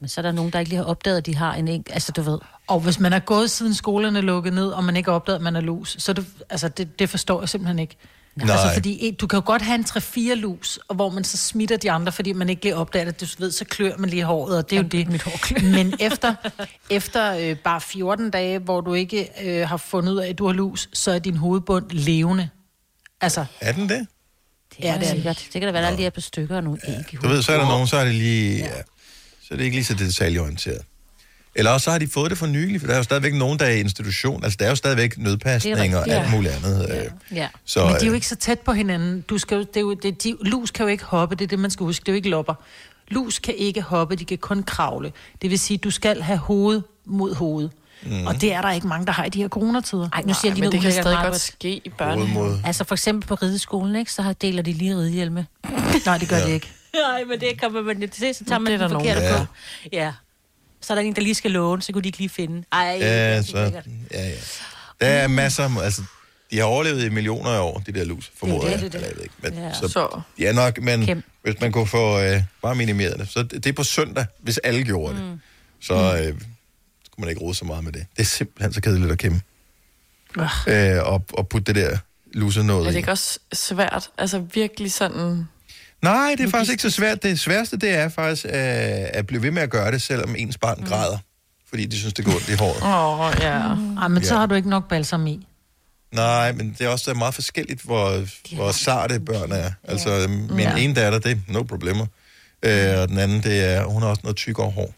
Men 0.00 0.08
så 0.08 0.20
er 0.20 0.22
der 0.22 0.32
nogen, 0.32 0.52
der 0.52 0.58
ikke 0.58 0.68
lige 0.68 0.76
har 0.76 0.84
opdaget, 0.84 1.16
at 1.18 1.26
de 1.26 1.36
har 1.36 1.54
en 1.54 1.68
enkelt, 1.68 1.94
altså 1.94 2.12
du 2.12 2.22
ved. 2.22 2.38
Og 2.66 2.80
hvis 2.80 2.98
man 3.00 3.12
er 3.12 3.18
gået 3.18 3.50
siden 3.50 3.74
skolerne 3.74 4.18
er 4.18 4.22
lukket 4.22 4.52
ned, 4.52 4.66
og 4.68 4.84
man 4.84 4.96
ikke 4.96 5.10
har 5.10 5.14
opdaget, 5.14 5.36
at 5.36 5.42
man 5.42 5.56
er 5.56 5.60
lus, 5.60 5.96
så 5.98 6.12
det, 6.12 6.26
altså 6.50 6.68
det, 6.68 6.98
det 6.98 7.10
forstår 7.10 7.40
jeg 7.42 7.48
simpelthen 7.48 7.78
ikke. 7.78 7.96
Nej. 8.46 8.56
Altså 8.56 8.74
fordi 8.74 8.98
en- 9.00 9.14
du 9.14 9.26
kan 9.26 9.36
jo 9.36 9.42
godt 9.46 9.62
have 9.62 9.74
en 9.74 9.84
3-4 9.84 10.34
lus, 10.34 10.78
og 10.88 10.94
hvor 10.94 11.10
man 11.10 11.24
så 11.24 11.36
smitter 11.36 11.76
de 11.76 11.90
andre, 11.90 12.12
fordi 12.12 12.32
man 12.32 12.48
ikke 12.48 12.62
lige 12.62 12.76
opdager 12.76 13.04
det. 13.10 13.20
Du 13.20 13.26
ved, 13.38 13.50
så 13.52 13.64
klør 13.64 13.96
man 13.96 14.10
lige 14.10 14.24
håret, 14.24 14.58
og 14.58 14.70
det 14.70 14.78
er 14.78 14.82
jo 14.82 14.88
det. 14.88 15.08
Mit 15.08 15.22
hår 15.22 15.38
klør. 15.42 15.62
Men 15.62 15.94
efter, 16.00 16.34
efter 16.90 17.34
øh, 17.36 17.56
bare 17.56 17.80
14 17.80 18.30
dage, 18.30 18.58
hvor 18.58 18.80
du 18.80 18.94
ikke 18.94 19.28
øh, 19.44 19.68
har 19.68 19.76
fundet 19.76 20.12
ud 20.12 20.18
af, 20.18 20.28
at 20.28 20.38
du 20.38 20.46
har 20.46 20.52
lus, 20.54 20.88
så 20.92 21.10
er 21.10 21.18
din 21.18 21.36
hovedbund 21.36 21.90
levende. 21.90 22.48
Altså, 23.20 23.44
Er 23.60 23.72
den 23.72 23.88
det? 23.88 24.06
Det 24.78 24.86
er 24.88 24.92
Ja, 24.92 24.98
det 24.98 25.06
er 25.08 25.12
sikkert. 25.14 25.36
Det 25.52 25.60
kan 25.60 25.62
da 25.62 25.70
være, 25.72 25.82
der 25.90 25.96
lige 25.96 26.06
er 26.06 26.10
på 26.10 26.20
stykker 26.20 26.56
og 26.56 26.64
nogle 26.64 26.78
æg 26.88 27.14
i 27.14 27.16
Du 27.16 27.28
ved, 27.28 27.42
så 27.42 27.52
er 27.52 27.56
der 27.56 27.64
hovedet. 27.64 27.76
nogen, 27.76 27.86
så 27.88 27.96
er 27.96 28.04
det 28.04 28.14
lige... 28.14 28.56
Ja. 28.58 28.68
Så 29.42 29.54
er 29.54 29.56
det 29.56 29.64
ikke 29.64 29.76
lige 29.76 29.84
så 29.84 29.94
detaljeorienteret. 29.94 30.82
Eller 31.58 31.70
også 31.70 31.84
så 31.84 31.90
har 31.90 31.98
de 31.98 32.08
fået 32.08 32.30
det 32.30 32.38
for 32.38 32.46
nylig, 32.46 32.80
for 32.80 32.86
der 32.86 32.94
er 32.94 32.98
jo 32.98 33.02
stadigvæk 33.02 33.34
nogen, 33.34 33.58
der 33.58 33.64
er 33.64 33.70
i 33.70 33.80
institution. 33.80 34.44
Altså, 34.44 34.56
der 34.60 34.64
er 34.64 34.68
jo 34.70 34.74
stadigvæk 34.76 35.18
nødpasning 35.18 35.96
og 35.96 36.02
alt 36.02 36.12
ja. 36.12 36.30
muligt 36.30 36.52
andet. 36.54 36.86
Ja. 36.88 37.36
Ja. 37.36 37.48
Så, 37.64 37.84
Men 37.84 37.94
de 37.94 38.00
er 38.00 38.04
jo 38.04 38.10
øh, 38.10 38.14
ikke 38.14 38.26
så 38.26 38.36
tæt 38.36 38.58
på 38.60 38.72
hinanden. 38.72 39.20
Du 39.20 39.38
skal 39.38 39.54
jo, 39.56 39.60
det 39.60 39.76
er 39.76 39.80
jo, 39.80 39.94
det, 39.94 40.24
de, 40.24 40.36
lus 40.40 40.70
kan 40.70 40.82
jo 40.84 40.88
ikke 40.88 41.04
hoppe, 41.04 41.34
det 41.36 41.44
er 41.44 41.48
det, 41.48 41.58
man 41.58 41.70
skal 41.70 41.84
huske. 41.84 42.02
Det 42.02 42.08
er 42.08 42.12
jo 42.12 42.16
ikke 42.16 42.28
lopper. 42.28 42.54
Lus 43.08 43.38
kan 43.38 43.54
ikke 43.56 43.82
hoppe, 43.82 44.16
de 44.16 44.24
kan 44.24 44.38
kun 44.38 44.62
kravle. 44.62 45.12
Det 45.42 45.50
vil 45.50 45.58
sige, 45.58 45.78
du 45.78 45.90
skal 45.90 46.22
have 46.22 46.38
hoved 46.38 46.82
mod 47.06 47.34
hoved. 47.34 47.68
Mm. 48.02 48.26
Og 48.26 48.40
det 48.40 48.52
er 48.52 48.60
der 48.60 48.70
ikke 48.70 48.86
mange, 48.86 49.06
der 49.06 49.12
har 49.12 49.24
i 49.24 49.28
de 49.28 49.40
her 49.40 49.48
coronatider. 49.48 50.08
Ej, 50.12 50.22
nu 50.26 50.34
siger 50.34 50.54
lige 50.54 50.62
men 50.64 50.72
det 50.72 50.80
kan 50.80 50.92
stadig 50.92 51.18
godt 51.24 51.40
ske 51.40 51.70
i 51.76 51.92
Hovedmod. 52.00 52.58
Altså 52.64 52.84
for 52.84 52.94
eksempel 52.94 53.28
på 53.28 53.34
rideskolen, 53.34 53.96
ikke, 53.96 54.12
så 54.12 54.22
har- 54.22 54.32
deler 54.32 54.62
de 54.62 54.72
lige 54.72 54.96
ridehjelme. 54.96 55.46
Nej, 56.06 56.18
det 56.18 56.28
gør 56.28 56.36
Ja. 56.36 56.46
de 56.46 56.50
ikke. 56.52 56.72
Nej, 57.10 57.24
men 57.24 57.40
det 57.40 57.60
kommer 57.60 57.82
man 57.82 58.00
det 58.00 58.10
til, 58.12 58.34
så 58.34 58.44
tager 58.44 58.58
man 58.58 58.72
Det 58.72 58.80
der 58.80 58.88
forkerte 58.88 59.20
nogen. 59.30 59.46
på. 59.46 59.52
Ja. 59.92 60.12
Så 60.80 60.92
er 60.92 60.94
der 60.94 61.02
en, 61.02 61.16
der 61.16 61.22
lige 61.22 61.34
skal 61.34 61.50
låne, 61.50 61.82
så 61.82 61.92
kunne 61.92 62.02
de 62.02 62.08
ikke 62.08 62.18
lige 62.18 62.28
finde. 62.28 62.64
Ej, 62.72 62.92
det 62.92 63.00
Ja, 63.00 63.06
er 63.36 63.42
så, 63.42 63.64
lækkert. 63.64 63.86
ja, 64.12 64.28
ja. 64.28 64.34
Der 65.00 65.06
er 65.06 65.28
masser 65.28 65.64
af, 65.64 65.84
altså, 65.84 66.02
de 66.50 66.56
har 66.58 66.64
overlevet 66.64 67.04
i 67.04 67.08
millioner 67.08 67.50
af 67.50 67.60
år, 67.60 67.82
de 67.86 67.92
der 67.92 68.04
lus, 68.04 68.32
formoder 68.36 68.60
det, 68.60 68.70
jeg. 68.70 68.80
det 68.80 68.86
er 68.86 68.88
det. 68.90 68.94
Eller 68.94 69.08
jeg 69.08 69.16
ved 69.16 69.22
ikke, 69.22 69.34
men, 69.42 69.54
Ja. 69.54 69.72
så, 69.72 70.20
er 70.46 70.52
nok, 70.52 70.82
men 70.82 71.06
Kæm. 71.06 71.22
hvis 71.42 71.54
man 71.60 71.72
kunne 71.72 71.86
få 71.86 72.20
øh, 72.20 72.42
bare 72.62 72.74
minimeret 72.74 73.18
det, 73.18 73.28
så 73.28 73.42
det, 73.42 73.52
det 73.52 73.66
er 73.66 73.72
på 73.72 73.82
søndag, 73.84 74.26
hvis 74.38 74.58
alle 74.58 74.84
gjorde 74.84 75.14
det, 75.14 75.22
Mm. 75.24 75.40
så 75.80 75.94
øh, 75.94 76.24
skulle 77.04 77.18
man 77.18 77.28
ikke 77.28 77.40
rode 77.40 77.54
så 77.54 77.64
meget 77.64 77.84
med 77.84 77.92
det. 77.92 78.06
Det 78.16 78.22
er 78.22 78.26
simpelthen 78.26 78.72
så 78.72 78.80
kedeligt 78.80 79.12
at 79.12 79.18
kæmpe. 79.18 79.40
Øh, 80.68 81.02
og, 81.12 81.24
og 81.32 81.48
putte 81.48 81.72
det 81.74 81.82
der 81.82 81.98
lusse 82.32 82.60
Er 82.60 82.64
noget 82.64 82.86
det 82.86 82.94
i. 82.94 82.96
ikke 82.96 83.10
også 83.10 83.38
svært? 83.52 84.10
Altså 84.18 84.38
virkelig 84.54 84.92
sådan... 84.92 85.48
Nej, 86.02 86.34
det 86.38 86.46
er 86.46 86.50
faktisk 86.50 86.70
ikke 86.72 86.82
så 86.82 86.90
svært. 86.90 87.22
Det 87.22 87.40
sværeste, 87.40 87.76
det 87.76 87.90
er 87.90 88.08
faktisk 88.08 88.44
øh, 88.46 88.52
at 88.54 89.26
blive 89.26 89.42
ved 89.42 89.50
med 89.50 89.62
at 89.62 89.70
gøre 89.70 89.92
det, 89.92 90.02
selvom 90.02 90.34
ens 90.38 90.58
barn 90.58 90.84
græder. 90.86 91.18
Fordi 91.68 91.86
de 91.86 91.98
synes, 91.98 92.14
det 92.14 92.24
går 92.24 92.32
ondt 92.32 92.48
i 92.48 92.54
håret. 92.54 92.82
Åh, 92.82 93.20
oh, 93.20 93.34
ja. 93.40 93.58
Ej, 94.02 94.08
men 94.08 94.24
så 94.24 94.34
Ja. 94.34 94.40
har 94.40 94.46
du 94.46 94.54
ikke 94.54 94.68
nok 94.68 94.88
balsam 94.88 95.26
i. 95.26 95.46
Nej, 96.14 96.52
men 96.52 96.76
det 96.78 96.84
er 96.86 96.88
også 96.88 97.14
meget 97.14 97.34
forskelligt, 97.34 97.82
hvor, 97.82 98.22
hvor 98.54 98.72
sarte 98.72 99.20
børn 99.20 99.52
er. 99.52 99.70
Altså, 99.84 100.26
min 100.50 100.58
Ja. 100.58 100.76
ene 100.76 100.94
datter, 100.94 101.18
det 101.18 101.30
er 101.30 101.52
no 101.52 101.62
problemer. 101.62 102.06
Øh, 102.62 102.98
og 102.98 103.08
den 103.08 103.18
anden, 103.18 103.42
det 103.42 103.64
er, 103.64 103.84
hun 103.84 104.02
har 104.02 104.08
også 104.08 104.20
noget 104.24 104.36
tykkere 104.36 104.70
hår. 104.70 104.94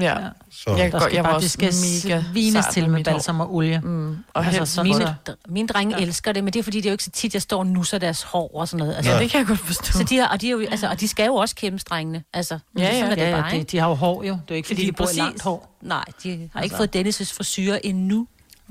Ja. 0.00 0.02
Ja. 0.20 0.28
Så, 0.50 0.70
Jeg, 0.70 0.78
Der 0.78 0.90
går, 0.90 0.98
skal 0.98 1.14
jeg 1.14 1.24
var 1.24 1.30
bare, 1.30 1.36
også 1.36 1.44
det 1.44 1.50
skal 1.50 2.12
mega 2.14 2.22
svines 2.32 2.64
sart 2.64 2.74
til 2.74 2.90
med 2.90 3.04
balsam 3.04 3.40
og 3.40 3.54
olie. 3.54 3.80
Mm. 3.84 4.16
Og 4.34 4.46
Altså, 4.46 4.66
sådan 4.74 4.90
mine, 4.92 5.16
så- 5.26 5.34
Mine, 5.48 5.68
drenge 5.68 5.96
ja. 5.96 6.02
elsker 6.02 6.32
det, 6.32 6.44
men 6.44 6.52
det 6.52 6.58
er 6.58 6.62
fordi, 6.64 6.76
det 6.76 6.86
er 6.86 6.90
jo 6.90 6.94
ikke 6.94 7.04
så 7.04 7.10
tit, 7.10 7.34
jeg 7.34 7.42
står 7.42 7.58
og 7.58 7.66
nusser 7.66 7.98
deres 7.98 8.22
hår 8.22 8.50
og 8.60 8.68
sådan 8.68 8.78
noget. 8.78 8.96
Altså, 8.96 9.12
ja, 9.12 9.18
det 9.18 9.30
kan 9.30 9.38
jeg 9.38 9.46
godt 9.46 9.58
forstå. 9.60 9.92
Så 9.92 10.04
de, 10.04 10.16
har, 10.16 10.28
og, 10.28 10.40
de 10.40 10.46
er 10.46 10.50
jo, 10.50 10.60
altså, 10.70 10.88
og 10.88 11.00
de 11.00 11.08
skal 11.08 11.26
jo 11.26 11.34
også 11.34 11.54
kæmpe 11.54 11.78
strengene. 11.78 12.24
Altså, 12.34 12.58
Ja, 12.78 12.82
ja. 12.84 12.92
sådan 12.94 13.10
er 13.10 13.14
det 13.14 13.22
Ja, 13.22 13.40
bare, 13.40 13.50
ja, 13.54 13.58
de, 13.58 13.64
de 13.64 13.78
har 13.78 13.88
jo 13.88 13.94
hår 13.94 14.22
jo. 14.24 14.32
Det 14.32 14.38
er 14.38 14.42
jo 14.50 14.54
ikke, 14.54 14.66
fordi 14.66 14.80
Lige 14.80 14.90
de 14.92 14.96
bor 14.96 15.08
langt 15.16 15.42
hår. 15.42 15.76
Nej, 15.82 16.04
de 16.22 16.30
har 16.30 16.38
altså. 16.60 16.60
ikke 16.64 16.76
fået 16.76 16.96
Dennis' 16.96 17.34
frisyrer 17.36 17.78
endnu. 17.84 18.26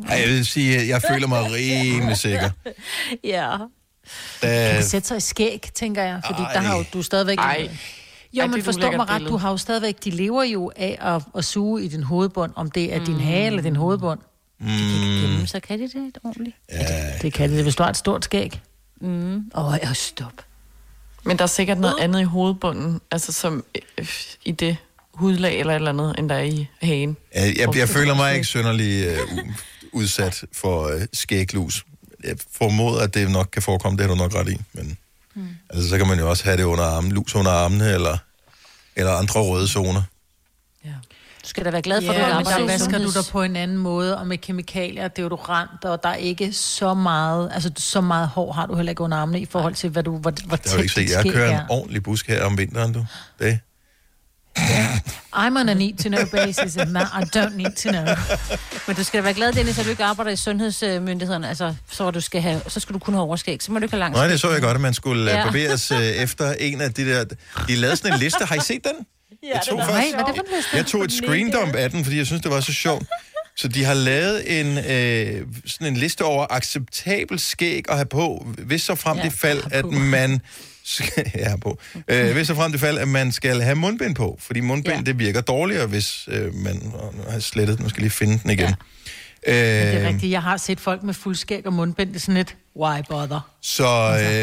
Ej, 0.10 0.16
jeg 0.20 0.30
vil 0.30 0.46
sige, 0.46 0.88
jeg 0.88 1.02
føler 1.10 1.28
mig 1.28 1.52
rimelig 1.52 2.18
sikker. 2.18 2.50
Ja. 3.24 3.58
De 4.42 4.48
Da, 4.48 4.72
kan 4.74 4.84
sætte 4.84 5.08
sig 5.08 5.18
i 5.18 5.20
skæg, 5.20 5.70
tænker 5.76 6.04
jeg. 6.04 6.22
Fordi 6.26 6.42
Ej. 6.42 6.54
der 6.54 6.60
har 6.60 6.78
jo 6.78 6.84
du 6.94 7.02
stadigvæk... 7.02 7.38
Ej. 7.38 7.70
Jo, 8.36 8.42
Ej, 8.42 8.48
det 8.48 8.56
men 8.56 8.64
forstå 8.64 8.92
mig 8.92 9.00
ret, 9.10 9.16
billede. 9.18 9.32
du 9.32 9.38
har 9.38 9.50
jo 9.52 9.58
stadigvæk, 9.58 10.04
de 10.04 10.10
lever 10.10 10.44
jo 10.44 10.72
af 10.76 10.98
at, 11.02 11.22
at 11.38 11.46
suge 11.46 11.84
i 11.84 11.88
din 11.88 12.04
hovedbund, 12.04 12.52
om 12.56 12.72
det 12.72 12.94
er 12.96 13.06
din 13.06 13.20
hage 13.20 13.46
eller 13.48 13.62
din 13.62 13.76
hovedbund. 13.76 14.20
mm, 14.60 14.68
Jamen, 14.68 15.48
så 15.48 15.60
kan 15.60 15.80
de 15.80 15.84
det 15.84 16.18
ordentligt. 16.24 16.56
ja, 16.72 17.18
Det 17.22 17.34
kan 17.34 17.50
det, 17.52 17.64
hvis 17.64 17.76
du 17.76 17.84
har 17.84 17.90
et 17.90 17.98
stort 17.98 18.24
skæg. 18.26 18.62
Mm. 19.02 19.52
Åh, 19.56 19.66
oh, 19.74 19.78
stop. 19.94 20.34
Men 21.26 21.38
der 21.38 21.44
er 21.44 21.48
sikkert 21.48 21.80
noget 21.80 21.96
andet 22.00 22.22
i 22.22 22.24
hovedbunden, 22.24 23.02
altså 23.12 23.32
som 23.32 23.64
øh, 23.98 24.08
i 24.46 24.52
det 24.52 24.78
hudlag 25.14 25.60
eller 25.60 25.74
et 25.74 25.76
eller 25.76 25.90
andet, 25.90 26.16
end 26.20 26.30
der 26.30 26.36
er 26.36 26.44
i 26.44 26.68
hagen. 26.82 27.18
jeg, 27.36 27.56
jeg, 27.58 27.78
jeg 27.78 27.90
føler 27.90 28.16
mig 28.16 28.34
ikke 28.34 28.46
synderlig 28.46 29.06
øh, 29.06 29.18
udsat 29.92 30.44
for 30.54 30.88
øh, 30.88 31.02
skæglus. 31.14 31.86
Jeg 32.24 32.36
formoder, 32.52 33.02
at 33.02 33.14
det 33.14 33.32
nok 33.32 33.50
kan 33.54 33.62
forekomme, 33.62 33.98
det 33.98 34.06
har 34.06 34.16
du 34.16 34.22
nok 34.22 34.36
ret 34.36 34.50
i. 34.50 34.58
Men 34.74 34.98
mm. 35.36 35.48
altså, 35.70 35.90
så 35.90 35.98
kan 35.98 36.08
man 36.08 36.20
jo 36.20 36.30
også 36.30 36.44
have 36.44 36.58
det 36.58 36.64
under 36.64 36.84
armen, 36.84 37.12
lus 37.12 37.36
under 37.36 37.52
armene, 37.52 37.92
eller, 37.92 38.18
eller 38.96 39.12
andre 39.12 39.42
røde 39.42 39.68
zoner. 39.68 40.02
Du 41.44 41.50
skal 41.50 41.66
da 41.66 41.72
være 41.72 41.82
glad 41.82 42.02
for, 42.02 42.12
at 42.12 42.18
Ja, 42.18 42.22
du 42.22 42.28
men 42.28 42.38
arbejder 42.38 42.60
der 42.60 42.66
vasker 42.66 42.98
du 42.98 43.12
dig 43.14 43.32
på 43.32 43.42
en 43.42 43.56
anden 43.56 43.78
måde, 43.78 44.18
og 44.18 44.28
med 44.28 44.38
kemikalier, 44.38 45.08
deodorant, 45.08 45.86
og 45.86 46.04
der 46.04 46.10
er 46.10 46.16
ikke 46.16 46.54
så 46.54 46.94
meget, 46.94 47.52
altså 47.54 47.72
så 47.78 48.02
meget 48.02 48.28
hår 48.28 48.52
har 48.52 48.66
du 48.66 48.76
heller 48.76 48.90
ikke 48.90 49.04
under 49.04 49.18
armene, 49.18 49.40
i 49.40 49.46
forhold 49.46 49.76
til, 49.76 49.90
hvad 49.90 50.04
du, 50.04 50.18
hvor, 50.18 50.34
hvor 50.48 50.56
Det 50.56 50.66
du 50.66 50.70
tæt 50.70 50.96
dit 50.96 51.12
Jeg 51.12 51.34
kører 51.34 51.62
en 51.62 51.66
ordentlig 51.70 52.04
busk 52.04 52.28
her 52.28 52.46
om 52.46 52.58
vinteren, 52.58 52.94
du. 52.94 53.06
Det. 53.40 53.60
I'm 55.36 55.58
on 55.60 55.70
a 55.70 55.74
need 55.74 55.94
to 55.98 56.10
know 56.10 56.26
basis, 56.32 56.78
and 56.78 56.98
I 56.98 57.24
don't 57.38 57.56
need 57.56 57.72
to 57.76 57.90
know. 57.92 58.06
Men 58.88 58.96
du 58.96 59.04
skal 59.04 59.18
da 59.18 59.24
være 59.24 59.34
glad, 59.34 59.54
Dennis, 59.54 59.80
at 59.80 59.86
du 59.86 59.90
ikke 59.90 60.04
arbejder 60.04 60.32
i 60.32 60.36
sundhedsmyndighederne. 60.36 61.50
Altså, 61.50 61.76
så, 61.92 62.12
du 62.12 62.22
skal 62.22 62.42
have, 62.42 62.62
så 62.68 62.80
skal 62.80 62.94
du 62.94 63.00
kun 63.00 63.14
have 63.14 63.24
overskæg. 63.24 63.64
Så 63.64 63.72
må 63.72 63.80
du 63.80 63.84
ikke 63.84 63.94
have 63.94 64.00
langt 64.00 64.16
Nej, 64.18 64.28
det 64.28 64.40
så 64.40 64.52
jeg 64.52 64.62
godt, 64.62 64.76
at 64.76 64.82
man 64.82 64.94
skulle 64.94 65.32
ja. 65.32 65.38
Ja. 65.38 65.44
barberes 65.44 65.92
øh, 65.92 66.00
efter 66.02 66.54
en 66.54 66.82
af 66.82 66.94
de 66.94 67.06
der... 67.06 67.24
De 67.68 67.76
lavede 67.76 67.98
sådan 67.98 68.14
en 68.14 68.20
liste. 68.20 68.46
Har 68.46 68.56
I 68.56 68.60
set 68.60 68.84
den? 68.84 69.06
Ja, 69.44 69.48
Jeg 69.54 69.62
tog 69.70 69.78
det 69.78 69.88
var 69.88 69.94
først- 69.94 70.14
Nej, 70.16 70.24
det 70.32 70.42
for? 70.70 70.76
Jeg 70.78 70.86
tog 70.86 71.04
et 71.04 71.12
screendump 71.12 71.76
af 71.76 71.90
den, 71.92 72.04
fordi 72.04 72.18
jeg 72.18 72.26
synes, 72.26 72.42
det 72.42 72.52
var 72.52 72.60
så 72.60 72.74
sjovt. 72.74 73.04
Så 73.58 73.68
de 73.68 73.84
har 73.84 73.94
lavet 73.94 74.60
en, 74.60 74.78
øh, 74.78 75.48
sådan 75.66 75.88
en 75.88 75.98
liste 75.98 76.22
over 76.22 76.46
acceptabel 76.50 77.40
skæg 77.40 77.90
at 77.90 77.96
have 77.96 78.06
på, 78.06 78.48
hvis 78.66 78.82
så 78.82 78.96
frem 78.96 79.18
Ja, 79.18 79.24
det 79.24 79.34
fald, 79.34 79.64
at 79.72 79.86
man... 79.86 80.42
skal- 80.86 81.32
Ja, 81.44 81.56
på. 81.56 81.80
Øh, 82.08 82.32
hvis 82.34 82.48
så 82.48 82.56
frem 82.56 82.72
det 82.72 82.82
fald, 82.82 82.98
at 82.98 83.08
man 83.08 83.32
skal 83.32 83.62
have 83.62 83.76
mundbind 83.76 84.16
på. 84.16 84.38
Fordi 84.42 84.60
mundbind, 84.60 84.96
ja. 84.96 85.02
det 85.02 85.20
virker 85.20 85.42
dårligere, 85.42 85.88
hvis 85.88 86.28
øh, 86.28 86.56
man 86.56 86.82
og 86.94 87.14
har 87.26 87.32
jeg 87.34 87.44
slettet 87.44 87.78
den. 87.78 87.84
Nu 87.84 87.90
skal 87.90 88.00
jeg 88.00 88.04
lige 88.04 88.12
finde 88.12 88.40
den 88.44 88.50
igen. 88.52 88.60
Ja. 88.68 88.74
Det 89.48 89.54
er 89.54 90.02
Øh, 90.02 90.08
rigtigt. 90.08 90.32
Jeg 90.32 90.42
har 90.42 90.58
set 90.58 90.80
folk 90.80 91.04
med 91.04 91.14
fuldskæg 91.14 91.66
og 91.68 91.74
mundbind. 91.74 92.10
Det 92.10 92.16
er 92.16 92.20
sådan 92.20 92.36
lidt, 92.36 92.56
why 92.80 93.02
bother? 93.10 93.40
Så 93.62 93.88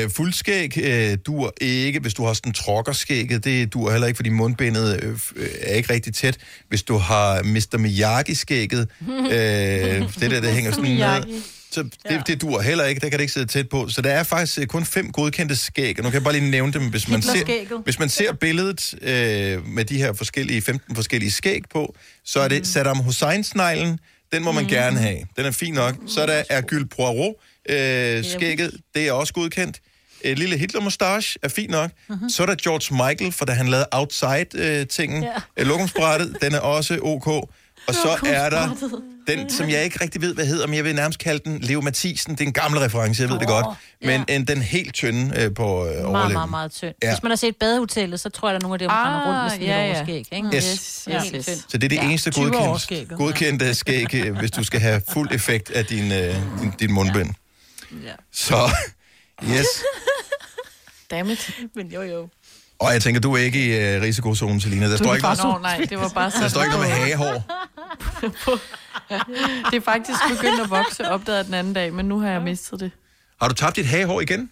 øh, 0.05 0.11
fuldskæg 0.11 0.79
øh, 0.83 1.19
dur 1.27 1.53
ikke, 1.61 2.01
hvis 2.01 2.15
du 2.15 2.25
har 2.27 2.33
sådan 2.33 2.53
trokkerskægget, 2.53 3.45
det 3.45 3.73
dur 3.73 3.91
heller 3.91 4.07
ikke, 4.07 4.17
fordi 4.17 4.31
mundbindet 4.31 5.01
øh, 5.03 5.19
øh, 5.37 5.49
er 5.61 5.75
ikke 5.75 5.93
rigtig 5.93 6.15
tæt. 6.15 6.37
Hvis 6.69 6.83
du 6.83 6.97
har 6.97 7.43
Mr. 7.43 7.79
Miyagi-skægget, 7.79 8.89
øh, 9.09 9.29
det 10.21 10.31
der, 10.31 10.41
der 10.41 10.51
hænger 10.51 10.71
sådan 10.73 10.91
ned. 10.91 11.43
Så 11.73 11.83
det, 12.09 12.27
det 12.27 12.41
dur 12.41 12.61
heller 12.61 12.85
ikke, 12.85 13.01
der 13.01 13.09
kan 13.09 13.19
det 13.19 13.23
ikke 13.23 13.33
sidde 13.33 13.47
tæt 13.47 13.69
på. 13.69 13.89
Så 13.89 14.03
der 14.03 14.11
er 14.11 14.23
faktisk 14.23 14.59
øh, 14.59 14.67
kun 14.67 14.85
fem 14.85 15.13
godkendte 15.13 15.57
skæg, 15.57 15.99
og 15.99 16.05
nu 16.05 16.11
kan 16.11 16.15
jeg 16.15 16.25
bare 16.25 16.33
lige 16.33 16.51
nævne 16.51 16.73
dem, 16.73 16.91
hvis 16.91 17.09
man 17.09 17.23
ser, 17.23 17.81
hvis 17.85 17.99
man 17.99 18.09
ser 18.09 18.33
billedet 18.33 18.95
øh, 19.03 19.67
med 19.67 19.85
de 19.85 19.99
her 19.99 20.13
forskellige, 20.13 20.63
15 20.63 20.95
forskellige 20.95 21.31
skæg 21.31 21.63
på, 21.71 21.95
så 22.25 22.41
er 22.41 22.49
det 22.49 22.67
Saddam 22.67 22.99
Hussein-sneglen, 22.99 23.99
den 24.33 24.45
må 24.45 24.53
man 24.53 24.65
mm. 24.65 24.71
gerne 24.71 24.99
have. 24.99 25.19
Den 25.37 25.47
er 25.47 25.51
fin 25.51 25.75
nok. 25.75 25.95
Så 26.07 26.21
er 26.21 26.27
der 26.27 26.43
Hercule 26.51 26.87
Poirot, 26.87 27.35
øh, 27.69 28.25
skægget, 28.25 28.77
det 28.95 29.09
er 29.09 29.13
også 29.13 29.33
godkendt. 29.33 29.81
Et 30.25 30.39
lille 30.39 30.57
Hitler-mustache 30.57 31.39
er 31.43 31.49
fint 31.49 31.71
nok. 31.71 31.91
Mm-hmm. 32.09 32.29
Så 32.29 32.43
er 32.43 32.47
der 32.47 32.55
George 32.55 33.09
Michael, 33.09 33.33
for 33.33 33.45
da 33.45 33.53
han 33.53 33.69
lavede 33.69 33.87
Outside-tingen. 33.93 35.23
Ja. 35.23 35.29
Øh, 35.57 35.67
Lokumsbrættet, 35.67 36.37
den 36.43 36.55
er 36.55 36.59
også 36.59 36.99
ok. 37.03 37.49
Og 37.87 37.95
så 37.95 38.19
er 38.27 38.51
der 38.51 38.69
den, 39.27 39.51
som 39.51 39.69
jeg 39.71 39.85
ikke 39.85 39.99
rigtig 40.01 40.21
ved, 40.21 40.35
hvad 40.35 40.47
hedder, 40.47 40.67
men 40.67 40.77
jeg 40.77 40.85
vil 40.85 40.95
nærmest 40.95 41.19
kalde 41.19 41.41
den 41.51 41.59
Leo 41.61 41.81
Mathisen. 41.81 42.33
Det 42.35 42.41
er 42.41 42.45
en 42.47 42.53
gammel 42.53 42.81
reference, 42.81 43.23
jeg 43.23 43.29
ved 43.29 43.37
oh, 43.37 43.41
det 43.41 43.49
godt. 43.49 43.67
Men 44.05 44.25
en, 44.29 44.45
den 44.47 44.63
helt 44.63 44.95
tynde 44.95 45.41
øh, 45.41 45.55
på 45.55 45.87
øh, 45.87 45.91
Meget, 45.91 46.05
overlæben. 46.05 46.33
meget, 46.33 46.51
meget 46.51 46.73
tynd. 46.73 46.95
Ja. 47.03 47.13
Hvis 47.13 47.23
man 47.23 47.31
har 47.31 47.37
set 47.37 47.57
badehotellet, 47.57 48.21
så 48.21 48.29
tror 48.29 48.49
jeg, 48.49 48.53
der 48.53 48.59
er 48.59 48.63
nogle 48.63 48.75
af 48.75 48.79
dem, 48.79 48.89
der 48.89 48.95
Ah, 48.95 49.07
render 49.07 49.27
rundt 49.29 49.43
med 49.43 49.51
sådan 49.51 49.67
ja, 49.67 49.85
et 49.85 49.89
ja. 49.89 49.95
overskæg. 49.97 50.27
Ikke? 50.33 50.49
Yes. 50.57 50.65
Yes, 50.65 51.09
Ja, 51.11 51.37
yes. 51.39 51.45
Så 51.45 51.79
det 51.79 51.85
er 51.85 51.89
det 51.89 51.97
Ja. 51.97 52.05
eneste 52.09 52.31
20 52.31 52.45
godkendt, 52.45 52.67
årsskægget. 52.69 53.19
godkendte 53.19 53.75
skæg, 53.75 54.15
øh, 54.15 54.37
hvis 54.39 54.51
du 54.51 54.65
skal 54.65 54.81
have 54.81 55.03
fuld 55.09 55.29
effekt 55.33 55.71
af 55.71 55.87
din, 55.87 56.13
øh, 56.13 56.35
din, 56.61 56.73
din 56.81 56.93
mundbind. 56.93 57.31
Ja. 58.05 58.13
Så, 58.33 58.71
yes. 59.55 59.67
Dammit. 61.11 61.51
Men 61.75 61.87
jo, 61.93 62.03
jo. 62.03 62.29
Og 62.83 62.93
jeg 62.93 63.03
tænker, 63.03 63.21
du 63.21 63.33
er 63.33 63.39
ikke 63.39 63.67
i 63.67 63.95
øh, 63.95 64.03
risikozonen, 64.03 64.61
Selina. 64.61 64.91
Der 64.91 64.97
står 64.97 65.15
ikke, 65.15 65.27
Nå, 65.29 65.35
noget, 65.43 65.63
nej, 65.63 65.87
det 65.91 65.99
var 65.99 66.09
bare 66.09 66.25
der 66.25 66.31
sådan. 66.31 66.51
står 66.51 66.63
ikke 66.63 66.75
noget 66.75 66.89
med 66.89 66.97
hagehår. 66.97 67.43
Det 69.71 69.77
er 69.77 69.81
faktisk 69.85 70.19
begyndt 70.31 70.61
at 70.61 70.71
vokse, 70.71 71.11
opdagede 71.11 71.37
jeg 71.39 71.47
den 71.47 71.55
anden 71.55 71.73
dag, 71.75 71.93
men 71.95 72.07
nu 72.07 72.21
har 72.21 72.29
jeg 72.31 72.43
mistet 72.43 72.81
det. 72.81 72.91
Har 73.43 73.49
du 73.49 73.55
tabt 73.55 73.77
dit 73.77 73.87
hagehår 73.87 74.21
igen? 74.21 74.51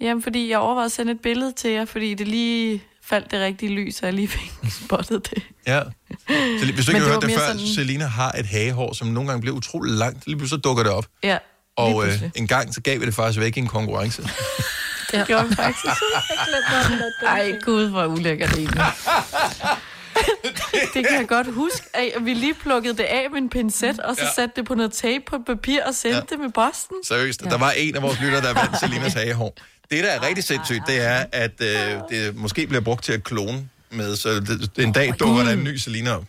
Jamen, 0.00 0.22
fordi 0.22 0.50
jeg 0.50 0.58
overvejede 0.58 0.86
at 0.86 0.92
sende 0.92 1.12
et 1.12 1.20
billede 1.20 1.52
til 1.52 1.70
jer, 1.70 1.84
fordi 1.84 2.14
det 2.14 2.28
lige 2.28 2.82
faldt 3.04 3.30
det 3.30 3.40
rigtige 3.40 3.72
lys, 3.72 4.00
og 4.00 4.06
jeg 4.06 4.14
lige 4.14 4.28
fik 4.28 4.52
spottet 4.84 5.30
det. 5.34 5.42
Ja. 5.66 5.82
Så, 6.28 6.72
hvis 6.74 6.86
du 6.86 6.92
ikke 6.92 6.98
har 6.98 6.98
det 6.98 7.06
hørt 7.14 7.22
det 7.22 7.30
før, 7.38 7.46
sådan- 7.46 7.66
Selina 7.74 8.04
har 8.06 8.32
et 8.32 8.46
hagehår, 8.46 8.92
som 8.92 9.08
nogle 9.08 9.28
gange 9.28 9.40
bliver 9.40 9.56
utrolig 9.56 9.92
langt. 9.94 10.26
Lige 10.26 10.36
pludselig 10.36 10.58
så 10.58 10.68
dukker 10.68 10.82
det 10.82 10.92
op. 10.92 11.06
Ja, 11.22 11.28
lige 11.28 11.38
Og 11.76 12.06
øh, 12.06 12.22
en 12.34 12.46
gang, 12.46 12.74
så 12.74 12.80
gav 12.80 13.00
vi 13.00 13.06
det 13.06 13.14
faktisk 13.14 13.40
væk 13.40 13.56
i 13.56 13.60
en 13.60 13.66
konkurrence. 13.66 14.22
Det 15.18 15.26
gjorde 15.26 15.48
vi 15.48 15.54
faktisk. 15.54 15.84
Ej, 17.26 17.52
gud, 17.62 17.88
hvor 17.90 18.04
ulækkert 18.06 18.50
det 18.50 18.58
egentlig. 18.58 18.84
det 20.94 21.06
kan 21.08 21.18
jeg 21.18 21.28
godt 21.28 21.54
huske, 21.54 21.86
at 21.94 22.12
vi 22.24 22.34
lige 22.34 22.54
plukkede 22.54 22.96
det 22.96 23.02
af 23.04 23.26
med 23.32 23.38
en 23.38 23.50
pincet, 23.50 24.00
og 24.00 24.16
så 24.16 24.22
Ja. 24.22 24.28
satte 24.36 24.52
det 24.56 24.64
på 24.64 24.74
noget 24.74 24.92
tape 24.92 25.24
på 25.26 25.38
papir 25.46 25.84
og 25.86 25.94
sendte 25.94 26.18
Ja. 26.18 26.22
det 26.30 26.38
med 26.40 26.50
posten. 26.50 26.96
Seriøst, 27.04 27.42
ja. 27.44 27.50
der 27.50 27.58
var 27.58 27.70
en 27.70 27.96
af 27.96 28.02
vores 28.02 28.20
lyttere, 28.20 28.42
der 28.42 28.54
vandt 28.54 28.80
Selinas 28.80 29.12
hagehår. 29.12 29.54
Det, 29.90 30.04
der 30.04 30.10
er 30.10 30.26
rigtig 30.28 30.44
sindssygt, 30.44 30.82
det 30.86 31.00
er, 31.06 31.24
at 31.32 31.52
øh, 31.60 32.00
det 32.10 32.36
måske 32.36 32.66
bliver 32.66 32.80
brugt 32.80 33.04
til 33.04 33.12
at 33.12 33.24
klone 33.24 33.68
med, 33.90 34.16
så 34.16 34.28
det, 34.40 34.70
en 34.78 34.92
dag 34.92 35.14
dukker 35.20 35.44
der 35.44 35.50
en 35.52 35.64
ny 35.64 35.76
Selina 35.76 36.10
op. 36.16 36.24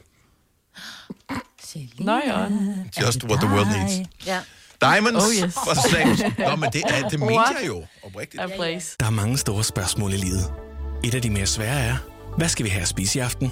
Nå 1.99 2.21
ja. 2.27 2.39
Just 3.05 3.23
what 3.23 3.39
the 3.39 3.49
world 3.49 3.67
needs. 3.67 4.09
Ja. 4.25 4.39
Diamonds 4.82 5.23
Oh, 5.23 5.45
yes. 5.45 5.53
for 5.53 5.73
sex. 5.89 6.21
Nå, 6.39 6.55
men 6.55 6.69
det, 6.73 6.82
er, 6.89 7.09
det 7.09 7.19
mente 7.19 7.34
jeg 7.61 7.67
jo. 7.67 7.84
Oprigtigt. 8.03 8.41
Der 8.99 9.05
er 9.05 9.09
mange 9.09 9.38
store 9.38 9.63
spørgsmål 9.63 10.13
i 10.13 10.17
livet. 10.17 10.53
Et 11.03 11.15
af 11.15 11.21
de 11.21 11.30
mere 11.30 11.45
svære 11.45 11.80
er, 11.80 11.95
hvad 12.38 12.49
skal 12.49 12.65
vi 12.65 12.69
have 12.69 12.82
at 12.82 12.88
spise 12.88 13.19
i 13.19 13.21
aften? 13.21 13.51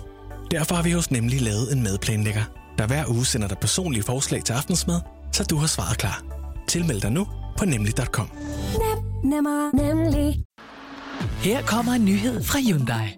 Derfor 0.52 0.76
har 0.76 0.84
vi 0.84 0.92
hos 0.92 1.12
Nemlig 1.12 1.42
lavet 1.42 1.74
en 1.74 1.84
madplanlægger, 1.84 2.44
der 2.78 2.88
hver 2.88 3.06
uge 3.10 3.26
sender 3.26 3.48
dig 3.48 3.58
personlige 3.58 4.04
forslag 4.04 4.44
til 4.44 4.54
aftensmad, 4.54 5.02
så 5.32 5.44
du 5.44 5.58
har 5.58 5.68
svaret 5.68 5.98
klar. 5.98 6.22
Tilmeld 6.68 7.02
dig 7.02 7.12
nu 7.12 7.28
på 7.58 7.66
nemlig.com. 7.66 8.30
Nemmer, 9.24 9.76
nemlig. 9.76 10.44
Her 11.42 11.62
kommer 11.62 11.92
en 11.92 12.06
nyhed 12.06 12.44
fra 12.44 12.60
Hyundai. 12.60 13.16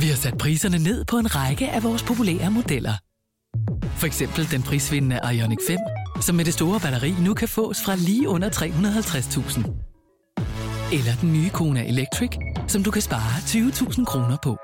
Vi 0.00 0.06
har 0.08 0.16
sat 0.16 0.38
priserne 0.38 0.78
ned 0.78 1.04
på 1.04 1.16
en 1.18 1.34
række 1.36 1.68
af 1.68 1.82
vores 1.82 2.02
populære 2.02 2.50
modeller. 2.50 2.94
For 3.96 4.06
eksempel 4.06 4.50
den 4.50 4.62
prisvindende 4.62 5.20
Ioniq 5.34 5.58
5, 5.68 5.78
som 6.20 6.36
med 6.36 6.44
det 6.44 6.54
store 6.54 6.80
batteri 6.80 7.14
nu 7.20 7.34
kan 7.34 7.48
fås 7.48 7.82
fra 7.84 7.94
lige 7.94 8.28
under 8.28 8.50
350.000. 8.50 9.86
Eller 10.92 11.12
den 11.20 11.32
nye 11.32 11.50
Kona 11.50 11.88
Electric, 11.88 12.30
som 12.68 12.82
du 12.82 12.90
kan 12.90 13.02
spare 13.02 13.36
20.000 13.38 14.04
kroner 14.04 14.36
på. 14.42 14.56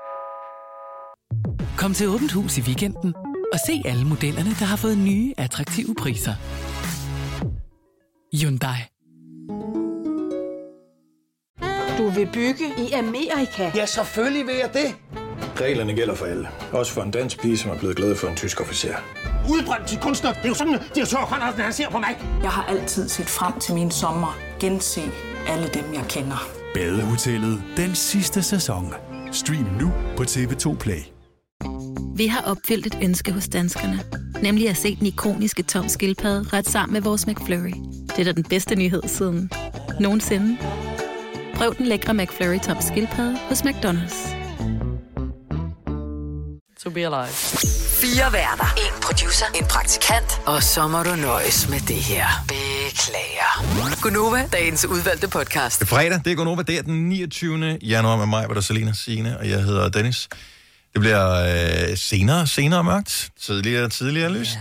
Kom 1.77 1.93
til 1.93 2.07
Åbent 2.07 2.31
Hus 2.31 2.57
i 2.57 2.61
weekenden 2.61 3.13
og 3.53 3.59
se 3.67 3.81
alle 3.85 4.05
modellerne, 4.05 4.49
der 4.49 4.65
har 4.65 4.77
fået 4.77 4.97
nye, 4.97 5.33
attraktive 5.37 5.95
priser. 5.95 6.33
Hyundai. 8.41 8.79
Du 11.97 12.09
vil 12.09 12.29
bygge 12.33 12.65
i 12.77 12.91
Amerika? 12.91 13.71
Ja, 13.75 13.85
selvfølgelig 13.85 14.47
vil 14.47 14.55
jeg 14.55 14.69
det. 14.73 14.95
Reglerne 15.61 15.93
gælder 15.95 16.15
for 16.15 16.25
alle. 16.25 16.47
Også 16.71 16.91
for 16.91 17.01
en 17.01 17.11
dansk 17.11 17.41
pige, 17.41 17.57
som 17.57 17.71
er 17.71 17.79
blevet 17.79 17.95
glad 17.95 18.15
for 18.15 18.27
en 18.27 18.35
tysk 18.35 18.61
officer. 18.61 18.95
Udbrændt 19.49 19.87
til 19.87 19.99
kunstner. 19.99 20.33
Det 20.33 20.43
er 20.43 20.49
jo 20.49 20.55
sådan, 20.55 20.79
direktør 20.95 21.17
Conradsen, 21.17 21.61
han 21.61 21.73
ser 21.73 21.89
på 21.89 21.99
mig. 21.99 22.17
Jeg 22.43 22.51
har 22.51 22.63
altid 22.63 23.09
set 23.09 23.29
frem 23.29 23.59
til 23.59 23.73
min 23.73 23.91
sommer. 23.91 24.37
Gense 24.59 25.01
alle 25.47 25.67
dem, 25.73 25.93
jeg 25.93 26.03
kender. 26.09 26.47
Badehotellet 26.73 27.63
den 27.77 27.95
sidste 27.95 28.43
sæson. 28.43 28.93
Stream 29.31 29.67
nu 29.79 29.91
på 30.17 30.23
TV2 30.23 30.77
Play. 30.77 30.99
Vi 32.15 32.27
har 32.27 32.41
opfyldt 32.41 32.85
et 32.85 32.97
ønske 33.03 33.31
hos 33.31 33.47
danskerne. 33.47 33.99
Nemlig 34.41 34.69
at 34.69 34.77
se 34.77 34.95
den 34.95 35.07
ikoniske 35.07 35.63
tom 35.63 35.87
skildpadde 35.87 36.57
ret 36.57 36.69
sammen 36.69 36.93
med 36.93 37.01
vores 37.01 37.27
McFlurry. 37.27 37.73
Det 38.07 38.19
er 38.19 38.23
da 38.23 38.31
den 38.31 38.43
bedste 38.43 38.75
nyhed 38.75 39.01
siden 39.05 39.51
nogensinde. 39.99 40.57
Prøv 41.55 41.75
den 41.77 41.85
lækre 41.85 42.13
McFlurry 42.13 42.59
tom 42.59 42.77
skildpadde 42.81 43.37
hos 43.49 43.61
McDonald's. 43.61 44.35
To 46.83 46.89
be 46.89 47.05
alive. 47.05 47.92
Fire 48.03 48.33
værter. 48.33 48.73
En 48.77 49.01
producer. 49.01 49.45
En 49.55 49.65
praktikant. 49.65 50.41
Og 50.45 50.63
så 50.63 50.87
må 50.87 51.03
du 51.03 51.15
nøjes 51.15 51.69
med 51.69 51.79
det 51.79 51.95
her. 51.95 52.25
Beklager. 52.47 54.01
Gunova, 54.01 54.47
dagens 54.53 54.85
udvalgte 54.85 55.27
podcast. 55.27 55.79
Det 55.79 55.85
er 55.85 55.89
fredag, 55.95 56.21
det 56.25 56.31
er 56.31 56.35
Gonova, 56.35 56.61
det 56.61 56.77
er 56.77 56.81
den 56.81 57.09
29. 57.09 57.77
januar 57.81 58.17
med 58.17 58.25
mig, 58.25 58.45
hvor 58.45 58.53
der 58.53 58.61
er 58.61 58.63
Selina 58.63 58.93
Signe, 58.93 59.39
og 59.39 59.49
jeg 59.49 59.63
hedder 59.63 59.89
Dennis. 59.89 60.27
Det 60.93 61.01
bliver 61.01 61.33
øh, 61.89 61.97
senere, 61.97 62.47
senere 62.47 62.83
mørkt, 62.83 63.29
tidligere, 63.41 63.89
tidligere 63.89 64.31
lyst. 64.31 64.57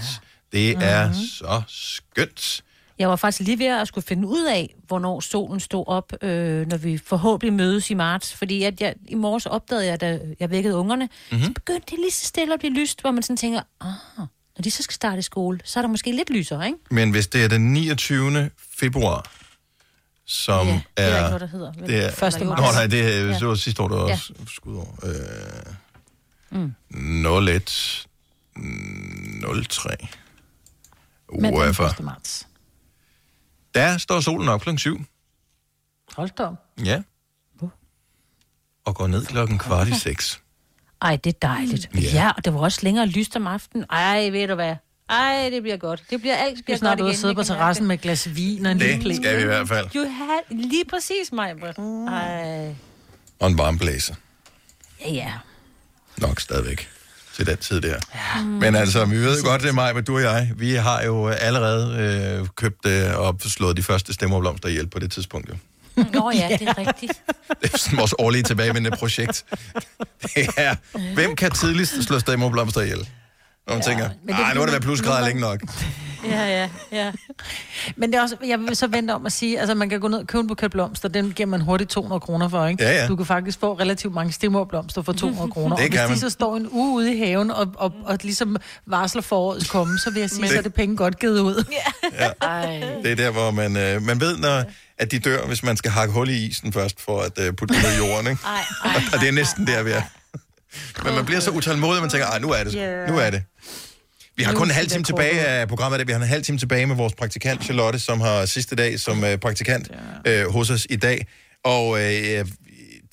Ja. 0.53 0.59
Det 0.59 0.71
er 0.81 1.07
Mhm. 1.07 1.15
så 1.39 1.63
skønt. 1.69 2.61
Jeg 3.03 3.09
var 3.11 3.17
faktisk 3.17 3.47
lige 3.47 3.59
ved 3.59 3.67
at 3.67 3.89
skulle 3.89 4.05
finde 4.07 4.29
ud 4.29 4.45
af, 4.45 4.75
hvornår 4.87 5.21
solen 5.21 5.61
stod 5.61 5.85
op, 5.87 6.13
øh, 6.23 6.67
når 6.69 6.77
vi 6.77 6.99
forhåbentlig 6.99 7.53
mødes 7.53 7.91
i 7.91 7.95
marts. 7.95 8.35
Fordi 8.35 8.63
at 8.63 8.81
jeg, 8.81 8.95
i 9.09 9.15
morges 9.15 9.47
opdagede 9.47 9.87
jeg, 9.87 10.01
da 10.01 10.21
jeg 10.41 10.51
vækkede 10.51 10.75
ungerne, 10.77 11.09
mm-hmm. 11.31 11.45
så 11.47 11.53
begyndte 11.53 11.87
det 11.91 11.99
lige 11.99 12.11
så 12.11 12.27
stille 12.27 12.55
at 12.55 12.61
blive 12.61 12.73
lyst, 12.75 13.01
hvor 13.01 13.11
man 13.11 13.23
sådan 13.23 13.37
tænker, 13.37 13.61
ah, 13.81 13.87
når 14.57 14.63
de 14.65 14.71
så 14.71 14.83
skal 14.83 14.95
starte 14.95 15.19
i 15.19 15.23
skole, 15.23 15.61
så 15.65 15.79
er 15.79 15.83
der 15.83 15.89
måske 15.89 16.13
lidt 16.13 16.31
lysere, 16.31 16.67
ikke? 16.67 16.79
Men 16.91 17.11
hvis 17.11 17.27
det 17.27 17.45
er 17.45 17.49
den 17.49 17.73
29. 17.73 18.51
februar, 18.77 19.31
som 20.27 20.67
Ja, 20.67 20.73
er... 20.97 21.07
det 21.07 21.15
er 21.15 21.19
ikke 21.19 21.21
noget, 21.27 21.41
der 21.41 21.47
hedder, 21.47 21.73
vel? 21.73 21.89
Det 21.89 22.05
er, 22.05 22.11
Første 22.11 22.45
Nå, 22.45 22.51
marts. 22.51 22.75
nej, 22.77 22.87
det, 22.87 23.01
er- 23.31 23.39
det 23.39 23.47
var 23.49 23.55
sidste 23.55 23.83
år, 23.83 23.89
var 23.89 24.07
Ja. 24.07 24.13
også 24.13 24.33
skudår. 24.47 24.99
Øh, 25.03 25.75
Mm. 26.51 26.75
01 27.27 28.07
03 29.71 29.97
Men 31.33 31.45
den 31.45 31.55
UEFA. 31.55 31.83
1. 31.87 32.01
marts. 32.01 32.47
Der 33.75 33.99
står 33.99 34.21
solen 34.21 34.49
op 34.49 34.61
klokken 34.61 34.79
7. 34.79 35.01
Hold 36.17 36.31
da 36.31 36.43
op. 36.45 36.55
Ja. 36.85 37.03
Og 38.85 38.95
går 38.95 39.07
ned 39.07 39.27
klokken 39.27 39.59
kvart 39.59 39.89
i 39.89 39.95
6. 40.01 40.41
Ej, 41.03 41.17
det 41.17 41.35
er 41.35 41.49
dejligt. 41.49 41.89
Ja. 41.95 42.01
Ja. 42.01 42.09
ja, 42.13 42.31
og 42.37 42.45
det 42.45 42.55
var 42.55 42.61
også 42.61 42.81
længere 42.83 43.07
lyst 43.07 43.37
om 43.37 43.47
aftenen. 43.47 43.87
Ej, 43.91 44.29
ved 44.29 44.49
du 44.49 44.55
hvad? 44.55 44.77
Ej, 45.11 45.49
det 45.51 45.63
bliver 45.63 45.77
godt. 45.77 46.03
Det 46.11 46.21
bliver 46.21 46.37
alt 46.37 46.57
Vi 46.59 46.63
bliver 46.63 46.75
er 46.75 46.79
snart 46.79 46.99
godt 46.99 47.09
igen. 47.11 47.21
sidde 47.21 47.35
på 47.35 47.43
terrassen 47.43 47.87
med 47.87 47.95
et 47.95 48.01
glas 48.01 48.35
vin 48.37 48.67
og 48.67 48.73
en 48.73 48.79
lille 48.79 49.05
Det 49.09 49.17
skal 49.17 49.37
vi 49.37 49.43
i 49.43 49.47
hvert 49.47 49.69
fald. 49.69 49.89
You 49.97 50.05
had, 50.09 50.57
lige 50.57 50.85
præcis 50.85 51.33
mig, 51.33 51.57
Britt. 51.61 51.79
Ej. 52.09 52.75
Og 53.39 53.51
en 53.51 53.59
varm 53.59 53.79
blæser. 53.79 54.15
Ja, 55.01 55.11
ja. 55.13 55.33
Nok 56.19 56.41
stadigvæk 56.41 56.89
til 57.37 57.47
den 57.47 57.57
tid 57.57 57.81
der. 57.81 57.97
Ja. 58.15 58.43
Men 58.43 58.75
altså, 58.75 59.05
vi 59.05 59.17
ved 59.17 59.43
godt, 59.43 59.63
det 59.63 59.69
er 59.69 59.73
mig, 59.73 59.95
men 59.95 60.05
du 60.05 60.15
og 60.15 60.23
jeg, 60.23 60.51
vi 60.57 60.75
har 60.75 61.03
jo 61.03 61.29
allerede 61.29 61.97
øh, 62.41 62.47
købt 62.57 62.87
øh, 62.87 63.19
og 63.19 63.37
slået 63.41 63.77
de 63.77 63.83
første 63.83 64.13
stemmerblomster 64.13 64.69
ihjel 64.69 64.87
på 64.87 64.99
det 64.99 65.13
tidspunkt. 65.13 65.49
Jo. 65.49 65.55
Nå 66.15 66.31
ja, 66.35 66.57
det 66.59 66.69
er 66.69 66.79
rigtigt. 66.79 67.23
Det 67.63 67.75
er 67.75 67.79
sådan 67.79 67.99
vores 67.99 68.15
årlige 68.19 68.43
tilbagevendende 68.43 68.97
projekt. 68.97 69.45
Det 70.23 70.49
er, 70.57 70.75
hvem 71.15 71.37
kan 71.37 71.51
tidligst 71.51 72.03
slå 72.03 72.19
stemmerblomster 72.19 72.81
ihjel? 72.81 73.09
Når 73.67 73.75
man 73.75 73.83
ja, 73.83 73.89
tænker, 73.89 74.05
er 74.05 74.11
nej, 74.25 74.55
nu 74.55 74.61
har 74.61 74.67
det 74.67 74.73
været 74.73 74.83
plusgrader 74.83 75.27
længe 75.27 75.41
nok. 75.41 75.61
Ja, 76.25 76.47
ja, 76.63 76.69
ja. 76.93 77.13
Men 77.97 78.13
det 78.13 78.19
er 78.19 78.23
også, 78.23 78.37
jeg 78.47 78.59
vil 78.59 78.77
så 78.77 78.87
vente 78.87 79.13
om 79.15 79.27
at 79.27 79.33
sige, 79.33 79.61
altså 79.61 79.75
man 79.75 79.89
kan 79.89 80.01
gå 80.01 80.09
ned 80.09 80.19
og 80.19 80.27
købe 80.27 80.41
en 80.41 80.47
buket 80.49 80.71
blomster, 80.71 81.09
den 81.09 81.33
giver 81.33 81.47
man 81.47 81.61
hurtigt 81.61 81.91
200 81.91 82.21
kroner 82.21 82.49
for, 82.49 82.67
ikke? 82.67 82.85
Ja, 82.85 83.03
ja. 83.03 83.07
Du 83.09 83.17
kan 83.17 83.27
faktisk 83.27 83.61
få 83.61 83.73
relativt 83.75 84.15
mange 84.15 84.33
stemmerblomster 84.33 85.03
for 85.03 85.13
200 85.13 85.51
kroner. 85.55 85.77
Det 85.77 85.85
og 85.85 85.91
kan 85.91 86.01
hvis 86.09 86.19
de 86.19 86.25
man. 86.25 86.31
så 86.31 86.31
står 86.31 86.57
en 86.57 86.69
uge 86.71 86.95
ude 86.95 87.15
i 87.15 87.19
haven 87.19 87.51
og, 87.51 87.73
og, 87.77 87.93
og 88.05 88.19
ligesom 88.23 88.57
varsler 88.87 89.23
forårets 89.23 89.71
komme, 89.71 89.99
så 89.99 90.11
vil 90.11 90.21
jeg 90.21 90.31
sige, 90.31 90.41
Men- 90.41 90.51
så 90.51 90.57
er 90.59 90.63
det 90.63 90.75
penge 90.75 90.97
godt 90.97 91.19
givet 91.19 91.41
ud. 91.41 91.65
Ja. 91.73 92.31
Det 93.03 93.11
er 93.13 93.17
der, 93.17 93.31
hvor 93.31 93.51
man, 93.51 93.77
øh, 93.77 94.03
man 94.03 94.21
ved, 94.21 94.37
når, 94.37 94.63
at 94.99 95.11
de 95.11 95.19
dør, 95.19 95.47
hvis 95.47 95.63
man 95.63 95.77
skal 95.77 95.91
hakke 95.91 96.15
hul 96.15 96.29
i 96.29 96.47
isen 96.47 96.73
først, 96.73 97.01
for 97.01 97.21
at 97.21 97.39
øh, 97.39 97.53
putte 97.53 97.75
dem 97.75 97.83
ned 97.83 97.93
i 97.93 97.97
jorden. 98.09 98.27
Ikke? 98.31 98.43
Ej, 98.47 98.65
Og, 98.85 98.91
og 99.15 99.21
det 99.21 99.29
er 99.29 99.33
næsten 99.33 99.67
der, 99.67 99.83
vi 99.83 99.91
er. 99.91 100.03
Men 101.05 101.15
man 101.15 101.25
bliver 101.25 101.41
så 101.41 101.51
utålmodig, 101.51 101.97
at 101.97 102.03
man 102.03 102.11
tænker, 102.11 102.27
"Ej, 102.27 102.39
nu 102.39 102.51
er 102.51 102.65
det. 102.65 102.75
Ja. 102.75 103.07
Nu 103.07 103.19
er 103.19 103.31
det. 103.31 103.43
Vi 104.37 104.43
har 104.43 104.53
kun 104.55 104.67
en 104.67 104.71
halv 104.75 104.85
det 104.87 104.93
time 104.93 105.05
tilbage 105.05 105.41
af 105.47 105.69
programmet. 105.69 106.07
Vi 106.07 106.13
har 106.13 106.21
en 106.21 106.27
halv 106.27 106.43
time 106.45 106.59
tilbage 106.59 106.87
med 106.87 106.97
vores 106.97 107.15
praktikant 107.15 107.65
Charlotte, 107.65 107.99
som 107.99 108.21
har 108.21 108.47
sidste 108.47 108.77
dag 108.77 109.01
som 109.01 109.25
øh, 109.25 109.39
praktikant 109.39 109.89
øh, 110.27 110.47
hos 110.53 110.71
os 110.71 110.87
i 110.91 110.97
dag. 110.97 111.27
Og 111.65 111.99
øh, 112.01 112.03
det, 112.05 112.47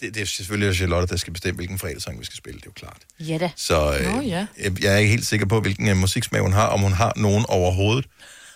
det 0.01 0.17
er 0.17 0.25
selvfølgelig 0.25 0.75
Charlotte, 0.75 1.07
der 1.07 1.17
skal 1.17 1.33
bestemme, 1.33 1.55
hvilken 1.55 1.79
fredagssang 1.79 2.19
vi 2.19 2.25
skal 2.25 2.37
spille. 2.37 2.57
Det 2.59 2.65
er 2.65 2.69
jo 2.69 2.71
klart. 2.71 2.97
Ja 3.19 3.37
da. 3.37 3.49
Så 3.55 3.97
øh, 3.99 4.15
Nå, 4.15 4.21
ja. 4.21 4.45
jeg- 4.63 4.83
jeg 4.83 4.93
er 4.93 4.97
ikke 4.97 5.09
helt 5.11 5.25
sikker 5.25 5.45
på, 5.45 5.61
hvilken 5.61 5.87
øh, 5.87 5.97
musiksmag 5.97 6.41
hun 6.41 6.53
har, 6.53 6.67
om 6.67 6.79
hun 6.79 6.93
har 6.93 7.13
nogen 7.15 7.45
overhovedet. 7.49 8.05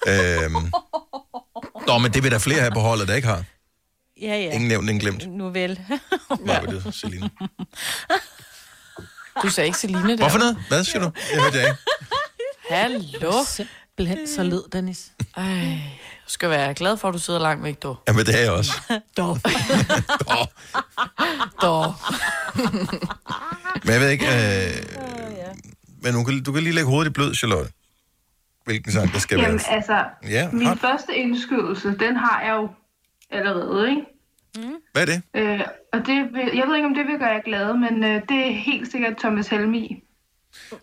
øhm. 0.08 0.54
Nå, 1.88 1.98
men 1.98 2.14
det 2.14 2.24
vil 2.24 2.32
der 2.32 2.40
flere 2.40 2.62
her 2.62 2.70
på 2.74 2.80
holdet, 2.80 3.08
der 3.08 3.16
ikke 3.16 3.28
har. 3.28 3.44
Ja, 4.22 4.28
ja. 4.28 4.52
Ingen 4.52 4.68
nævnt, 4.68 4.90
ingen 4.90 5.00
glemt. 5.02 5.28
Nu 5.38 5.50
vel. 5.50 5.80
Hvad 6.28 6.38
var 6.62 6.62
det, 6.62 6.96
Celine? 6.96 7.30
Du 9.44 9.50
sagde 9.50 9.68
ikke 9.68 9.78
Celine 9.80 10.10
der. 10.10 10.18
Hvorfor 10.18 10.38
noget? 10.38 10.58
Hvad 10.68 10.84
siger 10.84 11.00
du? 11.02 11.12
Jeg 11.34 11.42
hørte 11.44 11.58
jeg 11.58 11.68
ikke. 11.68 11.80
Hallo? 12.70 13.32
Simpelthen 13.48 14.28
så 14.28 14.44
led, 14.44 14.64
Dennis. 14.72 15.12
Ej, 15.38 15.46
du 16.26 16.30
skal 16.30 16.50
være 16.50 16.74
glad 16.74 16.98
for, 16.98 17.08
at 17.08 17.14
du 17.14 17.20
sidder 17.20 17.40
langt 17.40 17.64
væk, 17.64 17.84
du. 17.84 17.96
Jamen, 18.08 18.26
det 18.26 18.36
er 18.40 18.42
jeg 18.44 18.52
også. 18.52 18.72
Dog. 19.18 19.38
Dog. 21.62 21.94
Men 23.84 23.94
jeg 23.94 24.02
ved 24.02 24.10
ikke... 24.10 24.26
Øh... 24.26 24.84
Men 26.04 26.14
du 26.14 26.24
kan, 26.24 26.44
du 26.44 26.52
kan 26.52 26.64
lige 26.64 26.74
lægge 26.74 26.90
hovedet 26.90 27.10
i 27.10 27.14
blød, 27.14 27.36
Charlotte. 27.36 27.72
Hvilken 28.66 28.92
sang, 28.92 29.14
der 29.14 29.20
skal 29.20 29.40
Jamen 29.40 29.60
være. 29.68 29.76
altså, 29.76 30.06
Ja, 30.30 30.50
min 30.52 30.68
har- 30.68 30.76
første 30.76 31.16
indskydelse, 31.16 31.88
den 32.00 32.16
har 32.16 32.42
jeg 32.42 32.54
jo 32.54 32.70
allerede, 33.30 33.90
ikke? 33.90 34.02
Hvad 34.94 35.02
er 35.02 35.06
det? 35.06 35.22
Øh, 35.36 35.60
og 35.94 36.00
det 36.00 36.34
vil, 36.34 36.52
jeg 36.56 36.68
ved 36.68 36.76
ikke, 36.76 36.88
om 36.88 36.96
det 36.96 37.06
vil 37.08 37.20
gøre 37.20 37.30
jer 37.30 37.42
glade, 37.46 37.74
men 37.78 38.04
øh, 38.04 38.22
det 38.30 38.48
er 38.48 38.52
helt 38.66 38.92
sikkert 38.92 39.18
Thomas 39.18 39.48
Helmi. 39.48 40.04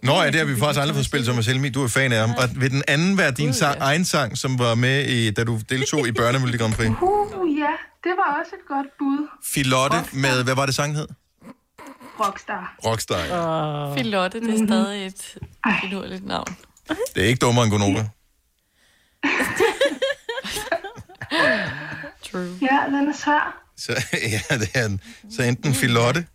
Nå 0.02 0.22
ja, 0.22 0.26
det 0.26 0.34
har 0.34 0.44
vi 0.44 0.56
faktisk 0.56 0.80
aldrig 0.80 0.94
fået 0.94 1.06
spillet 1.06 1.26
som 1.26 1.36
Helmi. 1.46 1.68
Du 1.68 1.84
er 1.84 1.88
fan 1.88 2.12
af 2.12 2.18
ham. 2.18 2.30
Og 2.30 2.48
vil 2.56 2.70
den 2.70 2.82
anden 2.88 3.18
være 3.18 3.30
din 3.30 3.54
sang, 3.54 3.78
egen 3.80 4.04
sang, 4.04 4.38
som 4.38 4.58
var 4.58 4.74
med, 4.74 5.04
i, 5.06 5.30
da 5.30 5.44
du 5.44 5.60
deltog 5.68 6.08
i 6.08 6.12
Børnemelodi 6.12 6.58
Grand 6.58 6.74
Prix? 6.74 6.90
Uh, 7.00 7.58
ja, 7.58 7.72
det 8.04 8.12
var 8.16 8.40
også 8.40 8.52
et 8.54 8.68
godt 8.68 8.86
bud. 8.98 9.28
Filotte 9.44 9.96
med, 10.12 10.44
hvad 10.44 10.54
var 10.54 10.66
det 10.66 10.74
sang 10.74 10.96
hed? 10.96 11.06
Rockstar. 12.20 12.76
Rockstar. 12.86 13.90
Uh. 13.90 13.96
Filotte, 13.96 14.40
det 14.40 14.60
er 14.60 14.66
stadig 14.66 15.06
et 15.06 15.38
finurligt 15.80 16.26
navn. 16.26 16.56
Det 17.14 17.22
er 17.22 17.26
ikke 17.26 17.38
dummere 17.38 17.64
end 17.64 17.72
Gunova. 17.72 18.08
True. 22.30 22.58
Ja, 22.62 22.78
den 22.86 23.08
er 23.08 23.12
svær. 23.24 23.62
Så, 23.76 23.92
ja, 24.50 24.58
det 24.58 24.70
er 24.74 24.86
en, 24.86 25.00
så 25.30 25.42
enten 25.42 25.74
Filotte 25.74 26.26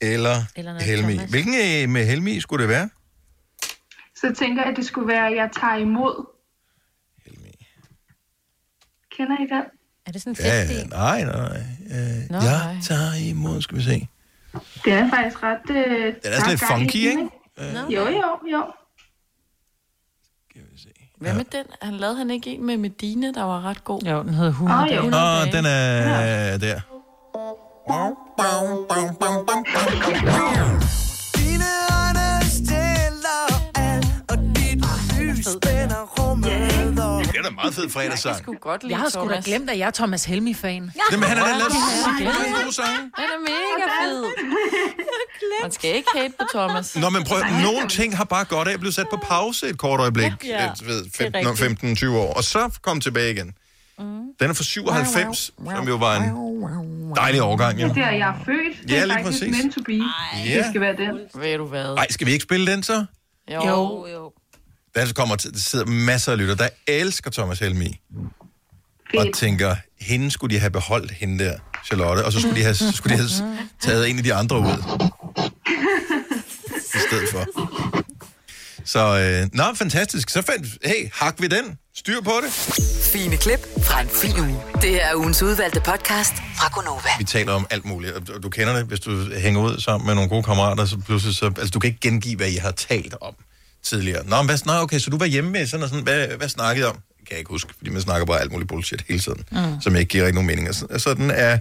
eller, 0.00 0.36
Eller 0.56 0.80
Helmi. 0.80 1.12
Thomas. 1.12 1.30
Hvilken 1.30 1.54
øh, 1.54 1.88
med 1.88 2.06
Helmi 2.06 2.40
skulle 2.40 2.62
det 2.62 2.68
være? 2.68 2.90
Så 4.16 4.34
tænker 4.38 4.62
jeg, 4.62 4.70
at 4.70 4.76
det 4.76 4.86
skulle 4.86 5.08
være, 5.08 5.26
at 5.26 5.36
jeg 5.36 5.50
tager 5.60 5.76
imod. 5.76 6.26
Kender 9.16 9.36
I 9.36 9.46
den? 9.54 9.62
Er 10.06 10.12
det 10.12 10.22
sådan 10.22 10.36
en 10.38 10.44
Ja, 10.44 10.62
fest 10.62 10.72
ja, 10.80 10.84
nej, 10.86 11.24
nej. 11.24 11.60
Øh, 11.90 12.30
Nå, 12.30 12.36
jeg 12.38 12.64
nej. 12.64 12.76
tager 12.82 13.14
imod, 13.30 13.62
skal 13.62 13.76
vi 13.78 13.82
se. 13.82 14.08
Det 14.84 14.92
er 14.92 15.10
faktisk 15.10 15.42
ret... 15.42 15.70
Øh, 15.70 15.76
Den 15.76 16.14
er 16.24 16.36
sådan 16.38 16.50
lidt 16.50 16.60
funky, 16.70 16.96
ikke? 16.96 17.28
Jo, 17.90 18.06
jo, 18.08 18.38
jo. 18.52 18.64
Hvad 21.18 21.34
med 21.34 21.44
den? 21.44 21.64
Han 21.82 21.94
lavede 21.94 22.16
han 22.16 22.30
ikke 22.30 22.50
en 22.50 22.66
med 22.66 22.76
Medina, 22.76 23.32
der 23.32 23.42
var 23.42 23.62
ret 23.62 23.84
god? 23.84 24.02
Jo, 24.02 24.22
den 24.22 24.34
hedder 24.34 24.50
100 24.50 24.88
dage. 24.88 25.00
Åh, 25.00 25.52
den 25.52 25.64
er 25.66 26.56
der. 26.58 26.80
Dine 31.36 31.70
øjne 31.98 32.50
stiller 32.50 33.42
alt, 33.74 34.06
og 34.28 34.36
dit 34.56 34.84
lys 35.18 35.44
spænder 35.46 36.02
rummet. 36.18 36.50
Det 37.26 37.38
er 37.38 37.42
da 37.42 37.48
en 37.48 37.54
meget 37.54 37.74
fed 37.74 37.90
fredagssang. 37.90 38.60
godt 38.60 38.84
Jeg 38.88 38.98
har 38.98 39.08
sgu 39.08 39.28
da 39.28 39.40
glemt, 39.44 39.70
at 39.70 39.78
jeg 39.78 39.86
er 39.86 39.90
Thomas 39.90 40.24
Helmi-fan. 40.24 40.92
Jamen, 41.12 41.28
han 41.28 41.38
har 41.38 41.46
da 41.46 41.52
lavet 41.52 41.72
Ja. 42.20 42.26
en 42.46 42.64
god 42.64 42.72
sang. 42.72 42.96
Den 42.96 43.24
er 43.34 43.40
mega 43.40 43.86
fed. 44.02 44.24
Man 45.62 45.70
skal 45.72 45.94
ikke 45.96 46.08
hate 46.16 46.32
på 46.38 46.44
Thomas. 46.54 46.96
Nå, 46.96 47.10
men 47.10 47.24
prøv, 47.24 47.38
nogle 47.62 47.88
ting 47.88 48.16
har 48.16 48.24
bare 48.24 48.44
godt 48.44 48.68
af 48.68 48.72
at 48.72 48.80
blive 48.80 48.92
sat 48.92 49.06
på 49.10 49.18
pause 49.28 49.66
et 49.68 49.78
kort 49.78 50.00
øjeblik. 50.00 50.32
Ja. 50.44 50.62
Ja. 50.62 50.70
Ved, 50.84 51.04
Det 51.04 51.06
er 51.20 51.24
15, 51.24 51.40
rigtigt. 51.46 51.58
15 51.58 51.96
20 51.96 52.18
år, 52.18 52.34
og 52.34 52.44
så 52.44 52.78
kom 52.82 53.00
tilbage 53.00 53.30
igen. 53.32 53.52
Mm. 54.00 54.06
Den 54.40 54.50
er 54.50 54.54
fra 54.54 54.64
97, 54.64 55.50
som 55.76 55.88
jo 55.88 55.96
var 55.96 56.16
en 56.16 57.12
dejlig 57.16 57.42
overgang. 57.42 57.78
Det 57.78 57.82
Ja. 57.82 57.88
er 57.88 57.92
der, 57.94 58.10
jeg 58.10 58.28
er 58.28 58.44
født. 58.44 58.82
Det 58.82 58.90
Ja, 58.90 59.00
er 59.00 59.06
lige 59.06 59.18
præcis. 59.24 59.50
meant 59.56 59.74
to 59.74 59.80
be. 59.86 59.92
Ja. 60.46 60.56
Det 60.58 60.66
skal 60.68 60.80
være 60.80 60.96
den. 60.96 61.18
Ved 61.34 61.56
du 61.58 61.66
hvad? 61.66 61.84
Ej, 61.96 62.06
skal 62.10 62.26
vi 62.26 62.32
ikke 62.32 62.42
spille 62.42 62.72
den 62.72 62.82
så? 62.82 63.04
Jo. 63.54 63.66
jo. 63.66 64.06
jo. 64.12 64.32
Der 64.94 65.12
kommer 65.14 65.36
til, 65.36 65.52
der 65.52 65.58
sidder 65.58 65.86
masser 65.86 66.32
af 66.32 66.38
lytter, 66.38 66.54
der 66.54 66.68
elsker 66.86 67.30
Thomas 67.30 67.58
Helmi. 67.58 68.00
Og 69.18 69.26
tænker, 69.34 69.76
hende 70.00 70.30
skulle 70.30 70.54
de 70.54 70.60
have 70.60 70.70
beholdt, 70.70 71.10
hende 71.10 71.44
der, 71.44 71.54
Charlotte, 71.84 72.24
og 72.24 72.32
så 72.32 72.40
skulle 72.40 72.56
de 72.56 72.62
have, 72.62 72.74
så 72.74 72.92
skulle 72.92 73.16
de 73.16 73.22
have 73.22 73.56
taget 73.80 74.10
en 74.10 74.18
af 74.18 74.24
de 74.24 74.34
andre 74.34 74.58
ud. 74.58 74.64
I 76.94 76.98
stedet 77.08 77.28
for. 77.32 77.44
Så, 78.92 79.18
øh, 79.42 79.48
nå, 79.52 79.64
fantastisk. 79.74 80.30
Så 80.30 80.42
fandt, 80.42 80.66
hey, 80.84 81.08
hak 81.12 81.34
vi 81.40 81.46
den. 81.46 81.78
Styr 81.96 82.20
på 82.20 82.32
det. 82.44 82.52
Fine 83.12 83.36
klip 83.36 83.60
fra 83.82 84.00
en 84.00 84.08
fin 84.08 84.38
uge. 84.40 84.56
Det 84.82 85.02
er 85.04 85.14
ugens 85.14 85.42
udvalgte 85.42 85.80
podcast 85.80 86.32
fra 86.34 86.68
Gonova. 86.74 87.08
Vi 87.18 87.24
taler 87.24 87.52
om 87.52 87.66
alt 87.70 87.84
muligt, 87.84 88.12
og 88.30 88.42
du- 88.42 88.48
kender 88.48 88.76
det, 88.76 88.84
hvis 88.86 89.00
du 89.00 89.34
hænger 89.34 89.60
ud 89.60 89.80
sammen 89.80 90.06
med 90.06 90.14
nogle 90.14 90.28
gode 90.30 90.42
kammerater, 90.42 90.84
så 90.84 90.96
pludselig 91.06 91.36
så, 91.36 91.46
altså 91.46 91.70
du 91.70 91.78
kan 91.78 91.88
ikke 91.88 92.00
gengive, 92.00 92.36
hvad 92.36 92.48
I 92.48 92.56
har 92.56 92.70
talt 92.70 93.14
om 93.20 93.34
tidligere. 93.82 94.26
Nå, 94.26 94.36
men 94.36 94.46
hvad, 94.46 94.58
nå, 94.66 94.72
okay, 94.72 94.98
så 94.98 95.10
du 95.10 95.18
var 95.18 95.26
hjemme 95.26 95.50
med 95.50 95.66
sådan 95.66 95.82
og 95.82 95.88
sådan, 95.88 96.04
hvad, 96.04 96.26
hvad 96.28 96.48
snakkede 96.48 96.86
I 96.86 96.88
om? 96.88 96.94
Kan 96.94 97.30
jeg 97.30 97.38
ikke 97.38 97.50
huske, 97.50 97.72
fordi 97.78 97.90
man 97.90 98.02
snakker 98.02 98.26
bare 98.26 98.40
alt 98.40 98.52
muligt 98.52 98.68
bullshit 98.68 99.04
hele 99.08 99.20
tiden, 99.20 99.44
Mm. 99.50 99.80
som 99.80 99.96
ikke 99.96 100.08
giver 100.08 100.24
rigtig 100.24 100.34
nogen 100.34 100.46
mening. 100.46 100.68
Og 100.68 100.74
så- 100.74 100.86
Sådan 100.98 101.30
er 101.30 101.58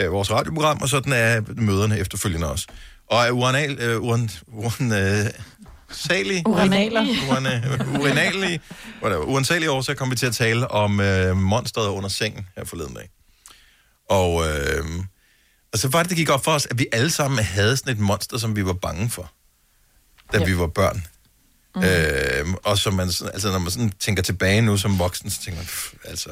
øh, 0.00 0.12
vores 0.12 0.30
radioprogram, 0.30 0.78
og 0.82 0.88
sådan 0.88 1.12
er 1.12 1.40
møderne 1.56 1.98
efterfølgende 1.98 2.50
også. 2.50 2.66
Og 3.10 3.24
er 3.26 3.30
urinal, 3.30 3.78
øh, 3.80 4.00
urin, 4.00 4.30
urin, 4.48 4.92
øh, 4.92 5.26
salig, 5.92 6.42
Urinaler. 6.48 7.00
Urin, 7.30 7.46
urinallige, 8.00 8.60
whatever, 9.02 9.24
uansagelige 9.24 9.70
årsager 9.70 9.96
kom 9.96 10.10
vi 10.10 10.16
til 10.16 10.26
at 10.26 10.34
tale 10.34 10.68
om 10.70 11.00
øh, 11.00 11.36
monsteret 11.36 11.88
under 11.88 12.08
sengen 12.08 12.46
her 12.56 12.64
forleden 12.64 12.94
dag. 12.94 13.08
Og, 14.10 14.48
øh, 14.48 14.84
og 15.72 15.78
så 15.78 15.88
var 15.88 16.02
det, 16.02 16.10
det 16.10 16.16
gik 16.16 16.28
op 16.30 16.44
for 16.44 16.52
os, 16.52 16.66
at 16.70 16.78
vi 16.78 16.86
alle 16.92 17.10
sammen 17.10 17.44
havde 17.44 17.76
sådan 17.76 17.92
et 17.92 17.98
monster, 17.98 18.38
som 18.38 18.56
vi 18.56 18.64
var 18.66 18.72
bange 18.72 19.10
for, 19.10 19.32
da 20.32 20.38
Ja. 20.38 20.44
vi 20.44 20.58
var 20.58 20.66
børn. 20.66 21.06
Mm. 21.74 21.82
Øh, 21.82 22.54
og 22.64 22.78
som 22.78 22.94
man, 22.94 23.06
altså, 23.32 23.48
når 23.52 23.58
man 23.58 23.70
sådan 23.70 23.92
tænker 24.00 24.22
tilbage 24.22 24.60
nu 24.62 24.76
som 24.76 24.98
voksen, 24.98 25.30
så 25.30 25.40
tænker 25.42 25.58
man, 25.58 25.66
pff, 25.66 25.92
altså... 26.04 26.30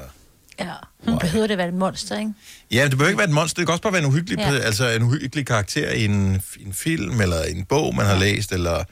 Ja. 0.59 0.73
Hun 1.05 1.19
behøver 1.19 1.47
det 1.47 1.59
være 1.59 1.69
et 1.69 1.75
monster, 1.75 2.19
ikke? 2.19 2.33
Ja, 2.71 2.83
det 2.85 2.91
behøver 2.91 3.09
ikke 3.09 3.19
være 3.19 3.29
et 3.29 3.35
monster, 3.35 3.61
det 3.61 3.67
kan 3.67 3.73
også 3.73 3.83
bare 3.83 3.93
være 3.93 4.03
en 4.03 4.09
uhyggelig, 4.09 4.39
Ja. 4.39 4.53
ja. 4.53 4.59
altså 4.59 4.89
en 4.89 5.03
uhyggelig 5.03 5.47
karakter 5.47 5.91
i 5.93 6.05
en, 6.05 6.43
en 6.61 6.73
film, 6.73 7.21
eller 7.21 7.43
en 7.43 7.65
bog, 7.65 7.95
man 7.95 8.07
har 8.07 8.19
læst, 8.19 8.53
eller 8.53 8.85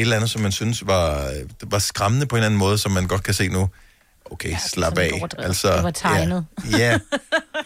et 0.00 0.04
eller 0.04 0.16
andet, 0.16 0.30
som 0.30 0.40
man 0.40 0.52
synes 0.52 0.86
var, 0.86 1.32
var 1.64 1.78
skræmmende 1.78 2.26
på 2.26 2.36
en 2.36 2.38
eller 2.38 2.46
anden 2.46 2.58
måde, 2.58 2.78
som 2.78 2.92
man 2.92 3.06
godt 3.06 3.22
kan 3.22 3.34
se 3.34 3.48
nu. 3.48 3.68
Okay, 4.24 4.50
ja, 4.50 4.58
slap 4.58 4.98
af. 4.98 5.10
Altså, 5.38 5.74
Det 5.76 5.82
var 5.82 5.90
tegnet. 5.90 6.46
Ja, 6.72 6.78
ja. 6.78 6.98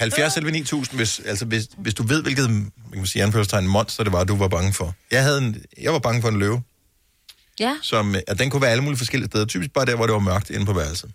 70 0.01 0.37
eller 0.37 0.51
9000, 0.51 0.97
hvis, 0.99 1.21
altså, 1.27 1.45
hvis, 1.45 1.65
hvis 1.79 1.95
du 1.95 2.03
ved, 2.03 2.23
hvilket 2.23 2.51
man 2.51 2.73
kan 2.93 3.07
sige, 3.07 3.23
anførselstegn, 3.23 3.67
monster 3.67 4.05
det 4.05 4.13
var, 4.13 4.25
du 4.25 4.37
var 4.37 4.49
bange 4.49 4.73
for. 4.73 4.95
Jeg, 5.11 5.23
havde 5.23 5.39
en, 5.39 5.57
jeg 5.83 5.93
var 5.93 5.99
bange 5.99 6.23
for 6.23 6.29
en 6.29 6.39
løve, 6.39 6.63
Ja. 7.61 7.77
som, 7.83 8.15
at 8.27 8.39
den 8.39 8.51
kunne 8.51 8.63
være 8.63 8.71
alle 8.71 8.85
mulige 8.85 8.99
forskellige 8.99 9.29
steder. 9.31 9.45
Typisk 9.47 9.73
bare 9.73 9.85
der, 9.87 9.97
hvor 9.97 10.07
det 10.07 10.13
var 10.13 10.19
mørkt 10.19 10.51
inde 10.51 10.67
på 10.67 10.73
værelset. 10.73 11.11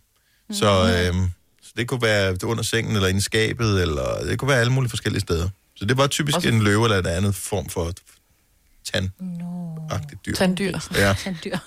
Så, 0.51 0.93
øhm, 1.07 1.29
så 1.63 1.71
det 1.77 1.87
kunne 1.87 2.01
være 2.01 2.37
under 2.43 2.63
sengen, 2.63 2.95
eller 2.95 3.07
inde 3.07 3.17
i 3.17 3.21
skabet, 3.21 3.81
eller 3.81 4.23
det 4.23 4.39
kunne 4.39 4.49
være 4.49 4.59
alle 4.59 4.73
mulige 4.73 4.89
forskellige 4.89 5.21
steder. 5.21 5.49
Så 5.75 5.85
det 5.85 5.97
var 5.97 6.07
typisk 6.07 6.35
Også- 6.35 6.49
en 6.49 6.61
løve, 6.63 6.83
eller 6.85 6.99
en 6.99 7.05
anden 7.05 7.33
form 7.33 7.69
for 7.69 7.91
tand. 8.93 9.09
dyr. 10.25 10.33
Tanddyr. 10.35 10.79
Ja. 10.95 11.13
Tanddyr. 11.23 11.57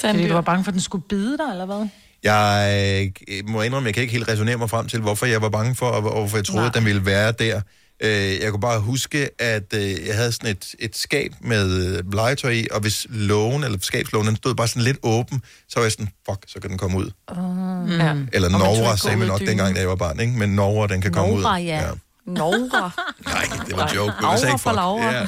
Fordi 0.00 0.28
du 0.28 0.32
var 0.34 0.40
bange 0.40 0.64
for, 0.64 0.68
at 0.70 0.74
den 0.74 0.80
skulle 0.82 1.04
bide 1.08 1.38
dig, 1.38 1.46
eller 1.52 1.66
hvad? 1.66 1.88
Jeg 2.22 3.12
må 3.48 3.62
indrømme, 3.62 3.86
jeg 3.86 3.94
kan 3.94 4.00
ikke 4.00 4.12
helt 4.12 4.28
resonere 4.28 4.56
mig 4.56 4.70
frem 4.70 4.88
til, 4.88 5.00
hvorfor 5.00 5.26
jeg 5.26 5.42
var 5.42 5.48
bange 5.48 5.74
for, 5.74 5.86
og 5.86 6.00
hvorfor 6.02 6.36
jeg 6.36 6.44
troede, 6.44 6.60
Nej. 6.60 6.68
at 6.68 6.74
den 6.74 6.84
ville 6.84 7.06
være 7.06 7.32
der. 7.32 7.60
Øh, 8.02 8.10
Jeg 8.40 8.50
kunne 8.50 8.60
bare 8.60 8.80
huske, 8.80 9.28
at 9.42 9.74
øh, 9.74 10.06
jeg 10.06 10.16
havde 10.16 10.32
sådan 10.32 10.50
et, 10.50 10.74
et 10.78 10.96
skab 10.96 11.32
med 11.40 11.96
øh, 11.98 12.12
legetøj 12.12 12.50
i, 12.50 12.66
og 12.70 12.80
hvis 12.80 13.06
lågen, 13.10 13.64
eller 13.64 13.78
skabslågen, 13.82 14.26
den 14.28 14.36
stod 14.36 14.54
bare 14.54 14.68
sådan 14.68 14.82
lidt 14.82 14.98
åben, 15.02 15.42
så 15.68 15.74
var 15.76 15.82
jeg 15.82 15.92
sådan, 15.92 16.08
fuck, 16.30 16.38
så 16.46 16.60
kan 16.60 16.70
den 16.70 16.78
komme 16.78 16.98
ud. 16.98 17.10
Uh, 17.30 17.98
Ja. 17.98 18.14
Eller 18.32 18.48
Norra, 18.48 18.90
ikke 18.90 19.02
sagde 19.02 19.16
man 19.16 19.28
nok 19.28 19.38
dynen. 19.40 19.48
dengang, 19.48 19.74
da 19.74 19.80
jeg 19.80 19.88
var 19.88 19.94
barn, 19.96 20.20
ikke? 20.20 20.32
Men 20.32 20.48
Norra, 20.54 20.86
den 20.86 21.00
kan 21.00 21.12
komme 21.12 21.34
ud. 21.34 21.42
Nora, 21.42 21.56
ja. 21.58 21.82
Nora. 22.26 22.90
Nej, 23.26 23.44
det 23.66 23.76
var 23.76 23.86
en 23.88 23.94
joke. 23.96 24.12
Aura 24.18 24.30
jeg 24.30 24.38
sagde 24.38 24.52
ikke 24.52 24.62
for. 24.62 24.72
Laura. 24.72 25.10
Ja. 25.14 25.26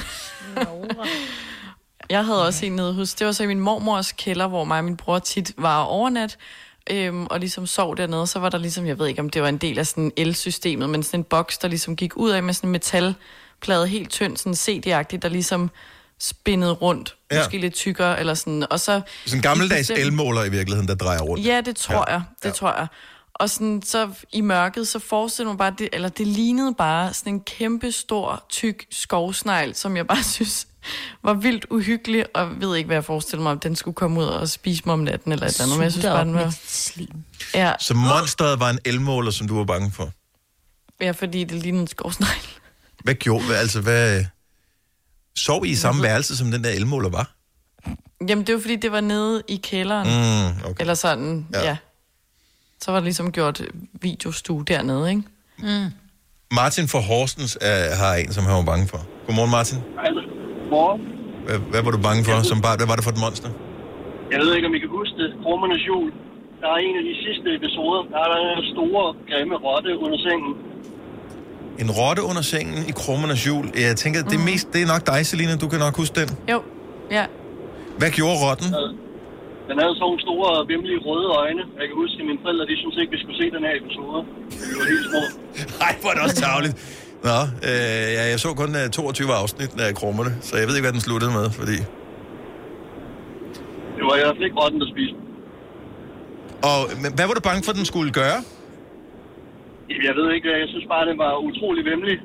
Jeg 2.09 2.25
havde 2.25 2.45
også 2.45 2.65
en 2.65 2.71
nede 2.75 2.93
hos, 2.93 3.13
det 3.13 3.27
var 3.27 3.33
så 3.33 3.43
i 3.43 3.47
min 3.47 3.59
mormors 3.59 4.11
kælder, 4.11 4.47
hvor 4.47 4.63
mig 4.63 4.77
og 4.77 4.83
min 4.83 4.97
bror 4.97 5.19
tit 5.19 5.51
var 5.57 5.81
overnat, 5.83 6.37
øhm, 6.89 7.25
og 7.25 7.39
ligesom 7.39 7.67
sov 7.67 7.97
dernede. 7.97 8.27
Så 8.27 8.39
var 8.39 8.49
der 8.49 8.57
ligesom, 8.57 8.85
jeg 8.85 8.99
ved 8.99 9.07
ikke, 9.07 9.21
om 9.21 9.29
det 9.29 9.41
var 9.41 9.49
en 9.49 9.57
del 9.57 9.79
af 9.79 9.87
sådan 9.87 10.11
elsystemet, 10.17 10.89
men 10.89 11.03
sådan 11.03 11.19
en 11.19 11.23
boks, 11.23 11.57
der 11.57 11.67
ligesom 11.67 11.95
gik 11.95 12.17
ud 12.17 12.31
af 12.31 12.43
med 12.43 12.53
sådan 12.53 12.67
en 12.67 12.71
metalplade 12.71 13.87
helt 13.87 14.09
tynd, 14.09 14.37
sådan 14.37 14.53
CD-agtigt, 14.53 15.21
der 15.21 15.29
ligesom 15.29 15.69
spinnede 16.19 16.71
rundt, 16.71 17.15
Ja. 17.31 17.37
måske 17.39 17.57
lidt 17.57 17.73
tykkere, 17.73 18.19
eller 18.19 18.33
sådan, 18.33 18.65
og 18.69 18.79
så... 18.79 19.01
Sådan 19.25 19.37
en 19.37 19.41
gammeldags 19.41 19.89
elmåler 19.89 20.43
i 20.43 20.49
virkeligheden, 20.49 20.87
der 20.87 20.95
drejer 20.95 21.19
rundt. 21.21 21.45
Ja, 21.45 21.61
det 21.61 21.75
tror 21.75 22.05
ja. 22.07 22.13
jeg. 22.13 22.21
Det 22.43 22.45
ja. 22.45 22.51
tror 22.53 22.75
jeg. 22.77 22.87
Og 23.35 23.49
sådan, 23.49 23.81
så 23.81 24.09
i 24.31 24.41
mørket, 24.41 24.87
så 24.87 24.99
forestillede 24.99 25.49
man 25.49 25.57
bare, 25.57 25.73
det, 25.77 25.89
eller 25.93 26.09
det 26.09 26.27
lignede 26.27 26.73
bare 26.77 27.13
sådan 27.13 27.33
en 27.33 27.39
kæmpe 27.39 27.91
stor, 27.91 28.45
tyk 28.49 28.85
skovsnegl, 28.91 29.75
som 29.75 29.97
jeg 29.97 30.07
bare 30.07 30.23
synes 30.37 30.67
var 31.23 31.33
vildt 31.33 31.65
uhyggelig, 31.69 32.25
og 32.35 32.41
jeg 32.41 32.55
ved 32.59 32.75
ikke, 32.75 32.87
hvad 32.87 32.95
jeg 32.95 33.05
forestillede 33.05 33.43
mig, 33.43 33.51
om 33.51 33.59
den 33.59 33.75
skulle 33.75 33.95
komme 33.95 34.19
ud 34.19 34.25
og 34.25 34.49
spise 34.49 34.81
mig 34.85 34.93
om 34.93 34.99
natten, 34.99 35.31
eller 35.31 35.45
et 35.47 35.51
eller 35.53 35.63
andet, 35.63 35.77
men 35.77 35.83
jeg 35.83 35.91
synes 35.91 36.05
bare, 36.05 36.25
den 36.25 36.33
var... 36.33 36.55
slim. 36.67 37.23
Ja, 37.55 37.73
Så 37.79 37.93
monsteret 37.93 38.59
var 38.59 38.69
en 38.69 38.79
elmåler, 38.85 39.31
som 39.31 39.47
du 39.47 39.57
var 39.57 39.63
bange 39.63 39.91
for. 39.91 40.11
ja, 41.01 41.11
fordi 41.11 41.43
det 41.43 41.57
lignede 41.63 41.81
en 41.81 41.87
skovsnegl. 41.87 42.47
Hvad 43.03 43.15
gjorde, 43.15 43.45
hvad, 43.45 43.55
altså 43.55 43.81
hvad... 43.81 44.25
Sov 45.37 45.65
I 45.65 45.69
i 45.69 45.75
samme 45.75 46.03
værelse, 46.03 46.37
som 46.37 46.51
den 46.51 46.63
der 46.63 46.69
elmåler 46.69 47.09
var? 47.09 47.31
Jamen, 48.29 48.47
det 48.47 48.55
var 48.55 48.61
fordi, 48.61 48.75
det 48.75 48.91
var 48.91 49.01
nede 49.01 49.43
i 49.47 49.55
kælderen. 49.63 50.07
Mm, 50.07 50.57
okay. 50.65 50.75
Eller 50.79 50.93
sådan, 50.93 51.47
ja. 51.53 51.63
ja. 51.65 51.77
Så 52.83 52.87
var 52.91 52.97
der 52.99 53.07
ligesom 53.09 53.27
gjort 53.37 53.57
videostue 54.05 54.63
dernede, 54.71 55.05
ikke? 55.09 55.23
Mm. 55.59 55.89
Martin 56.59 56.85
fra 56.93 56.99
Horsens 57.09 57.53
er, 57.61 57.95
har 58.01 58.13
en, 58.21 58.31
som 58.37 58.43
han 58.49 58.55
var 58.61 58.65
bange 58.71 58.85
for. 58.93 59.01
Godmorgen, 59.25 59.51
Martin. 59.57 59.77
Morgen. 60.75 61.01
Hvad, 61.45 61.57
hvad 61.71 61.81
var 61.85 61.91
du 61.95 61.99
bange 62.07 62.21
for 62.25 62.35
som 62.51 62.59
barn? 62.65 62.77
Hvad 62.79 62.87
var 62.91 62.95
det 62.97 63.03
for 63.07 63.13
et 63.15 63.21
monster? 63.25 63.49
Jeg 64.31 64.39
ved 64.43 64.49
ikke, 64.55 64.67
om 64.69 64.73
I 64.77 64.79
kan 64.85 64.91
huske 64.99 65.15
det. 65.23 65.29
Krummernes 65.43 65.83
jul. 65.89 66.07
Der 66.61 66.69
er 66.75 66.79
en 66.87 66.95
af 67.01 67.05
de 67.09 67.15
sidste 67.25 67.47
episoder. 67.59 68.01
Der 68.13 68.19
er 68.25 68.29
der 68.33 68.39
en 68.59 68.65
store, 68.73 69.05
grimme 69.29 69.55
rotte 69.67 69.91
under 70.05 70.19
sengen. 70.27 70.51
En 71.83 71.89
rotte 71.99 72.21
under 72.29 72.43
sengen 72.53 72.79
i 72.91 72.93
krummernes 73.01 73.41
jul. 73.47 73.65
Jeg 73.87 73.95
tænker, 74.03 74.19
det 74.31 74.35
er, 74.41 74.45
mest, 74.51 74.65
det 74.73 74.81
er 74.85 74.89
nok 74.93 75.03
dig, 75.11 75.19
Selina. 75.29 75.53
Du 75.63 75.67
kan 75.71 75.79
nok 75.85 75.95
huske 76.01 76.15
den. 76.21 76.29
Jo, 76.51 76.59
ja. 77.17 77.25
Hvad 77.99 78.09
gjorde 78.17 78.37
rotten? 78.45 78.69
Den 79.69 79.75
havde 79.81 79.93
sådan 79.95 80.05
nogle 80.07 80.21
store, 80.27 80.49
vimmelige 80.71 80.99
røde 81.07 81.29
øjne. 81.41 81.63
Jeg 81.79 81.85
kan 81.87 81.95
huske, 82.03 82.17
at 82.21 82.25
mine 82.29 82.41
forældre, 82.45 82.63
de 82.71 82.75
synes 82.81 82.95
ikke, 83.01 83.11
vi 83.15 83.19
skulle 83.23 83.39
se 83.41 83.47
den 83.55 83.63
her 83.67 83.75
episode. 83.81 84.19
Vi 84.69 84.73
var 84.79 84.85
helt 84.93 85.05
små. 85.09 85.21
Nej, 85.83 85.91
hvor 85.99 86.09
er 86.11 86.15
det 86.17 86.23
også 86.27 86.39
tavligt. 86.47 86.75
Nå, 87.27 87.37
øh, 87.69 88.07
ja, 88.17 88.23
jeg 88.31 88.39
så 88.45 88.49
kun 88.61 88.71
uh, 88.79 88.85
22 88.91 89.33
afsnit 89.41 89.71
af 89.85 89.89
krummerne, 89.99 90.31
så 90.47 90.53
jeg 90.59 90.65
ved 90.67 90.75
ikke, 90.75 90.87
hvad 90.87 90.95
den 90.97 91.05
sluttede 91.07 91.31
med, 91.39 91.45
fordi... 91.59 91.77
Det 93.97 94.03
var 94.07 94.15
i 94.17 94.21
hvert 94.23 94.35
fald 94.37 94.47
ikke 94.49 94.59
rotten, 94.63 94.79
der 94.83 94.89
spiste. 94.95 95.17
Og 96.69 96.79
men, 97.01 97.09
hvad 97.17 97.25
var 97.27 97.35
du 97.37 97.43
bange 97.49 97.61
for, 97.65 97.73
den 97.79 97.85
skulle 97.91 98.11
gøre? 98.21 98.39
Jeg 100.07 100.13
ved 100.19 100.27
ikke, 100.35 100.47
jeg 100.63 100.69
synes 100.73 100.87
bare, 100.93 101.09
den 101.09 101.17
var 101.25 101.31
utrolig 101.49 101.83
vemmelig. 101.91 102.17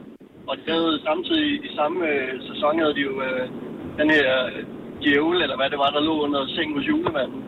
Og 0.49 0.55
de 0.59 0.65
havde 0.75 0.93
samtidig 1.09 1.49
i 1.69 1.71
samme 1.79 1.99
øh, 2.13 2.33
sæson, 2.49 2.73
havde 2.83 2.95
de 2.99 3.03
jo 3.09 3.15
øh, 3.27 3.45
den 4.01 4.09
her 4.17 4.29
øh, 4.53 4.63
djævel, 5.03 5.39
eller 5.45 5.57
hvad 5.61 5.69
det 5.73 5.79
var, 5.85 5.91
der 5.97 6.01
lå 6.09 6.15
under 6.27 6.41
sengen 6.57 6.75
hos 6.79 6.87
julemanden. 6.91 7.41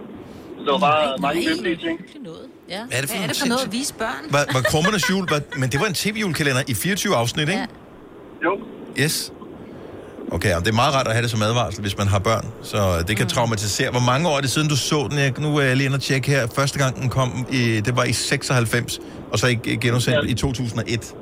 Så 0.57 0.61
det 0.64 0.72
var 0.76 0.82
bare 0.90 1.05
mange 1.26 1.40
hyggelige 1.48 1.78
ting. 1.86 1.96
Ja. 2.68 2.80
Hvad 2.88 2.96
er 2.98 3.01
det 3.01 3.11
for 3.11 3.16
Hvad 3.16 3.24
er 3.24 3.32
det 3.32 3.40
for 3.44 3.46
noget 3.55 3.66
at 3.68 3.72
vise 3.72 3.94
børn? 3.94 4.22
Var, 4.34 4.42
var 4.55 4.62
Krummernes 4.70 5.11
jul, 5.11 5.24
var, 5.30 5.40
men 5.61 5.68
det 5.72 5.80
var 5.80 5.86
en 5.86 5.94
tv-julekalender 5.94 6.62
i 6.68 6.74
24 6.74 7.16
afsnit, 7.16 7.48
ikke? 7.48 7.66
Jo. 8.44 8.53
Yes. 9.03 9.32
Okay, 10.32 10.55
og 10.57 10.61
det 10.64 10.68
er 10.68 10.74
meget 10.74 10.94
rart 10.94 11.07
at 11.07 11.12
have 11.12 11.22
det 11.22 11.30
som 11.30 11.42
advarsel, 11.42 11.80
hvis 11.80 11.98
man 11.98 12.07
har 12.07 12.18
børn, 12.18 12.46
så 12.62 13.05
det 13.09 13.16
kan 13.16 13.26
traumatisere. 13.28 13.90
Hvor 13.90 14.01
mange 14.01 14.28
år 14.28 14.36
er 14.36 14.40
det 14.40 14.51
siden, 14.51 14.68
du 14.68 14.76
så 14.76 15.09
den? 15.11 15.18
Jeg, 15.18 15.34
nu 15.38 15.57
er 15.57 15.62
jeg 15.62 15.76
lige 15.76 15.84
inde 15.86 15.96
og 15.96 16.01
tjekke 16.03 16.30
her. 16.30 16.46
Første 16.46 16.78
gang 16.78 16.96
den 16.96 17.09
kom, 17.09 17.46
i, 17.53 17.80
det 17.80 17.96
var 17.96 18.05
i 18.05 18.12
96, 18.12 19.01
og 19.32 19.38
så 19.38 19.46
i 19.46 19.55
genudsendt 19.55 20.30
i 20.30 20.34
2001. 20.34 21.14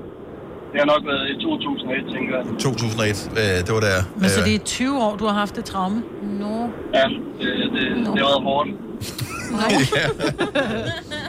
Det 0.73 0.79
har 0.83 0.87
nok 0.95 1.03
været 1.11 1.25
i 1.33 1.35
2001, 1.43 2.15
tænker 2.15 2.33
jeg. 2.37 2.45
2001, 2.61 3.31
øh, 3.31 3.67
det 3.67 3.73
var 3.77 3.81
der. 3.81 3.99
Men 4.21 4.29
så 4.29 4.41
øh, 4.41 4.47
det 4.47 4.55
er 4.55 4.59
20 4.59 5.03
år, 5.03 5.17
du 5.17 5.25
har 5.27 5.35
haft 5.35 5.57
det 5.57 5.65
traume? 5.65 6.03
Nå. 6.23 6.57
Ja, 6.95 7.05
det, 7.41 7.49
det, 7.75 7.97
det 7.97 8.07
har 8.07 8.15
været 8.15 8.43
hårdt. 8.43 8.69
ja. 9.99 10.07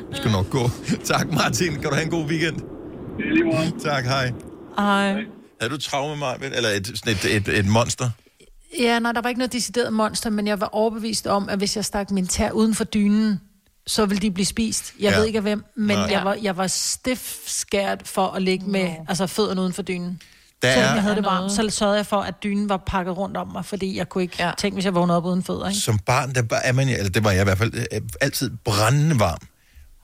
Det 0.09 0.17
skal 0.17 0.31
nok 0.31 0.49
gå. 0.49 0.63
Tak, 1.03 1.31
Martin. 1.33 1.71
Kan 1.71 1.83
du 1.83 1.93
have 1.93 2.05
en 2.05 2.11
god 2.11 2.25
weekend? 2.25 2.55
Det 3.17 3.25
er 3.27 3.33
lige 3.33 3.43
måde. 3.43 3.79
Tak, 3.79 4.03
hej. 4.05 4.31
Ej. 4.77 5.13
Havde 5.61 5.73
du 5.73 5.77
traume, 5.77 6.15
mig, 6.15 6.35
eller 6.41 6.69
et, 6.69 6.87
sådan 6.87 7.13
et, 7.13 7.35
et, 7.35 7.59
et 7.59 7.67
monster? 7.67 8.09
Ja, 8.79 8.99
nej, 8.99 9.11
der 9.11 9.21
var 9.21 9.29
ikke 9.29 9.39
noget 9.39 9.53
decideret 9.53 9.93
monster, 9.93 10.29
men 10.29 10.47
jeg 10.47 10.61
var 10.61 10.69
overbevist 10.71 11.27
om, 11.27 11.49
at 11.49 11.57
hvis 11.57 11.75
jeg 11.75 11.85
stak 11.85 12.11
min 12.11 12.27
tær 12.27 12.51
uden 12.51 12.75
for 12.75 12.83
dynen, 12.83 13.41
så 13.89 14.05
ville 14.05 14.21
de 14.21 14.31
blive 14.31 14.45
spist. 14.45 14.93
Jeg 14.99 15.11
Ja. 15.11 15.17
ved 15.17 15.25
ikke 15.25 15.37
af 15.37 15.41
hvem, 15.43 15.63
men 15.75 15.97
Nej. 15.97 16.07
jeg 16.11 16.21
var, 16.25 16.37
jeg 16.41 16.57
var 16.57 16.67
stiff 16.67 17.33
skært 17.45 18.01
for 18.05 18.27
at 18.27 18.41
ligge 18.41 18.65
med 18.65 18.89
altså 19.07 19.27
fødderne 19.27 19.61
uden 19.61 19.73
for 19.73 19.81
dynen. 19.81 20.21
Der 20.61 20.73
Selvom 20.73 20.89
er- 20.89 20.93
jeg 20.93 21.03
havde 21.03 21.15
det 21.15 21.25
varmt, 21.25 21.51
så 21.51 21.69
sørgede 21.69 21.97
jeg 21.97 22.05
for, 22.05 22.21
at 22.21 22.33
dynen 22.43 22.69
var 22.69 22.77
pakket 22.77 23.17
rundt 23.17 23.37
om 23.37 23.47
mig, 23.53 23.65
fordi 23.65 23.97
jeg 23.97 24.09
kunne 24.09 24.21
ikke 24.23 24.35
ja. 24.39 24.51
tænke, 24.57 24.73
hvis 24.73 24.85
jeg 24.85 24.95
vågnede 24.95 25.17
op 25.17 25.25
uden 25.25 25.43
fødder. 25.43 25.67
Ikke? 25.69 25.79
Som 25.79 25.99
barn, 25.99 26.33
der 26.33 26.43
er 26.63 26.71
man, 26.71 26.89
jo- 26.89 26.95
eller 26.97 27.09
det 27.09 27.23
var 27.23 27.31
jeg 27.31 27.41
i 27.41 27.43
hvert 27.43 27.57
fald, 27.57 27.73
øh, 27.93 28.01
altid 28.21 28.51
brændende 28.65 29.19
varm. 29.19 29.39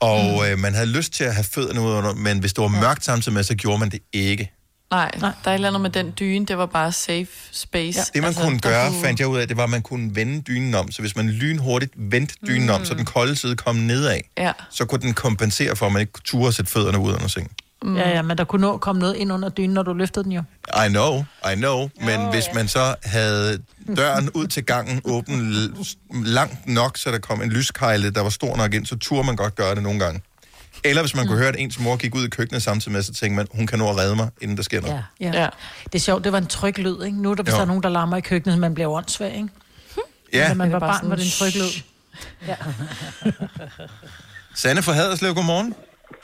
Og 0.00 0.24
Mm. 0.24 0.50
øh, 0.52 0.58
man 0.58 0.74
havde 0.74 0.86
lyst 0.86 1.12
til 1.12 1.24
at 1.24 1.34
have 1.34 1.44
fødderne 1.44 1.80
ud 1.80 1.90
under, 1.92 2.14
men 2.14 2.38
hvis 2.38 2.52
det 2.52 2.62
var 2.62 2.68
mørkt 2.68 3.04
samtidig 3.04 3.34
med, 3.34 3.42
så 3.42 3.54
gjorde 3.54 3.78
man 3.78 3.90
det 3.90 4.00
ikke. 4.12 4.52
Nej, 4.96 5.10
Nej, 5.20 5.32
der 5.44 5.50
er 5.50 5.54
et 5.54 5.54
eller 5.54 5.68
andet 5.68 5.80
med 5.80 5.90
den 5.90 6.14
dyne, 6.18 6.46
det 6.46 6.58
var 6.58 6.66
bare 6.66 6.92
safe 6.92 7.26
space. 7.52 8.00
Det 8.00 8.22
man 8.22 8.24
altså, 8.24 8.42
kunne 8.42 8.58
gøre, 8.60 8.92
fandt 9.04 9.20
jeg 9.20 9.28
ud 9.28 9.38
af, 9.38 9.48
det 9.48 9.56
var, 9.56 9.64
at 9.64 9.70
man 9.70 9.82
kunne 9.82 10.14
vende 10.14 10.40
dynen 10.42 10.74
om. 10.74 10.90
Så 10.90 11.02
hvis 11.02 11.16
man 11.16 11.28
lynhurtigt 11.28 11.92
vendte 11.96 12.34
dynen 12.46 12.66
mm. 12.66 12.74
om, 12.74 12.84
så 12.84 12.94
den 12.94 13.04
kolde 13.04 13.36
side 13.36 13.56
kom 13.56 13.76
nedad, 13.76 14.20
Ja. 14.38 14.52
så 14.70 14.84
kunne 14.84 15.00
den 15.00 15.14
kompensere 15.14 15.76
for, 15.76 15.86
at 15.86 15.92
man 15.92 16.00
ikke 16.00 16.12
turde 16.24 16.52
sætte 16.52 16.70
fødderne 16.70 16.98
ud 16.98 17.12
under 17.12 17.28
sengen. 17.28 17.50
Mm. 17.82 17.96
Ja, 17.96 18.08
ja, 18.08 18.22
men 18.22 18.38
der 18.38 18.44
kunne 18.44 18.60
nå 18.60 18.74
at 18.74 18.80
komme 18.80 19.00
noget 19.00 19.16
ind 19.16 19.32
under 19.32 19.48
dynen, 19.48 19.74
når 19.74 19.82
du 19.82 19.92
løftede 19.92 20.24
den 20.24 20.32
jo. 20.32 20.42
I 20.86 20.88
know, 20.88 21.24
I 21.52 21.54
know. 21.54 21.88
Men 22.00 22.20
oh, 22.20 22.30
hvis 22.30 22.44
man 22.54 22.68
så 22.68 22.94
havde 23.04 23.58
døren 23.96 24.30
ud 24.30 24.46
til 24.46 24.64
gangen 24.64 25.00
åben 25.04 25.52
langt 26.10 26.66
nok, 26.66 26.98
så 26.98 27.10
der 27.10 27.18
kom 27.18 27.42
en 27.42 27.50
lyskejle, 27.50 28.10
der 28.10 28.20
var 28.20 28.30
stor 28.30 28.56
nok 28.56 28.74
ind, 28.74 28.86
så 28.86 28.96
turde 28.96 29.26
man 29.26 29.36
godt 29.36 29.54
gøre 29.54 29.74
det 29.74 29.82
nogle 29.82 29.98
gange. 29.98 30.20
Eller 30.88 31.02
hvis 31.02 31.14
man 31.14 31.24
mm. 31.24 31.28
kunne 31.28 31.38
høre, 31.38 31.48
at 31.48 31.56
ens 31.58 31.78
mor 31.80 31.96
gik 31.96 32.14
ud 32.14 32.26
i 32.26 32.28
køkkenet 32.28 32.62
samtidig 32.62 32.92
med, 32.92 33.02
så 33.02 33.12
tænkte 33.12 33.36
man, 33.36 33.46
hun 33.50 33.66
kan 33.66 33.78
nå 33.78 33.90
at 33.90 33.96
redde 33.96 34.16
mig, 34.16 34.28
inden 34.40 34.56
der 34.56 34.62
sker 34.62 34.80
noget. 34.80 35.04
Ja. 35.20 35.30
ja. 35.42 35.48
Det 35.84 35.94
er 35.94 35.98
sjovt, 35.98 36.24
det 36.24 36.32
var 36.32 36.38
en 36.38 36.46
tryg 36.46 36.78
lyd, 36.78 37.02
ikke? 37.04 37.22
Nu 37.22 37.30
er 37.30 37.34
der, 37.34 37.42
hvis 37.42 37.52
Jo. 37.52 37.56
der 37.56 37.62
er 37.62 37.66
nogen, 37.66 37.82
der 37.82 37.88
larmer 37.88 38.16
i 38.16 38.20
køkkenet, 38.20 38.54
så 38.54 38.60
man 38.60 38.74
bliver 38.74 38.88
åndssvag, 38.90 39.34
ikke? 39.34 39.48
Ja. 40.32 40.48
Når 40.48 40.54
man 40.54 40.72
var 40.72 40.78
bare 40.78 40.98
barn, 41.00 41.10
var 41.10 41.16
det 41.16 41.24
en 41.24 41.30
tryg 41.30 41.54
lyd. 41.62 41.82
Ja. 42.48 42.54
Sanne 44.54 44.82
fra 44.82 44.92
Haderslev, 44.92 45.34
godmorgen. 45.34 45.74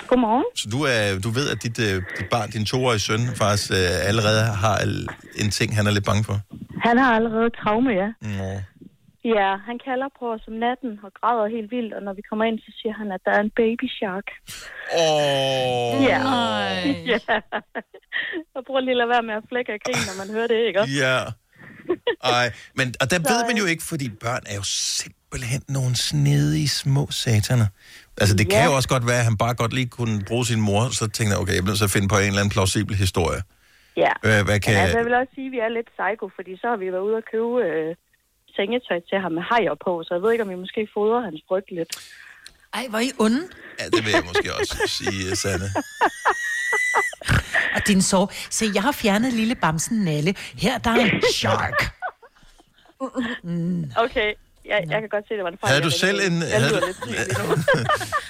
Godmorgen. 0.08 0.44
Så 0.56 0.68
du, 0.68 0.82
er, 0.82 1.18
du 1.18 1.30
ved, 1.30 1.48
at 1.50 1.62
dit, 1.62 1.78
øh, 1.78 1.94
dit 2.18 2.26
barn, 2.30 2.50
din 2.50 2.64
toårige 2.64 2.98
søn, 3.00 3.20
faktisk 3.34 3.70
øh, 3.70 3.76
allerede 4.08 4.44
har 4.44 4.76
al- 4.76 5.06
en 5.36 5.50
ting, 5.50 5.76
han 5.76 5.86
er 5.86 5.90
lidt 5.90 6.04
bange 6.04 6.24
for. 6.24 6.40
Han 6.82 6.98
har 6.98 7.14
allerede 7.16 7.50
traume, 7.50 7.90
ja. 7.90 8.08
Nå. 8.38 8.60
Ja, 9.24 9.56
han 9.68 9.78
kalder 9.88 10.08
på 10.18 10.32
os 10.34 10.44
om 10.48 10.52
natten 10.52 11.00
og 11.04 11.10
græder 11.18 11.46
helt 11.56 11.70
vildt, 11.70 11.94
og 11.94 12.02
når 12.02 12.12
vi 12.12 12.22
kommer 12.30 12.44
ind, 12.44 12.58
så 12.58 12.72
siger 12.78 12.94
han, 13.00 13.12
at 13.12 13.20
der 13.24 13.32
er 13.38 13.40
en 13.40 13.54
baby 13.62 13.86
shark. 13.98 14.28
Åh. 15.02 16.04
Ja. 16.10 16.18
ja. 17.12 17.20
Jeg 18.54 18.62
prøver 18.66 18.80
lige 18.80 18.96
at 18.96 19.00
lade 19.02 19.08
være 19.08 19.22
med 19.22 19.34
at 19.34 19.44
flække 19.48 19.72
af 19.72 19.80
grin, 19.84 20.02
når 20.08 20.16
man 20.22 20.28
hører 20.34 20.48
det, 20.52 20.60
ikke? 20.68 20.80
også? 20.80 20.92
Ja. 21.04 21.18
Ej, 22.38 22.46
men, 22.78 22.86
og 23.00 23.06
der 23.10 23.16
Så, 23.22 23.32
ved 23.32 23.42
man 23.50 23.56
jo 23.62 23.64
øh, 23.64 23.70
ikke, 23.70 23.84
fordi 23.92 24.06
børn 24.24 24.42
er 24.52 24.56
jo 24.60 24.66
simpelthen 25.02 25.62
nogle 25.76 25.94
snedige 26.08 26.68
små 26.68 27.04
sataner. 27.10 27.68
Altså, 28.20 28.34
det 28.36 28.46
ja. 28.46 28.50
kan 28.54 28.62
jo 28.68 28.72
også 28.78 28.90
godt 28.94 29.06
være, 29.10 29.20
at 29.22 29.28
han 29.30 29.36
bare 29.44 29.54
godt 29.54 29.72
lige 29.78 29.88
kunne 29.98 30.16
bruge 30.28 30.46
sin 30.50 30.60
mor, 30.68 30.82
så 31.00 31.04
tænkte 31.16 31.30
jeg, 31.32 31.40
okay, 31.42 31.54
jeg 31.58 31.64
bliver 31.64 31.84
at 31.88 31.94
finde 31.96 32.08
på 32.08 32.18
en 32.18 32.30
eller 32.32 32.42
anden 32.42 32.54
plausibel 32.56 32.94
historie. 33.04 33.40
Ja. 34.04 34.12
Hvad, 34.24 34.44
hvad 34.48 34.58
kan... 34.60 34.72
Men 34.74 34.82
altså, 34.82 34.98
jeg 34.98 35.06
vil 35.06 35.14
også 35.14 35.32
sige, 35.34 35.48
at 35.50 35.52
vi 35.56 35.58
er 35.66 35.70
lidt 35.78 35.88
psycho, 35.96 36.26
fordi 36.38 36.52
så 36.62 36.66
har 36.72 36.78
vi 36.82 36.88
været 36.94 37.06
ude 37.08 37.16
og 37.22 37.26
købe 37.32 37.52
øh, 37.68 37.90
sengetøj 38.56 39.00
til 39.08 39.18
ham 39.18 39.32
med 39.32 39.42
hajer 39.50 39.74
på, 39.84 40.02
så 40.06 40.14
jeg 40.14 40.22
ved 40.22 40.32
ikke, 40.32 40.44
om 40.44 40.50
vi 40.50 40.54
måske 40.54 40.88
fodrer 40.94 41.20
hans 41.20 41.40
bryg 41.48 41.64
lidt. 41.78 41.92
Ej, 42.74 42.86
hvor 42.90 42.98
er 42.98 43.02
I 43.02 43.12
onde. 43.18 43.42
Ja, 43.80 43.84
det 43.84 44.04
vil 44.04 44.12
jeg 44.12 44.24
måske 44.26 44.54
også 44.60 44.76
sige, 44.86 45.36
Sanne. 45.36 45.68
Og 47.76 47.80
din 47.86 48.02
sov. 48.02 48.32
Se, 48.50 48.66
jeg 48.74 48.82
har 48.82 48.92
fjernet 48.92 49.32
lille 49.32 49.54
bamsen 49.54 50.04
Nalle. 50.04 50.34
Her 50.56 50.78
der 50.78 50.90
er 50.90 51.04
en 51.04 51.22
shark. 51.32 51.94
Mm. 53.42 53.90
Okay, 53.96 54.32
jeg, 54.64 54.84
jeg 54.88 55.00
kan 55.00 55.08
godt 55.08 55.24
se, 55.28 55.34
at 55.34 55.38
det 55.38 55.44
var 55.44 55.50
en 55.50 55.58
fejl. 55.58 55.70
Havde 55.72 55.84
du 55.84 55.90
selv 55.90 56.20
en... 56.20 56.42
Havde 56.42 56.70
du, 56.70 56.80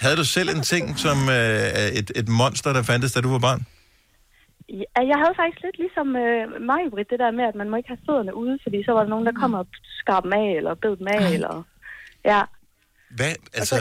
havde 0.00 0.16
du 0.16 0.24
selv 0.24 0.48
en 0.48 0.62
ting 0.62 0.98
som 0.98 1.28
øh, 1.28 1.88
et, 1.98 2.12
et 2.16 2.28
monster, 2.28 2.72
der 2.72 2.82
fandtes, 2.82 3.12
da 3.12 3.20
du 3.20 3.30
var 3.30 3.38
barn? 3.38 3.66
Ja, 4.80 5.00
jeg 5.12 5.18
havde 5.22 5.34
faktisk 5.40 5.62
lidt 5.62 5.78
ligesom 5.84 6.08
øh, 6.24 6.42
mig, 6.70 6.82
Britt, 6.92 7.10
det 7.10 7.18
der 7.24 7.30
med, 7.38 7.44
at 7.50 7.56
man 7.60 7.68
må 7.70 7.76
ikke 7.76 7.92
have 7.94 8.04
fødderne 8.06 8.34
ude, 8.42 8.58
fordi 8.64 8.78
så 8.84 8.92
var 8.92 9.02
der 9.02 9.12
nogen, 9.14 9.26
der 9.26 9.40
kom 9.42 9.54
og 9.60 9.66
skar 10.00 10.20
dem 10.20 10.32
af, 10.42 10.48
eller 10.58 10.74
bed 10.74 10.96
dem 11.00 11.08
af, 11.16 11.20
eller... 11.36 11.54
Ja, 12.24 12.40
Hvad? 13.18 13.32
Altså... 13.60 13.76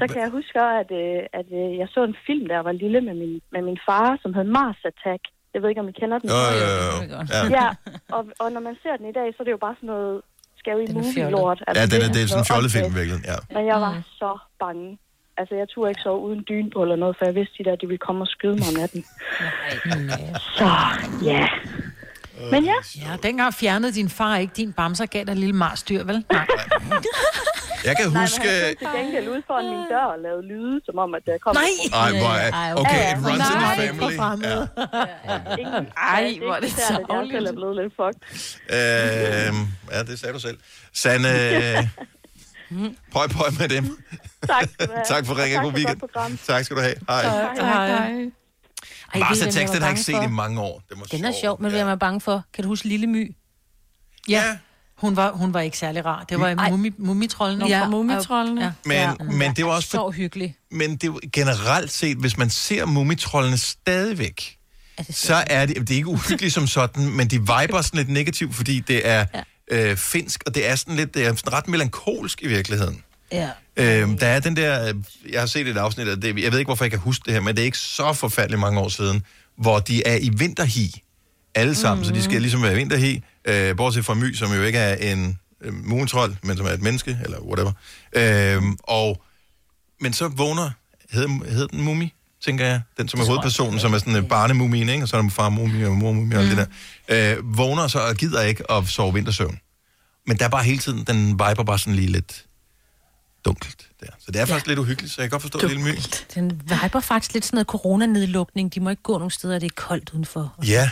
så 0.00 0.06
kan 0.12 0.20
jeg 0.24 0.30
huske, 0.38 0.60
at, 0.82 0.90
øh, 1.02 1.22
at 1.38 1.48
øh, 1.60 1.70
jeg 1.80 1.88
så 1.94 2.00
en 2.04 2.16
film, 2.26 2.46
der 2.52 2.60
var 2.68 2.72
lille 2.72 3.00
med 3.00 3.14
min, 3.22 3.40
med 3.54 3.62
min 3.68 3.78
far, 3.86 4.18
som 4.22 4.34
hed 4.34 4.44
Mars 4.44 4.80
Attack. 4.90 5.22
Jeg 5.54 5.62
ved 5.62 5.68
ikke, 5.68 5.80
om 5.84 5.88
I 5.88 5.92
kender 6.00 6.18
den. 6.18 6.28
Jo, 6.34 6.40
jo, 6.62 6.68
jo, 6.78 6.96
jo. 7.12 7.20
Ja. 7.34 7.40
Ja, 7.58 7.68
og, 8.16 8.22
og 8.42 8.48
når 8.54 8.62
man 8.68 8.76
ser 8.82 8.94
den 8.96 9.06
i 9.12 9.14
dag, 9.18 9.26
så 9.34 9.38
er 9.40 9.44
det 9.44 9.56
jo 9.56 9.62
bare 9.66 9.76
sådan 9.78 9.90
noget 9.94 10.22
scary 10.60 10.86
movie-lort. 10.96 11.58
Ja, 11.78 11.86
den 11.92 12.00
er, 12.06 12.10
det 12.14 12.20
er 12.22 12.28
sådan 12.32 12.42
en 12.44 12.50
fjollefilm, 12.52 12.84
åndssvagt. 12.84 12.98
virkelig. 13.00 13.20
Ja. 13.30 13.38
Men 13.54 13.62
jeg 13.72 13.78
var 13.86 13.94
så 14.20 14.30
bange. 14.62 14.88
Altså, 15.38 15.54
jeg 15.54 15.68
turde 15.68 15.90
ikke 15.90 16.00
sove 16.00 16.20
uden 16.20 16.44
dyne 16.48 16.70
på 16.70 16.82
eller 16.82 16.96
noget, 16.96 17.16
for 17.18 17.24
jeg 17.24 17.34
vidste, 17.34 17.54
de 17.58 17.64
der, 17.64 17.76
de 17.76 17.86
ville 17.86 17.98
komme 17.98 18.22
og 18.24 18.28
skyde 18.28 18.56
mig 18.60 18.68
om 18.68 18.74
natten. 18.80 19.04
Så, 20.58 20.68
ja. 21.24 21.48
Men 22.50 22.64
ja. 22.64 22.74
Ja, 22.96 23.16
dengang 23.22 23.54
fjernede 23.54 23.92
din 23.92 24.08
far 24.08 24.36
ikke 24.36 24.52
din 24.56 24.72
bamser, 24.72 25.06
gav 25.06 25.24
dig 25.24 25.32
en 25.32 25.38
lille 25.38 25.54
marsdyr, 25.54 26.04
vel? 26.04 26.24
Nej. 26.32 26.46
Jeg 27.84 27.96
kan 27.96 28.12
Nej, 28.12 28.22
huske... 28.22 28.44
men 28.44 28.50
han 28.50 28.76
stod 28.76 28.92
til 28.92 29.00
gengæld 29.00 29.28
ude 29.28 29.42
foran 29.46 29.64
min 29.64 29.84
dør 29.90 30.04
og 30.14 30.18
lavede 30.18 30.46
lyde, 30.46 30.80
som 30.86 30.98
om, 30.98 31.14
at 31.14 31.22
der 31.26 31.38
kom... 31.38 31.56
Nej! 31.56 31.72
Ej, 32.02 32.10
hvor 32.22 32.34
er... 32.46 32.74
Okay, 32.80 33.02
it 33.12 33.18
runs 33.26 33.50
in 33.54 33.58
the 33.64 34.16
family. 34.22 34.44
Ja. 34.48 35.80
Ej, 35.96 36.38
hvor 36.42 36.54
er 36.54 36.60
det 36.60 36.70
så 36.70 36.92
Jeg 37.10 37.28
selv 37.30 37.46
er 37.46 37.52
blevet 37.52 37.76
lidt 37.76 37.92
fucked. 38.00 38.20
Øh, 38.76 39.54
ja, 39.92 40.02
det 40.02 40.18
sagde 40.20 40.34
du 40.34 40.40
selv. 40.40 40.58
Sanne, 40.92 41.28
øh, 42.70 42.90
pøj, 43.12 43.28
pøj 43.28 43.50
med 43.58 43.68
dem. 43.68 43.98
Tak 44.46 44.68
skal 44.70 44.86
du 44.88 44.92
have. 44.92 45.04
tak 45.12 45.26
for 45.26 45.38
ringen. 45.38 45.56
tak 45.56 45.64
God 45.64 45.72
for 45.72 45.76
weekend. 45.78 46.38
Tak 46.46 46.64
skal 46.64 46.76
du 46.76 46.82
have. 46.82 46.94
Hej. 47.08 47.22
Tak, 47.22 47.56
hej. 47.58 48.30
Ej, 49.14 49.20
jeg 49.20 49.26
var 49.30 49.34
den 49.34 49.82
har 49.82 49.88
jeg 49.88 49.90
ikke 49.90 50.02
set 50.02 50.14
for? 50.14 50.22
i 50.22 50.26
mange 50.28 50.60
år. 50.60 50.82
Det 50.88 50.98
må 50.98 51.04
Den 51.10 51.24
er 51.24 51.32
sjov, 51.40 51.60
men 51.62 51.70
hvad 51.70 51.80
er 51.80 51.84
man 51.84 51.98
bange 51.98 52.20
for? 52.20 52.44
Kan 52.54 52.64
du 52.64 52.68
huske 52.68 52.88
Lille 52.88 53.06
My? 53.06 53.36
Ja. 54.28 54.58
Hun 54.98 55.16
var, 55.16 55.32
hun 55.32 55.54
var 55.54 55.60
ikke 55.60 55.78
særlig 55.78 56.04
rar. 56.04 56.24
Det 56.24 56.40
var 56.40 56.70
mumi, 56.70 56.90
mumitrollene. 56.98 57.60
Nå, 57.64 57.68
fra 57.68 57.88
Mumitroldene. 57.88 58.62
Ja. 58.64 58.72
Men, 58.84 58.94
Ja. 58.96 59.14
men 59.36 59.56
det 59.56 59.64
var 59.64 59.70
også... 59.70 59.88
Så 59.88 60.10
hyggelig. 60.10 60.56
Men 60.70 60.90
det 60.90 61.04
er 61.04 61.06
jo 61.06 61.20
generelt 61.32 61.92
set, 61.92 62.16
hvis 62.16 62.36
man 62.38 62.50
ser 62.50 62.84
mumitrollene 62.84 63.58
stadigvæk, 63.58 64.58
så 65.10 65.44
er 65.46 65.66
det, 65.66 65.76
det 65.76 65.90
er 65.90 65.94
ikke 65.96 66.08
uhyggeligt 66.08 66.54
som 66.54 66.66
sådan, 66.66 67.10
men 67.10 67.28
de 67.28 67.38
viber 67.38 67.82
sådan 67.82 67.98
lidt 67.98 68.08
negativt, 68.08 68.54
fordi 68.54 68.80
det 68.80 69.08
er 69.08 69.26
øh, 69.70 69.96
finsk, 69.96 70.42
og 70.46 70.54
det 70.54 70.68
er 70.68 70.74
sådan 70.74 70.96
lidt, 70.96 71.14
det 71.14 71.26
er 71.26 71.34
sådan 71.34 71.52
ret 71.52 71.68
melankolsk 71.68 72.42
i 72.42 72.48
virkeligheden. 72.48 73.02
Ja. 73.32 73.50
Øhm, 73.76 74.18
der 74.18 74.26
er 74.26 74.40
den 74.40 74.56
der, 74.56 74.88
øh, 74.88 74.94
jeg 75.32 75.40
har 75.40 75.46
set 75.46 75.68
et 75.68 75.76
afsnit 75.76 76.08
af 76.08 76.20
det, 76.20 76.42
jeg 76.42 76.52
ved 76.52 76.58
ikke, 76.58 76.68
hvorfor 76.68 76.84
jeg 76.84 76.90
kan 76.90 77.00
huske 77.00 77.22
det 77.26 77.32
her, 77.32 77.40
men 77.40 77.56
det 77.56 77.62
er 77.62 77.66
ikke 77.66 77.78
så 77.78 78.12
forfærdeligt 78.12 78.60
mange 78.60 78.80
år 78.80 78.88
siden, 78.88 79.22
hvor 79.56 79.78
de 79.78 80.06
er 80.06 80.16
i 80.16 80.30
vinterhi, 80.36 81.02
alle 81.54 81.74
sammen, 81.74 82.02
mm-hmm. 82.02 82.14
så 82.14 82.20
de 82.20 82.24
skal 82.24 82.40
ligesom 82.40 82.62
være 82.62 82.72
i 82.72 82.76
vinterhi, 82.76 83.22
øh, 83.44 83.76
bortset 83.76 84.04
fra 84.04 84.14
My, 84.14 84.34
som 84.34 84.52
jo 84.52 84.62
ikke 84.62 84.78
er 84.78 85.12
en 85.12 85.38
øh, 85.60 85.74
mumitrold, 85.74 86.34
men 86.42 86.56
som 86.56 86.66
er 86.66 86.70
et 86.70 86.82
menneske, 86.82 87.18
eller 87.24 87.40
whatever. 87.40 87.72
Øhm, 88.12 88.76
og, 88.82 89.22
men 90.00 90.12
så 90.12 90.28
vågner, 90.28 90.70
hedder, 91.10 91.50
hedder 91.50 91.66
den 91.66 91.82
Mumi, 91.82 92.14
tænker 92.44 92.66
jeg, 92.66 92.80
den 92.98 93.08
som 93.08 93.20
er 93.20 93.24
hovedpersonen, 93.24 93.80
som 93.80 93.94
er 93.94 93.98
sådan 93.98 94.16
en 94.16 94.28
barnemumien, 94.28 94.88
ikke? 94.88 95.04
og 95.04 95.08
så 95.08 95.16
er 95.16 95.22
der 95.22 95.30
far 95.30 95.48
Mumi 95.48 95.84
og 95.84 95.92
mor 95.92 96.12
Mumi 96.12 96.34
og 96.34 96.40
alt 96.40 96.56
det 96.56 96.68
der, 97.08 97.36
øh, 97.36 97.56
vågner 97.56 97.88
så 97.88 97.98
og 97.98 98.14
gider 98.14 98.42
ikke 98.42 98.70
at 98.72 98.88
sove 98.88 99.14
vintersøvn. 99.14 99.58
Men 100.26 100.38
der 100.38 100.44
er 100.44 100.48
bare 100.48 100.64
hele 100.64 100.78
tiden, 100.78 101.04
den 101.04 101.30
viber 101.32 101.64
bare 101.66 101.78
sådan 101.78 101.94
lige 101.94 102.08
lidt 102.08 102.44
dunkelt 103.44 103.88
der. 104.00 104.06
Så 104.18 104.32
det 104.32 104.40
er 104.40 104.44
faktisk 104.44 104.66
lidt 104.66 104.78
uhyggeligt, 104.78 105.14
så 105.14 105.20
jeg 105.22 105.30
kan 105.30 105.30
godt 105.30 105.42
forstå 105.42 105.68
lille 105.68 105.82
My. 105.82 105.98
Den 106.34 106.62
viber 106.64 107.00
faktisk 107.00 107.32
lidt 107.34 107.44
sådan 107.44 107.56
noget 107.56 107.66
coronanedlukning. 107.66 108.74
De 108.74 108.80
må 108.80 108.90
ikke 108.90 109.02
gå 109.02 109.18
nogen 109.18 109.30
steder, 109.30 109.58
det 109.58 109.66
er 109.66 109.74
koldt 109.76 110.10
udenfor. 110.10 110.54
Ja. 110.66 110.90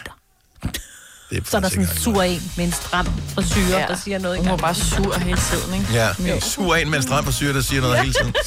Det 1.30 1.38
er 1.38 1.42
Så 1.44 1.56
er 1.56 1.60
der 1.60 1.68
sådan 1.68 1.82
en 1.82 1.88
sur 1.96 2.22
en 2.22 2.52
med 2.56 2.64
en 2.64 2.72
stram 2.72 3.06
frisyre, 3.34 3.78
ja. 3.80 3.86
der 3.86 3.96
siger 3.96 4.18
noget. 4.18 4.38
Hun 4.38 4.48
var 4.48 4.56
bare 4.56 4.74
sur 4.74 5.18
hele 5.18 5.38
tiden, 5.50 5.74
ikke? 5.74 5.86
Ja, 5.92 6.34
en 6.34 6.40
sur 6.40 6.74
en 6.74 6.90
med 6.90 6.98
en 6.98 7.02
stram 7.02 7.24
frisyr, 7.24 7.52
der 7.52 7.60
siger 7.60 7.80
noget 7.82 7.98
hele 7.98 8.12
tiden. 8.12 8.34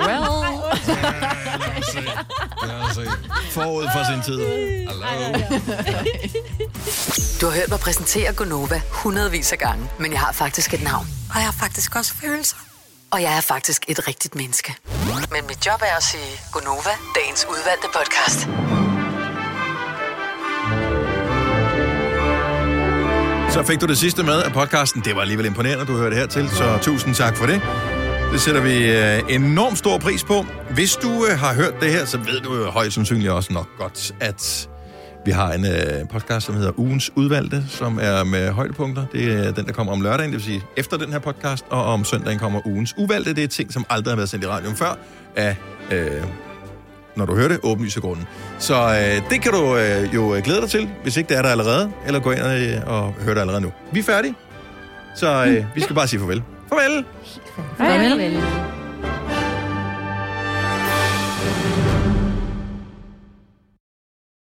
Well. 0.00 0.24
Forud 3.50 3.88
for 3.92 4.04
sin 4.12 4.22
tid. 4.22 4.38
Hello. 4.88 5.06
Du 7.40 7.46
har 7.46 7.54
hørt 7.54 7.68
mig 7.68 7.80
præsentere 7.80 8.32
Gonova 8.32 8.82
hundredvis 8.90 9.52
af 9.52 9.58
gange, 9.58 9.90
men 9.98 10.12
jeg 10.12 10.20
har 10.20 10.32
faktisk 10.32 10.74
et 10.74 10.82
navn. 10.82 11.06
Og 11.30 11.36
jeg 11.36 11.44
har 11.44 11.52
faktisk 11.60 11.96
også 11.96 12.14
følelser. 12.14 12.56
Og 13.10 13.22
jeg 13.22 13.36
er 13.36 13.40
faktisk 13.40 13.84
et 13.88 14.08
rigtigt 14.08 14.34
menneske. 14.34 14.74
Men 15.30 15.46
mit 15.48 15.66
job 15.66 15.82
er 15.82 15.96
at 15.96 16.02
sige 16.02 16.40
Gonova, 16.52 16.90
dagens 17.14 17.46
udvalgte 17.50 17.88
podcast. 17.94 18.48
Så 23.52 23.62
fik 23.62 23.80
du 23.80 23.86
det 23.86 23.98
sidste 23.98 24.22
med 24.22 24.42
af 24.42 24.52
podcasten. 24.52 25.02
Det 25.04 25.14
var 25.14 25.20
alligevel 25.20 25.46
imponerende, 25.46 25.84
du 25.84 25.96
hørte 25.96 26.16
hertil, 26.16 26.48
så 26.48 26.78
tusind 26.82 27.14
tak 27.14 27.36
for 27.36 27.46
det. 27.46 27.60
Det 28.32 28.40
sætter 28.40 28.60
vi 28.60 28.90
øh, 28.90 29.34
enormt 29.34 29.78
stor 29.78 29.98
pris 29.98 30.24
på. 30.24 30.46
Hvis 30.74 30.96
du 30.96 31.26
øh, 31.30 31.38
har 31.38 31.54
hørt 31.54 31.74
det 31.80 31.90
her, 31.90 32.04
så 32.04 32.18
ved 32.18 32.40
du 32.40 32.54
jo 32.54 32.70
højst 32.70 32.94
sandsynligt 32.94 33.30
også 33.30 33.52
nok 33.52 33.68
godt, 33.78 34.14
at 34.20 34.68
vi 35.24 35.30
har 35.30 35.52
en 35.52 35.66
øh, 35.66 36.08
podcast, 36.08 36.46
som 36.46 36.54
hedder 36.54 36.78
Ugens 36.78 37.10
Udvalgte, 37.16 37.64
som 37.68 37.98
er 38.02 38.24
med 38.24 38.50
højdepunkter. 38.50 39.06
Det 39.12 39.32
er 39.32 39.48
øh, 39.48 39.56
den, 39.56 39.66
der 39.66 39.72
kommer 39.72 39.92
om 39.92 40.00
lørdagen, 40.00 40.32
det 40.32 40.38
vil 40.38 40.44
sige 40.44 40.62
efter 40.76 40.96
den 40.96 41.12
her 41.12 41.18
podcast, 41.18 41.64
og 41.70 41.84
om 41.84 42.04
søndagen 42.04 42.38
kommer 42.38 42.66
Ugens 42.66 42.94
Udvalgte. 42.98 43.34
Det 43.34 43.44
er 43.44 43.48
ting, 43.48 43.72
som 43.72 43.84
aldrig 43.90 44.12
har 44.12 44.16
været 44.16 44.28
sendt 44.28 44.44
i 44.44 44.48
radioen 44.48 44.76
før, 44.76 44.98
af, 45.36 45.56
øh, 45.90 46.22
når 47.16 47.26
du 47.26 47.34
hører 47.34 47.48
det, 47.48 47.60
åbenlyse 47.62 48.00
grunden. 48.00 48.26
Så 48.58 48.74
øh, 48.74 49.30
det 49.30 49.42
kan 49.42 49.52
du 49.52 49.76
øh, 49.76 50.14
jo 50.14 50.40
glæde 50.44 50.60
dig 50.60 50.70
til, 50.70 50.88
hvis 51.02 51.16
ikke 51.16 51.28
det 51.28 51.38
er 51.38 51.42
der 51.42 51.48
allerede, 51.48 51.90
eller 52.06 52.20
gå 52.20 52.30
ind 52.30 52.40
øh, 52.40 52.80
og 52.86 53.14
høre 53.20 53.34
det 53.34 53.40
allerede 53.40 53.60
nu. 53.62 53.72
Vi 53.92 53.98
er 53.98 54.04
færdige, 54.04 54.34
så 55.16 55.44
øh, 55.44 55.64
vi 55.74 55.80
skal 55.80 55.94
bare 55.96 56.08
sige 56.08 56.20
farvel. 56.20 56.42
Farvel! 56.68 57.04
Farvel. 57.78 58.81